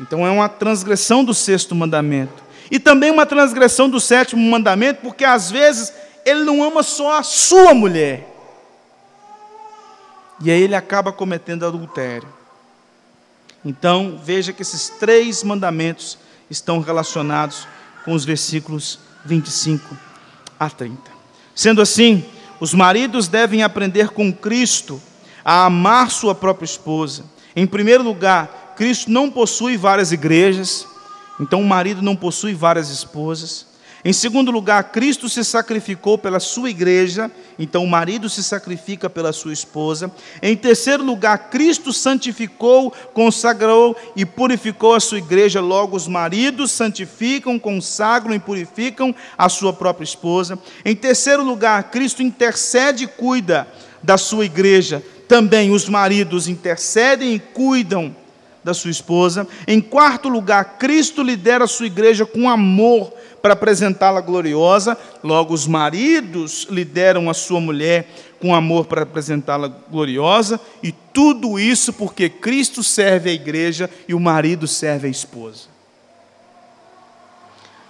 Então 0.00 0.26
é 0.26 0.30
uma 0.30 0.48
transgressão 0.48 1.24
do 1.24 1.32
sexto 1.32 1.72
mandamento. 1.72 2.42
E 2.68 2.80
também 2.80 3.12
uma 3.12 3.26
transgressão 3.26 3.88
do 3.88 4.00
sétimo 4.00 4.42
mandamento, 4.50 5.02
porque 5.02 5.24
às 5.24 5.52
vezes 5.52 5.92
ele 6.26 6.42
não 6.42 6.64
ama 6.64 6.82
só 6.82 7.18
a 7.18 7.22
sua 7.22 7.72
mulher. 7.72 8.31
E 10.42 10.50
aí 10.50 10.62
ele 10.62 10.74
acaba 10.74 11.12
cometendo 11.12 11.64
adultério. 11.64 12.28
Então, 13.64 14.20
veja 14.22 14.52
que 14.52 14.62
esses 14.62 14.88
três 14.88 15.44
mandamentos 15.44 16.18
estão 16.50 16.80
relacionados 16.80 17.66
com 18.04 18.12
os 18.12 18.24
versículos 18.24 18.98
25 19.24 19.96
a 20.58 20.68
30. 20.68 20.98
Sendo 21.54 21.80
assim, 21.80 22.24
os 22.58 22.74
maridos 22.74 23.28
devem 23.28 23.62
aprender 23.62 24.08
com 24.10 24.32
Cristo 24.32 25.00
a 25.44 25.66
amar 25.66 26.10
sua 26.10 26.34
própria 26.34 26.64
esposa. 26.64 27.24
Em 27.54 27.66
primeiro 27.66 28.02
lugar, 28.02 28.74
Cristo 28.76 29.10
não 29.10 29.30
possui 29.30 29.76
várias 29.76 30.10
igrejas, 30.10 30.86
então 31.38 31.60
o 31.60 31.66
marido 31.66 32.02
não 32.02 32.16
possui 32.16 32.54
várias 32.54 32.88
esposas. 32.90 33.66
Em 34.04 34.12
segundo 34.12 34.50
lugar, 34.50 34.82
Cristo 34.90 35.28
se 35.28 35.44
sacrificou 35.44 36.18
pela 36.18 36.40
sua 36.40 36.68
igreja, 36.68 37.30
então 37.56 37.84
o 37.84 37.88
marido 37.88 38.28
se 38.28 38.42
sacrifica 38.42 39.08
pela 39.08 39.32
sua 39.32 39.52
esposa. 39.52 40.10
Em 40.42 40.56
terceiro 40.56 41.04
lugar, 41.04 41.50
Cristo 41.50 41.92
santificou, 41.92 42.92
consagrou 43.14 43.96
e 44.16 44.26
purificou 44.26 44.94
a 44.94 45.00
sua 45.00 45.18
igreja, 45.18 45.60
logo 45.60 45.96
os 45.96 46.08
maridos 46.08 46.72
santificam, 46.72 47.60
consagram 47.60 48.34
e 48.34 48.40
purificam 48.40 49.14
a 49.38 49.48
sua 49.48 49.72
própria 49.72 50.04
esposa. 50.04 50.58
Em 50.84 50.96
terceiro 50.96 51.44
lugar, 51.44 51.84
Cristo 51.84 52.24
intercede 52.24 53.04
e 53.04 53.06
cuida 53.06 53.68
da 54.02 54.18
sua 54.18 54.44
igreja. 54.44 55.00
Também 55.28 55.70
os 55.70 55.88
maridos 55.88 56.48
intercedem 56.48 57.34
e 57.34 57.38
cuidam 57.38 58.14
da 58.64 58.74
sua 58.74 58.90
esposa. 58.90 59.46
Em 59.66 59.80
quarto 59.80 60.28
lugar, 60.28 60.76
Cristo 60.78 61.22
lidera 61.22 61.64
a 61.64 61.68
sua 61.68 61.86
igreja 61.86 62.26
com 62.26 62.50
amor 62.50 63.12
para 63.42 63.54
apresentá-la 63.54 64.20
gloriosa. 64.20 64.96
Logo, 65.22 65.52
os 65.52 65.66
maridos 65.66 66.66
lideram 66.70 67.28
a 67.28 67.34
sua 67.34 67.60
mulher 67.60 68.08
com 68.40 68.54
amor 68.54 68.86
para 68.86 69.02
apresentá-la 69.02 69.68
gloriosa. 69.68 70.60
E 70.82 70.92
tudo 70.92 71.58
isso 71.58 71.92
porque 71.92 72.28
Cristo 72.28 72.82
serve 72.82 73.30
a 73.30 73.32
igreja 73.32 73.90
e 74.08 74.14
o 74.14 74.20
marido 74.20 74.66
serve 74.68 75.08
a 75.08 75.10
esposa. 75.10 75.72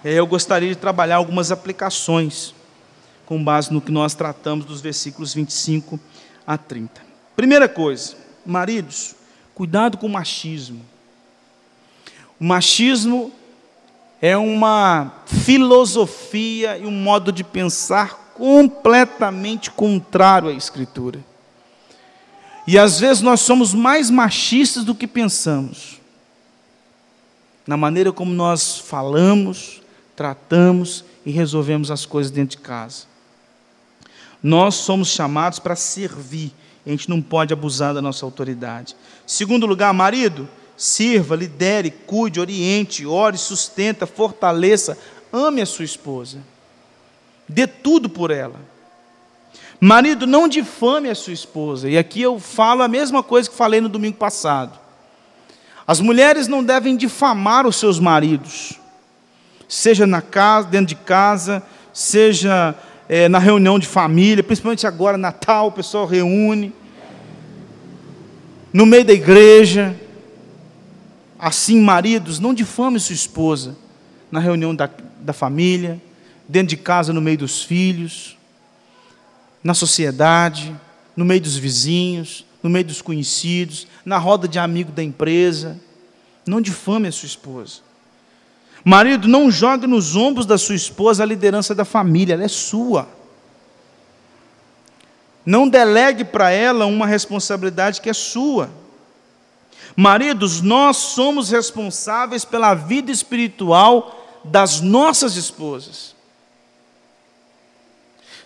Eu 0.03 0.27
gostaria 0.27 0.69
de 0.69 0.75
trabalhar 0.75 1.15
algumas 1.15 1.51
aplicações 1.51 2.53
com 3.25 3.41
base 3.41 3.71
no 3.71 3.79
que 3.79 3.91
nós 3.91 4.13
tratamos 4.13 4.65
dos 4.65 4.81
versículos 4.81 5.33
25 5.33 5.97
a 6.45 6.57
30. 6.57 7.01
Primeira 7.37 7.69
coisa, 7.69 8.15
maridos, 8.45 9.15
cuidado 9.55 9.97
com 9.97 10.07
o 10.07 10.09
machismo. 10.09 10.81
O 12.39 12.43
machismo 12.43 13.31
é 14.25 14.37
uma 14.37 15.11
filosofia 15.25 16.77
e 16.77 16.85
um 16.85 16.91
modo 16.91 17.29
de 17.29 17.43
pensar 17.43 18.31
completamente 18.33 19.69
contrário 19.69 20.47
à 20.47 20.53
Escritura. 20.53 21.19
E 22.65 22.79
às 22.79 23.01
vezes 23.01 23.21
nós 23.21 23.41
somos 23.41 23.73
mais 23.73 24.09
machistas 24.09 24.85
do 24.85 24.95
que 24.95 25.07
pensamos. 25.07 25.99
Na 27.67 27.75
maneira 27.75 28.13
como 28.13 28.33
nós 28.33 28.77
falamos, 28.77 29.81
tratamos 30.15 31.03
e 31.25 31.31
resolvemos 31.31 31.91
as 31.91 32.05
coisas 32.05 32.31
dentro 32.31 32.55
de 32.55 32.63
casa. 32.63 33.03
Nós 34.41 34.75
somos 34.75 35.09
chamados 35.09 35.59
para 35.59 35.75
servir, 35.75 36.53
a 36.85 36.89
gente 36.89 37.09
não 37.09 37.21
pode 37.21 37.51
abusar 37.51 37.93
da 37.93 38.01
nossa 38.01 38.25
autoridade. 38.25 38.95
Segundo 39.27 39.65
lugar, 39.65 39.93
marido, 39.93 40.47
sirva, 40.75 41.35
lidere, 41.35 41.91
cuide, 41.91 42.39
oriente, 42.39 43.05
ore, 43.05 43.37
sustenta, 43.37 44.05
fortaleça, 44.05 44.97
ame 45.31 45.61
a 45.61 45.65
sua 45.65 45.85
esposa. 45.85 46.39
Dê 47.47 47.67
tudo 47.67 48.09
por 48.09 48.31
ela. 48.31 48.59
Marido, 49.79 50.25
não 50.25 50.47
difame 50.47 51.09
a 51.09 51.15
sua 51.15 51.33
esposa. 51.33 51.89
E 51.89 51.97
aqui 51.97 52.21
eu 52.21 52.39
falo 52.39 52.83
a 52.83 52.87
mesma 52.87 53.21
coisa 53.21 53.49
que 53.49 53.55
falei 53.55 53.81
no 53.81 53.89
domingo 53.89 54.17
passado. 54.17 54.79
As 55.85 55.99
mulheres 55.99 56.47
não 56.47 56.63
devem 56.63 56.95
difamar 56.95 57.67
os 57.67 57.75
seus 57.75 57.99
maridos, 57.99 58.79
seja 59.67 60.07
na 60.07 60.21
casa, 60.21 60.69
dentro 60.69 60.87
de 60.87 60.95
casa, 60.95 61.61
seja 61.91 62.73
é, 63.09 63.27
na 63.27 63.37
reunião 63.37 63.77
de 63.77 63.85
família, 63.85 64.41
principalmente 64.41 64.87
agora, 64.87 65.17
Natal, 65.17 65.67
o 65.67 65.71
pessoal 65.71 66.05
reúne, 66.05 66.73
no 68.71 68.85
meio 68.85 69.03
da 69.03 69.13
igreja. 69.13 69.95
Assim, 71.45 71.81
maridos, 71.81 72.39
não 72.39 72.53
difame 72.53 72.97
sua 73.01 73.13
esposa 73.13 73.75
na 74.31 74.39
reunião 74.39 74.73
da, 74.73 74.89
da 75.19 75.33
família, 75.33 76.01
dentro 76.47 76.69
de 76.69 76.77
casa, 76.77 77.11
no 77.11 77.19
meio 77.19 77.39
dos 77.39 77.63
filhos, 77.63 78.37
na 79.61 79.73
sociedade, 79.73 80.73
no 81.17 81.25
meio 81.25 81.41
dos 81.41 81.57
vizinhos, 81.57 82.45
no 82.63 82.69
meio 82.69 82.85
dos 82.85 83.01
conhecidos, 83.01 83.85
na 84.05 84.17
roda 84.17 84.47
de 84.47 84.57
amigo 84.57 84.93
da 84.93 85.03
empresa. 85.03 85.77
Não 86.47 86.61
difame 86.61 87.09
a 87.09 87.11
sua 87.11 87.27
esposa. 87.27 87.81
Marido, 88.81 89.27
não 89.27 89.51
jogue 89.51 89.85
nos 89.85 90.15
ombros 90.15 90.45
da 90.45 90.57
sua 90.57 90.75
esposa 90.75 91.23
a 91.23 91.25
liderança 91.25 91.75
da 91.75 91.83
família, 91.83 92.35
ela 92.35 92.45
é 92.45 92.47
sua. 92.47 93.05
Não 95.45 95.67
delegue 95.67 96.23
para 96.23 96.51
ela 96.51 96.85
uma 96.85 97.05
responsabilidade 97.05 97.99
que 97.99 98.09
é 98.09 98.13
sua. 98.13 98.69
Maridos, 99.95 100.61
nós 100.61 100.97
somos 100.97 101.49
responsáveis 101.49 102.43
pela 102.43 102.73
vida 102.73 103.11
espiritual 103.11 104.41
das 104.43 104.81
nossas 104.81 105.35
esposas. 105.35 106.15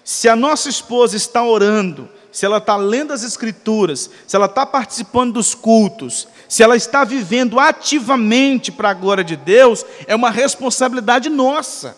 Se 0.04 0.30
a 0.30 0.36
nossa 0.36 0.70
esposa 0.70 1.16
está 1.16 1.44
orando, 1.44 2.10
se 2.32 2.46
ela 2.46 2.58
está 2.58 2.76
lendo 2.78 3.14
as 3.14 3.24
Escrituras, 3.24 4.10
se 4.26 4.36
ela 4.36 4.46
está 4.46 4.66
participando 4.66 5.34
dos 5.34 5.56
cultos, 5.56 6.28
se 6.48 6.64
ela 6.64 6.76
está 6.76 7.04
vivendo 7.04 7.60
ativamente 7.60 8.72
para 8.72 8.90
a 8.90 8.94
glória 8.94 9.24
de 9.24 9.36
Deus, 9.36 9.86
é 10.06 10.16
uma 10.16 10.30
responsabilidade 10.30 11.30
nossa 11.30 11.98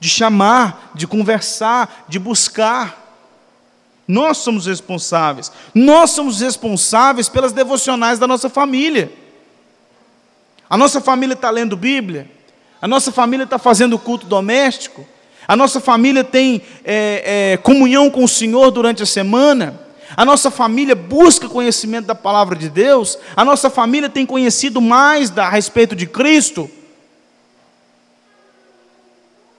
de 0.00 0.08
chamar, 0.08 0.92
de 0.94 1.06
conversar, 1.06 2.06
de 2.08 2.18
buscar. 2.18 3.07
Nós 4.08 4.38
somos 4.38 4.64
responsáveis. 4.64 5.52
Nós 5.74 6.12
somos 6.12 6.40
responsáveis 6.40 7.28
pelas 7.28 7.52
devocionais 7.52 8.18
da 8.18 8.26
nossa 8.26 8.48
família. 8.48 9.12
A 10.70 10.78
nossa 10.78 10.98
família 10.98 11.34
está 11.34 11.50
lendo 11.50 11.76
Bíblia. 11.76 12.30
A 12.80 12.88
nossa 12.88 13.12
família 13.12 13.44
está 13.44 13.58
fazendo 13.58 13.98
culto 13.98 14.26
doméstico. 14.26 15.06
A 15.46 15.54
nossa 15.54 15.78
família 15.78 16.24
tem 16.24 16.62
é, 16.82 17.52
é, 17.52 17.56
comunhão 17.58 18.10
com 18.10 18.24
o 18.24 18.28
Senhor 18.28 18.70
durante 18.70 19.02
a 19.02 19.06
semana. 19.06 19.78
A 20.16 20.24
nossa 20.24 20.50
família 20.50 20.94
busca 20.94 21.46
conhecimento 21.46 22.06
da 22.06 22.14
palavra 22.14 22.56
de 22.56 22.70
Deus. 22.70 23.18
A 23.36 23.44
nossa 23.44 23.68
família 23.68 24.08
tem 24.08 24.24
conhecido 24.24 24.80
mais 24.80 25.28
da, 25.28 25.46
a 25.46 25.50
respeito 25.50 25.94
de 25.94 26.06
Cristo. 26.06 26.70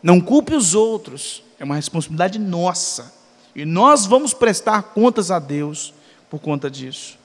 Não 0.01 0.19
culpe 0.19 0.55
os 0.55 0.73
outros, 0.73 1.43
é 1.59 1.63
uma 1.63 1.75
responsabilidade 1.75 2.39
nossa. 2.39 3.18
E 3.59 3.65
nós 3.65 4.05
vamos 4.05 4.33
prestar 4.33 4.81
contas 4.81 5.29
a 5.29 5.37
Deus 5.37 5.93
por 6.29 6.39
conta 6.39 6.71
disso. 6.71 7.17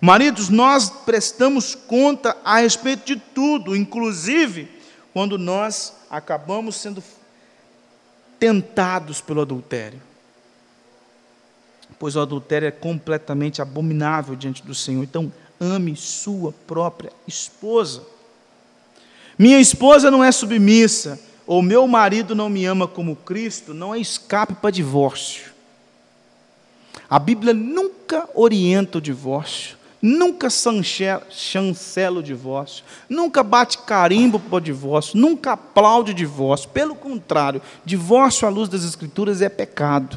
Maridos, 0.00 0.48
nós 0.48 0.88
prestamos 0.88 1.74
conta 1.74 2.36
a 2.44 2.58
respeito 2.58 3.04
de 3.04 3.16
tudo, 3.16 3.74
inclusive 3.74 4.68
quando 5.12 5.36
nós 5.36 5.92
acabamos 6.08 6.76
sendo 6.76 7.02
tentados 8.38 9.20
pelo 9.20 9.40
adultério. 9.40 10.00
Pois 11.98 12.14
o 12.14 12.20
adultério 12.20 12.68
é 12.68 12.70
completamente 12.70 13.60
abominável 13.60 14.36
diante 14.36 14.64
do 14.64 14.76
Senhor. 14.76 15.02
Então, 15.02 15.32
ame 15.60 15.96
sua 15.96 16.52
própria 16.64 17.12
esposa. 17.26 18.04
Minha 19.36 19.60
esposa 19.60 20.12
não 20.12 20.22
é 20.22 20.30
submissa, 20.30 21.18
ou 21.44 21.60
meu 21.60 21.88
marido 21.88 22.36
não 22.36 22.48
me 22.48 22.64
ama 22.66 22.86
como 22.86 23.16
Cristo, 23.16 23.74
não 23.74 23.92
é 23.92 23.98
escape 23.98 24.54
para 24.54 24.70
divórcio. 24.70 25.51
A 27.12 27.18
Bíblia 27.18 27.52
nunca 27.52 28.26
orienta 28.34 28.96
o 28.96 29.00
divórcio, 29.02 29.76
nunca 30.00 30.48
chancela 30.48 32.20
o 32.20 32.22
divórcio, 32.22 32.82
nunca 33.06 33.42
bate 33.42 33.76
carimbo 33.76 34.40
para 34.40 34.56
o 34.56 34.60
divórcio, 34.62 35.18
nunca 35.20 35.52
aplaude 35.52 36.12
o 36.12 36.14
divórcio. 36.14 36.70
Pelo 36.70 36.94
contrário, 36.94 37.60
divórcio 37.84 38.48
à 38.48 38.50
luz 38.50 38.66
das 38.66 38.82
Escrituras 38.82 39.42
é 39.42 39.50
pecado. 39.50 40.16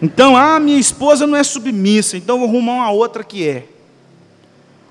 Então, 0.00 0.34
ah, 0.34 0.58
minha 0.58 0.78
esposa 0.78 1.26
não 1.26 1.36
é 1.36 1.44
submissa, 1.44 2.16
então 2.16 2.38
vou 2.38 2.48
arrumar 2.48 2.72
uma 2.72 2.90
outra 2.90 3.22
que 3.22 3.46
é. 3.46 3.68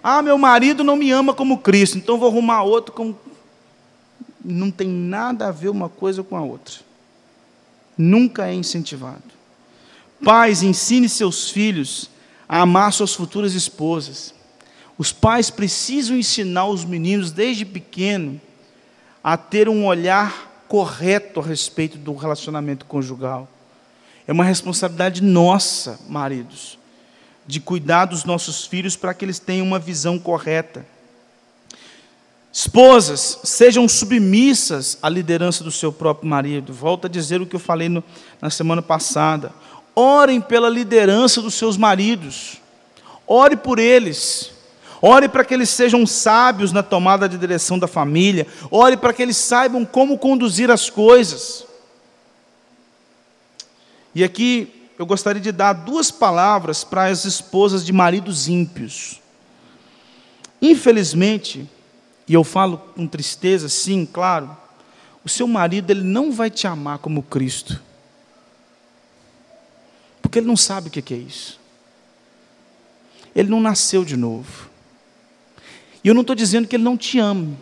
Ah, 0.03 0.22
meu 0.22 0.38
marido 0.38 0.84
não 0.84 0.95
me 0.95 1.09
ama 1.09 1.34
como 1.34 1.57
Cristo, 1.57 1.97
então 1.97 2.20
vou 2.20 2.30
arrumar 2.30 2.61
outro 2.61 2.93
como. 2.93 3.18
Não 4.45 4.70
tem 4.70 4.88
nada 4.88 5.47
a 5.47 5.51
ver 5.51 5.70
uma 5.70 5.89
coisa 5.89 6.22
com 6.22 6.38
a 6.38 6.41
outra. 6.43 6.86
Nunca 7.98 8.48
é 8.48 8.54
incentivado. 8.54 9.24
Pais, 10.24 10.64
ensine 10.64 11.08
seus 11.08 11.50
filhos 11.50 12.10
a 12.48 12.62
amar 12.62 12.91
suas 12.93 13.14
futuras 13.14 13.54
esposas. 13.54 14.34
Os 14.98 15.12
pais 15.12 15.50
precisam 15.50 16.18
ensinar 16.18 16.66
os 16.68 16.84
meninos 16.84 17.32
desde 17.32 17.66
pequeno 17.66 18.39
a 19.24 19.38
ter 19.38 19.70
um 19.70 19.86
olhar 19.86 20.66
correto 20.68 21.39
a 21.39 21.43
respeito 21.43 21.98
do 21.98 22.16
relacionamento 22.16 22.86
conjugal. 22.86 23.48
É 24.28 24.32
uma 24.32 24.43
responsabilidade 24.43 25.22
nossa, 25.22 26.00
maridos, 26.08 26.78
de 27.45 27.60
cuidar 27.60 28.06
dos 28.06 28.26
nossos 28.26 28.66
filhos 28.66 28.95
para 28.95 29.14
que 29.14 29.24
eles 29.24 29.39
tenham 29.39 29.66
uma 29.66 29.80
visão 29.80 30.20
correta. 30.20 30.86
Esposas, 32.58 33.38
sejam 33.43 33.88
submissas 33.88 34.97
à 34.99 35.08
liderança 35.08 35.64
do 35.64 35.72
seu 35.72 35.93
próprio 35.93 36.28
marido. 36.28 36.74
Volto 36.74 37.05
a 37.05 37.08
dizer 37.08 37.39
o 37.39 37.45
que 37.45 37.55
eu 37.55 37.60
falei 37.60 37.88
no, 37.88 38.03
na 38.41 38.49
semana 38.49 38.82
passada. 38.82 39.53
Orem 39.95 40.41
pela 40.41 40.68
liderança 40.68 41.39
dos 41.39 41.53
seus 41.53 41.78
maridos. 41.78 42.58
Ore 43.28 43.55
por 43.55 43.78
eles. 43.78 44.53
Ore 44.99 45.30
para 45.30 45.45
que 45.45 45.53
eles 45.53 45.70
sejam 45.70 46.03
sábios 46.08 46.72
na 46.72 46.82
tomada 46.82 47.30
de 47.30 47.38
direção 47.38 47.78
da 47.78 47.86
família. 47.86 48.47
Ore 48.72 48.97
para 48.97 49.14
que 49.14 49.22
eles 49.22 49.38
saibam 49.38 49.86
como 49.86 50.18
conduzir 50.18 50.72
as 50.72 50.89
coisas. 50.89 51.64
E 54.16 54.24
aqui 54.24 54.89
eu 54.97 55.05
gostaria 55.05 55.39
de 55.39 55.51
dar 55.51 55.74
duas 55.74 56.10
palavras 56.10 56.84
para 56.84 57.05
as 57.05 57.24
esposas 57.24 57.86
de 57.86 57.93
maridos 57.93 58.47
ímpios. 58.47 59.22
Infelizmente, 60.60 61.70
e 62.28 62.34
eu 62.34 62.43
falo 62.43 62.78
com 62.78 63.07
tristeza, 63.07 63.69
sim, 63.69 64.05
claro, 64.05 64.55
o 65.23 65.30
seu 65.30 65.47
marido 65.47 65.91
ele 65.91 66.03
não 66.03 66.32
vai 66.32 66.49
te 66.49 66.67
amar 66.67 66.99
como 66.99 67.23
Cristo. 67.23 67.82
Porque 70.21 70.39
ele 70.39 70.47
não 70.47 70.57
sabe 70.57 70.89
o 70.89 70.91
que 70.91 71.13
é 71.13 71.17
isso. 71.17 71.59
Ele 73.34 73.49
não 73.49 73.61
nasceu 73.61 74.03
de 74.03 74.17
novo. 74.17 74.69
E 76.03 76.07
eu 76.07 76.13
não 76.13 76.21
estou 76.21 76.36
dizendo 76.36 76.67
que 76.67 76.75
ele 76.75 76.84
não 76.84 76.97
te 76.97 77.19
ame. 77.19 77.57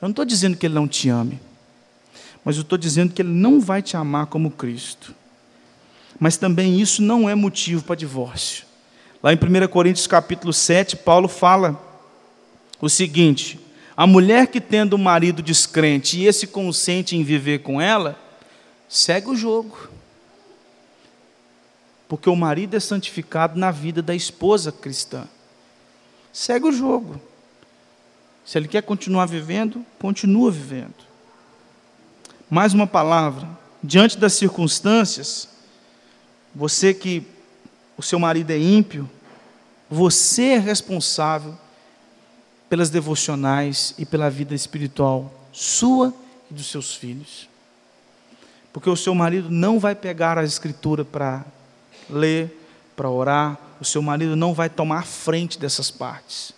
Eu 0.00 0.06
não 0.06 0.10
estou 0.10 0.24
dizendo 0.24 0.56
que 0.56 0.66
ele 0.66 0.74
não 0.74 0.88
te 0.88 1.08
ame. 1.08 1.40
Mas 2.44 2.56
eu 2.56 2.62
estou 2.62 2.78
dizendo 2.78 3.12
que 3.12 3.22
ele 3.22 3.28
não 3.28 3.60
vai 3.60 3.82
te 3.82 3.96
amar 3.96 4.26
como 4.26 4.50
Cristo. 4.50 5.14
Mas 6.18 6.36
também 6.36 6.80
isso 6.80 7.02
não 7.02 7.28
é 7.28 7.34
motivo 7.34 7.84
para 7.84 7.94
divórcio. 7.94 8.64
Lá 9.22 9.32
em 9.32 9.36
1 9.36 9.68
Coríntios 9.68 10.06
capítulo 10.06 10.52
7, 10.52 10.96
Paulo 10.96 11.28
fala 11.28 11.89
o 12.80 12.88
seguinte: 12.88 13.58
a 13.96 14.06
mulher 14.06 14.46
que 14.46 14.60
tendo 14.60 14.96
um 14.96 14.98
marido 14.98 15.42
descrente 15.42 16.18
e 16.18 16.26
esse 16.26 16.46
consente 16.46 17.16
em 17.16 17.22
viver 17.22 17.58
com 17.60 17.80
ela, 17.80 18.18
segue 18.88 19.28
o 19.28 19.36
jogo. 19.36 19.88
Porque 22.08 22.28
o 22.28 22.34
marido 22.34 22.76
é 22.76 22.80
santificado 22.80 23.58
na 23.58 23.70
vida 23.70 24.00
da 24.00 24.14
esposa 24.14 24.72
cristã. 24.72 25.28
Segue 26.32 26.66
o 26.66 26.72
jogo. 26.72 27.20
Se 28.44 28.58
ele 28.58 28.66
quer 28.66 28.82
continuar 28.82 29.26
vivendo, 29.26 29.84
continua 29.98 30.50
vivendo. 30.50 30.94
Mais 32.48 32.72
uma 32.72 32.86
palavra. 32.86 33.48
Diante 33.82 34.18
das 34.18 34.32
circunstâncias, 34.32 35.48
você 36.54 36.92
que 36.92 37.22
o 37.96 38.02
seu 38.02 38.18
marido 38.18 38.50
é 38.50 38.58
ímpio, 38.58 39.08
você 39.88 40.54
é 40.54 40.58
responsável 40.58 41.56
pelas 42.70 42.88
devocionais 42.88 43.92
e 43.98 44.06
pela 44.06 44.30
vida 44.30 44.54
espiritual 44.54 45.34
sua 45.52 46.14
e 46.48 46.54
dos 46.54 46.70
seus 46.70 46.94
filhos. 46.94 47.48
Porque 48.72 48.88
o 48.88 48.94
seu 48.94 49.12
marido 49.12 49.50
não 49.50 49.80
vai 49.80 49.96
pegar 49.96 50.38
a 50.38 50.44
escritura 50.44 51.04
para 51.04 51.44
ler, 52.08 52.56
para 52.94 53.10
orar, 53.10 53.58
o 53.80 53.84
seu 53.84 54.00
marido 54.00 54.36
não 54.36 54.54
vai 54.54 54.70
tomar 54.70 55.04
frente 55.04 55.58
dessas 55.58 55.90
partes. 55.90 56.52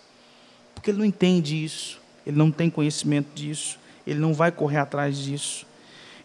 Porque 0.75 0.91
ele 0.91 0.99
não 0.99 1.05
entende 1.05 1.63
isso, 1.63 1.99
ele 2.27 2.37
não 2.37 2.51
tem 2.51 2.69
conhecimento 2.69 3.29
disso, 3.33 3.79
ele 4.05 4.19
não 4.19 4.33
vai 4.33 4.51
correr 4.51 4.77
atrás 4.77 5.17
disso. 5.17 5.65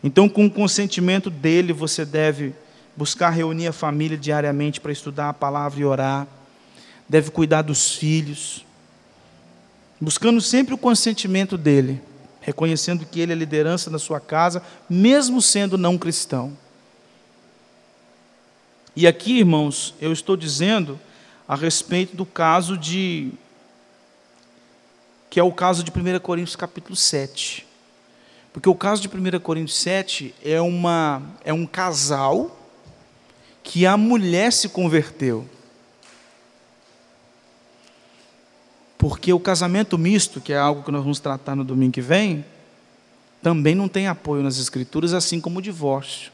Então, 0.04 0.28
com 0.28 0.44
o 0.44 0.50
consentimento 0.50 1.30
dele, 1.30 1.72
você 1.72 2.04
deve 2.04 2.54
buscar 2.94 3.30
reunir 3.30 3.68
a 3.68 3.72
família 3.72 4.18
diariamente 4.18 4.80
para 4.80 4.92
estudar 4.92 5.30
a 5.30 5.32
palavra 5.32 5.80
e 5.80 5.84
orar, 5.84 6.26
deve 7.08 7.30
cuidar 7.30 7.62
dos 7.62 7.94
filhos, 7.94 8.64
buscando 10.00 10.40
sempre 10.40 10.74
o 10.74 10.78
consentimento 10.78 11.58
dele, 11.58 12.00
reconhecendo 12.40 13.04
que 13.04 13.20
ele 13.20 13.32
é 13.32 13.36
liderança 13.36 13.90
na 13.90 13.98
sua 13.98 14.20
casa, 14.20 14.62
mesmo 14.88 15.42
sendo 15.42 15.76
não 15.76 15.98
cristão. 15.98 16.56
E 18.94 19.06
aqui, 19.06 19.38
irmãos, 19.38 19.94
eu 20.00 20.12
estou 20.12 20.36
dizendo 20.36 20.98
a 21.46 21.54
respeito 21.54 22.16
do 22.16 22.26
caso 22.26 22.76
de 22.76 23.32
que 25.30 25.38
é 25.38 25.42
o 25.42 25.52
caso 25.52 25.84
de 25.84 25.90
1 25.90 26.18
Coríntios 26.20 26.56
capítulo 26.56 26.96
7. 26.96 27.66
Porque 28.52 28.68
o 28.68 28.74
caso 28.74 29.02
de 29.02 29.08
1 29.08 29.38
Coríntios 29.40 29.78
7 29.78 30.34
é, 30.42 30.60
uma, 30.60 31.22
é 31.44 31.52
um 31.52 31.66
casal 31.66 32.58
que 33.62 33.86
a 33.86 33.96
mulher 33.96 34.52
se 34.52 34.68
converteu. 34.68 35.46
Porque 38.98 39.32
o 39.32 39.38
casamento 39.38 39.96
misto, 39.96 40.40
que 40.40 40.52
é 40.52 40.58
algo 40.58 40.82
que 40.82 40.90
nós 40.90 41.02
vamos 41.02 41.20
tratar 41.20 41.54
no 41.54 41.62
domingo 41.62 41.92
que 41.92 42.00
vem, 42.00 42.44
também 43.40 43.72
não 43.72 43.88
tem 43.88 44.08
apoio 44.08 44.42
nas 44.42 44.58
Escrituras, 44.58 45.14
assim 45.14 45.40
como 45.40 45.60
o 45.60 45.62
divórcio. 45.62 46.32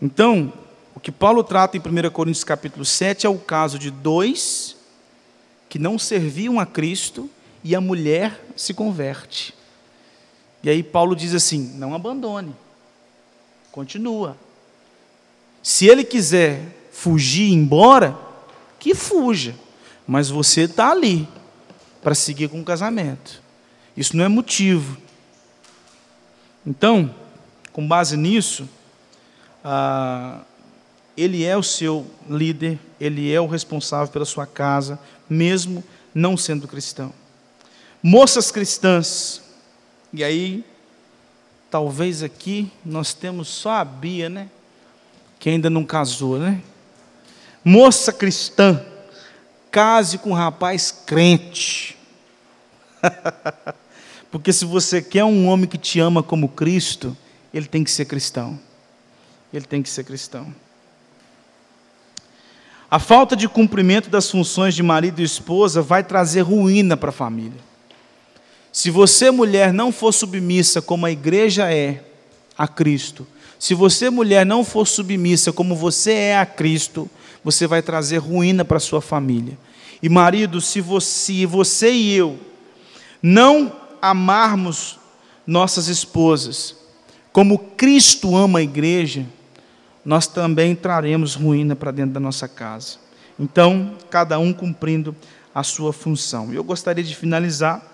Então, 0.00 0.52
o 0.94 1.00
que 1.00 1.10
Paulo 1.10 1.42
trata 1.42 1.76
em 1.76 1.80
1 1.80 2.10
Coríntios 2.10 2.44
capítulo 2.44 2.84
7 2.84 3.26
é 3.26 3.28
o 3.28 3.38
caso 3.38 3.76
de 3.76 3.90
dois 3.90 4.76
que 5.68 5.78
não 5.78 5.98
serviam 5.98 6.60
a 6.60 6.64
Cristo 6.64 7.28
e 7.64 7.74
a 7.74 7.80
mulher 7.80 8.44
se 8.56 8.72
converte. 8.72 9.52
E 10.62 10.70
aí 10.70 10.82
Paulo 10.82 11.16
diz 11.16 11.34
assim: 11.34 11.72
não 11.74 11.92
abandone, 11.92 12.54
continua. 13.72 14.36
Se 15.62 15.86
ele 15.86 16.04
quiser 16.04 16.62
fugir 16.92 17.52
embora, 17.52 18.16
que 18.78 18.94
fuja 18.94 19.54
mas 20.10 20.28
você 20.28 20.62
está 20.62 20.90
ali 20.90 21.28
para 22.02 22.16
seguir 22.16 22.48
com 22.48 22.60
o 22.60 22.64
casamento. 22.64 23.40
Isso 23.96 24.16
não 24.16 24.24
é 24.24 24.28
motivo. 24.28 24.98
Então, 26.66 27.14
com 27.72 27.86
base 27.86 28.16
nisso, 28.16 28.68
ah, 29.64 30.40
ele 31.16 31.44
é 31.44 31.56
o 31.56 31.62
seu 31.62 32.04
líder, 32.28 32.76
ele 33.00 33.32
é 33.32 33.40
o 33.40 33.46
responsável 33.46 34.08
pela 34.08 34.24
sua 34.24 34.48
casa, 34.48 34.98
mesmo 35.28 35.84
não 36.12 36.36
sendo 36.36 36.66
cristão. 36.66 37.12
Moças 38.02 38.50
cristãs, 38.50 39.40
e 40.12 40.24
aí, 40.24 40.64
talvez 41.70 42.20
aqui 42.24 42.68
nós 42.84 43.14
temos 43.14 43.46
só 43.46 43.74
a 43.74 43.84
Bia, 43.84 44.28
né? 44.28 44.50
Que 45.38 45.50
ainda 45.50 45.70
não 45.70 45.84
casou, 45.84 46.36
né? 46.36 46.60
Moça 47.64 48.12
cristã, 48.12 48.84
Case 49.70 50.18
com 50.18 50.30
um 50.30 50.34
rapaz 50.34 50.90
crente. 50.90 51.96
Porque 54.30 54.52
se 54.52 54.64
você 54.64 55.02
quer 55.02 55.24
um 55.24 55.46
homem 55.48 55.68
que 55.68 55.78
te 55.78 55.98
ama 56.00 56.22
como 56.22 56.48
Cristo, 56.48 57.16
ele 57.52 57.66
tem 57.66 57.82
que 57.82 57.90
ser 57.90 58.04
cristão. 58.04 58.58
Ele 59.52 59.64
tem 59.64 59.82
que 59.82 59.88
ser 59.88 60.04
cristão. 60.04 60.54
A 62.90 62.98
falta 62.98 63.36
de 63.36 63.48
cumprimento 63.48 64.10
das 64.10 64.30
funções 64.30 64.74
de 64.74 64.82
marido 64.82 65.20
e 65.20 65.24
esposa 65.24 65.80
vai 65.80 66.02
trazer 66.02 66.40
ruína 66.40 66.96
para 66.96 67.10
a 67.10 67.12
família. 67.12 67.60
Se 68.72 68.90
você, 68.90 69.30
mulher, 69.30 69.72
não 69.72 69.92
for 69.92 70.12
submissa 70.12 70.82
como 70.82 71.06
a 71.06 71.10
igreja 71.10 71.72
é 71.72 72.04
a 72.56 72.68
Cristo, 72.68 73.26
se 73.60 73.74
você, 73.74 74.08
mulher, 74.08 74.46
não 74.46 74.64
for 74.64 74.86
submissa 74.86 75.52
como 75.52 75.76
você 75.76 76.12
é 76.12 76.38
a 76.38 76.46
Cristo, 76.46 77.10
você 77.42 77.66
vai 77.66 77.82
trazer 77.82 78.18
ruína 78.18 78.64
para 78.64 78.78
sua 78.78 79.00
família. 79.00 79.58
E 80.02 80.08
marido, 80.08 80.60
se 80.60 80.80
você, 80.80 81.46
você 81.46 81.92
e 81.92 82.14
eu 82.14 82.38
não 83.22 83.72
amarmos 84.00 84.98
nossas 85.46 85.88
esposas 85.88 86.80
como 87.32 87.58
Cristo 87.58 88.36
ama 88.36 88.58
a 88.58 88.62
igreja, 88.62 89.24
nós 90.04 90.26
também 90.26 90.74
traremos 90.74 91.34
ruína 91.34 91.76
para 91.76 91.90
dentro 91.90 92.12
da 92.12 92.20
nossa 92.20 92.48
casa. 92.48 92.98
Então, 93.38 93.94
cada 94.10 94.38
um 94.38 94.52
cumprindo 94.52 95.14
a 95.54 95.62
sua 95.62 95.92
função. 95.92 96.52
Eu 96.52 96.64
gostaria 96.64 97.04
de 97.04 97.14
finalizar 97.14 97.86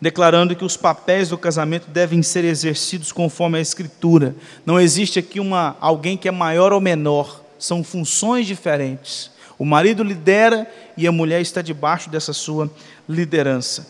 declarando 0.00 0.56
que 0.56 0.64
os 0.64 0.76
papéis 0.76 1.28
do 1.28 1.38
casamento 1.38 1.88
devem 1.88 2.24
ser 2.24 2.44
exercidos 2.44 3.12
conforme 3.12 3.58
a 3.58 3.60
escritura. 3.60 4.34
Não 4.66 4.80
existe 4.80 5.18
aqui 5.18 5.38
uma 5.38 5.76
alguém 5.80 6.16
que 6.16 6.26
é 6.26 6.32
maior 6.32 6.72
ou 6.72 6.80
menor 6.80 7.41
são 7.62 7.84
funções 7.84 8.44
diferentes. 8.44 9.30
O 9.56 9.64
marido 9.64 10.02
lidera 10.02 10.68
e 10.96 11.06
a 11.06 11.12
mulher 11.12 11.40
está 11.40 11.62
debaixo 11.62 12.10
dessa 12.10 12.32
sua 12.32 12.68
liderança. 13.08 13.86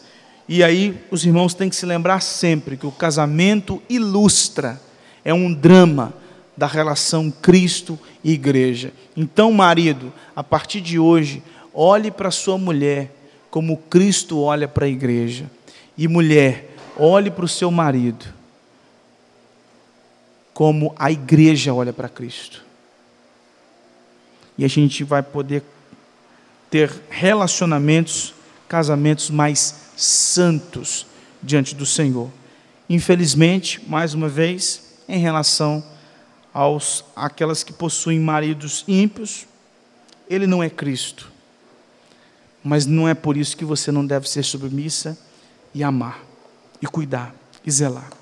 E 0.46 0.62
aí 0.62 1.00
os 1.10 1.24
irmãos 1.24 1.54
têm 1.54 1.70
que 1.70 1.76
se 1.76 1.86
lembrar 1.86 2.20
sempre 2.20 2.76
que 2.76 2.86
o 2.86 2.92
casamento 2.92 3.82
ilustra, 3.88 4.78
é 5.24 5.32
um 5.32 5.50
drama 5.54 6.12
da 6.54 6.66
relação 6.66 7.30
Cristo 7.30 7.98
e 8.22 8.32
igreja. 8.32 8.92
Então, 9.16 9.50
marido, 9.50 10.12
a 10.36 10.44
partir 10.44 10.82
de 10.82 10.98
hoje, 10.98 11.42
olhe 11.72 12.10
para 12.10 12.30
sua 12.30 12.58
mulher 12.58 13.10
como 13.50 13.78
Cristo 13.78 14.38
olha 14.38 14.68
para 14.68 14.84
a 14.84 14.88
igreja. 14.88 15.50
E 15.96 16.06
mulher, 16.06 16.76
olhe 16.98 17.30
para 17.30 17.46
o 17.46 17.48
seu 17.48 17.70
marido 17.70 18.26
como 20.52 20.94
a 20.98 21.10
igreja 21.10 21.72
olha 21.72 21.92
para 21.92 22.10
Cristo. 22.10 22.71
E 24.56 24.64
a 24.64 24.68
gente 24.68 25.04
vai 25.04 25.22
poder 25.22 25.62
ter 26.70 26.92
relacionamentos, 27.10 28.34
casamentos 28.68 29.30
mais 29.30 29.74
santos 29.96 31.06
diante 31.42 31.74
do 31.74 31.84
Senhor. 31.84 32.30
Infelizmente, 32.88 33.82
mais 33.88 34.14
uma 34.14 34.28
vez, 34.28 34.94
em 35.08 35.18
relação 35.18 35.84
aos 36.52 37.04
aquelas 37.16 37.62
que 37.62 37.72
possuem 37.72 38.20
maridos 38.20 38.84
ímpios, 38.86 39.46
ele 40.28 40.46
não 40.46 40.62
é 40.62 40.70
Cristo. 40.70 41.30
Mas 42.62 42.86
não 42.86 43.08
é 43.08 43.14
por 43.14 43.36
isso 43.36 43.56
que 43.56 43.64
você 43.64 43.90
não 43.90 44.06
deve 44.06 44.28
ser 44.28 44.42
submissa 44.42 45.18
e 45.74 45.82
amar, 45.82 46.20
e 46.80 46.86
cuidar, 46.86 47.34
e 47.64 47.70
zelar. 47.70 48.21